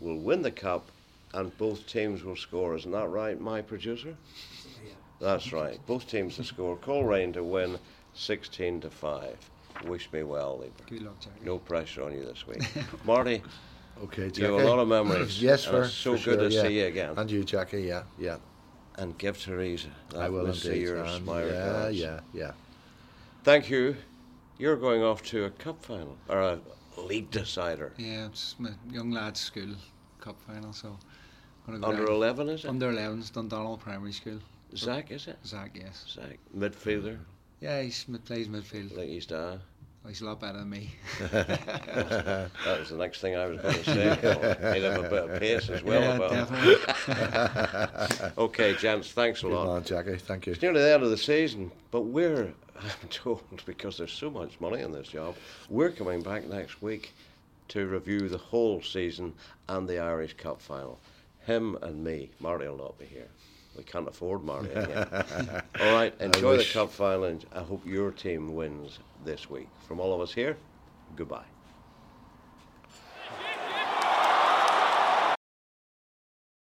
will 0.00 0.18
win 0.18 0.42
the 0.42 0.50
cup, 0.50 0.90
and 1.32 1.56
both 1.56 1.86
teams 1.86 2.22
will 2.24 2.36
score. 2.36 2.74
Isn't 2.76 2.90
that 2.92 3.08
right, 3.08 3.40
my 3.40 3.62
producer? 3.62 4.14
That's 5.20 5.52
right. 5.52 5.78
Both 5.86 6.08
teams 6.08 6.36
to 6.36 6.44
score. 6.44 6.76
Coleraine 6.76 7.32
to 7.34 7.44
win 7.44 7.78
sixteen 8.14 8.80
to 8.82 8.90
five. 8.90 9.36
Wish 9.86 10.10
me 10.12 10.22
well, 10.22 10.58
Lieber. 10.58 10.72
Good 10.88 11.02
luck, 11.02 11.20
Jackie. 11.20 11.44
No 11.44 11.58
pressure 11.58 12.02
on 12.02 12.12
you 12.12 12.24
this 12.24 12.46
week, 12.46 12.62
Marty. 13.04 13.42
Okay, 14.04 14.30
You 14.34 14.44
have 14.44 14.54
a 14.62 14.64
lot 14.68 14.78
of 14.78 14.88
memories. 14.88 15.40
yes, 15.42 15.66
and 15.66 15.76
for 15.76 15.82
it's 15.84 15.94
so 15.94 16.16
for 16.16 16.24
good 16.24 16.40
sure, 16.40 16.48
to 16.50 16.54
yeah. 16.54 16.62
see 16.62 16.80
you 16.80 16.86
again. 16.86 17.14
And 17.16 17.30
you, 17.30 17.44
Jackie, 17.44 17.82
yeah, 17.82 18.02
yeah. 18.18 18.36
And 18.98 19.16
give 19.18 19.40
Teresa 19.42 19.88
that 20.10 20.20
I 20.22 20.28
will 20.28 20.46
Miss 20.46 20.64
indeed. 20.64 20.86
Sears 20.86 21.10
and 21.12 21.24
smile 21.24 21.46
yeah, 21.46 21.68
glance. 21.70 21.96
yeah, 21.96 22.20
yeah. 22.32 22.50
Thank 23.44 23.70
you. 23.70 23.96
You're 24.58 24.76
going 24.76 25.02
off 25.02 25.22
to 25.24 25.44
a 25.44 25.50
cup 25.50 25.82
final 25.84 26.16
or 26.28 26.40
a 26.40 26.58
league 26.96 27.30
decider. 27.30 27.92
Yeah, 27.98 28.26
it's 28.26 28.54
my 28.58 28.70
young 28.90 29.10
lads' 29.10 29.40
school 29.40 29.74
cup 30.20 30.36
final, 30.46 30.72
so 30.72 30.98
gonna 31.66 31.78
go 31.78 31.88
Under 31.88 32.06
down. 32.06 32.14
11, 32.14 32.48
is 32.48 32.64
it? 32.64 32.68
Under 32.68 32.90
11s, 32.92 33.30
Dundonald 33.32 33.80
Primary 33.80 34.12
School. 34.12 34.38
Zach, 34.74 35.10
is 35.10 35.28
it? 35.28 35.38
Zach, 35.46 35.72
yes. 35.78 36.04
Zach, 36.08 36.38
midfielder, 36.56 37.18
Yeah, 37.60 37.82
he's 37.82 38.06
mid- 38.08 38.24
plays 38.24 38.48
midfield. 38.48 38.96
like 38.96 39.08
he's 39.08 39.26
dad. 39.26 39.60
He's 40.08 40.20
a 40.20 40.26
lot 40.26 40.40
better 40.40 40.58
than 40.58 40.70
me. 40.70 40.90
That 41.20 42.50
was 42.80 42.90
the 42.90 42.96
next 42.96 43.20
thing 43.20 43.36
I 43.36 43.46
was 43.46 43.60
going 43.60 43.74
to 43.74 43.84
say. 43.84 44.18
Well, 44.22 44.74
he'd 44.74 44.82
have 44.82 45.04
a 45.04 45.08
bit 45.08 45.30
of 45.30 45.40
pace 45.40 45.68
as 45.70 45.82
well. 45.82 46.00
yeah, 46.30 46.44
definitely. 46.44 48.32
Okay, 48.38 48.74
gents, 48.76 49.12
thanks 49.12 49.40
a 49.40 49.46
Good 49.46 49.52
lot. 49.54 49.66
man, 49.74 49.84
Jackie. 49.84 50.16
Thank 50.16 50.46
you. 50.46 50.52
It's 50.52 50.62
nearly 50.62 50.80
the 50.80 50.92
end 50.94 51.02
of 51.02 51.10
the 51.10 51.16
season, 51.16 51.70
but 51.90 52.02
we're, 52.02 52.52
I'm 52.80 53.08
told, 53.10 53.42
because 53.66 53.98
there's 53.98 54.12
so 54.12 54.30
much 54.30 54.60
money 54.60 54.82
in 54.82 54.92
this 54.92 55.08
job, 55.08 55.34
we're 55.68 55.90
coming 55.90 56.22
back 56.22 56.46
next 56.46 56.82
week 56.82 57.12
to 57.68 57.86
review 57.86 58.28
the 58.28 58.38
whole 58.38 58.80
season 58.82 59.32
and 59.68 59.88
the 59.88 59.98
Irish 59.98 60.34
Cup 60.34 60.60
final. 60.60 60.98
Him 61.46 61.76
and 61.82 62.02
me, 62.02 62.30
Marty 62.40 62.66
will 62.68 62.76
not 62.76 62.98
be 62.98 63.06
here. 63.06 63.28
We 63.76 63.82
can't 63.84 64.08
afford 64.08 64.42
Marty 64.42 64.70
again. 64.70 65.06
All 65.80 65.92
right, 65.94 66.14
enjoy 66.20 66.56
the. 66.56 66.64
Cup 66.64 66.90
final, 66.90 67.24
and 67.24 67.44
I 67.54 67.60
hope 67.60 67.84
your 67.86 68.10
team 68.10 68.54
wins 68.54 68.98
this 69.24 69.48
week. 69.50 69.68
From 69.86 70.00
all 70.00 70.14
of 70.14 70.20
us 70.20 70.32
here, 70.32 70.56
goodbye. 71.14 71.55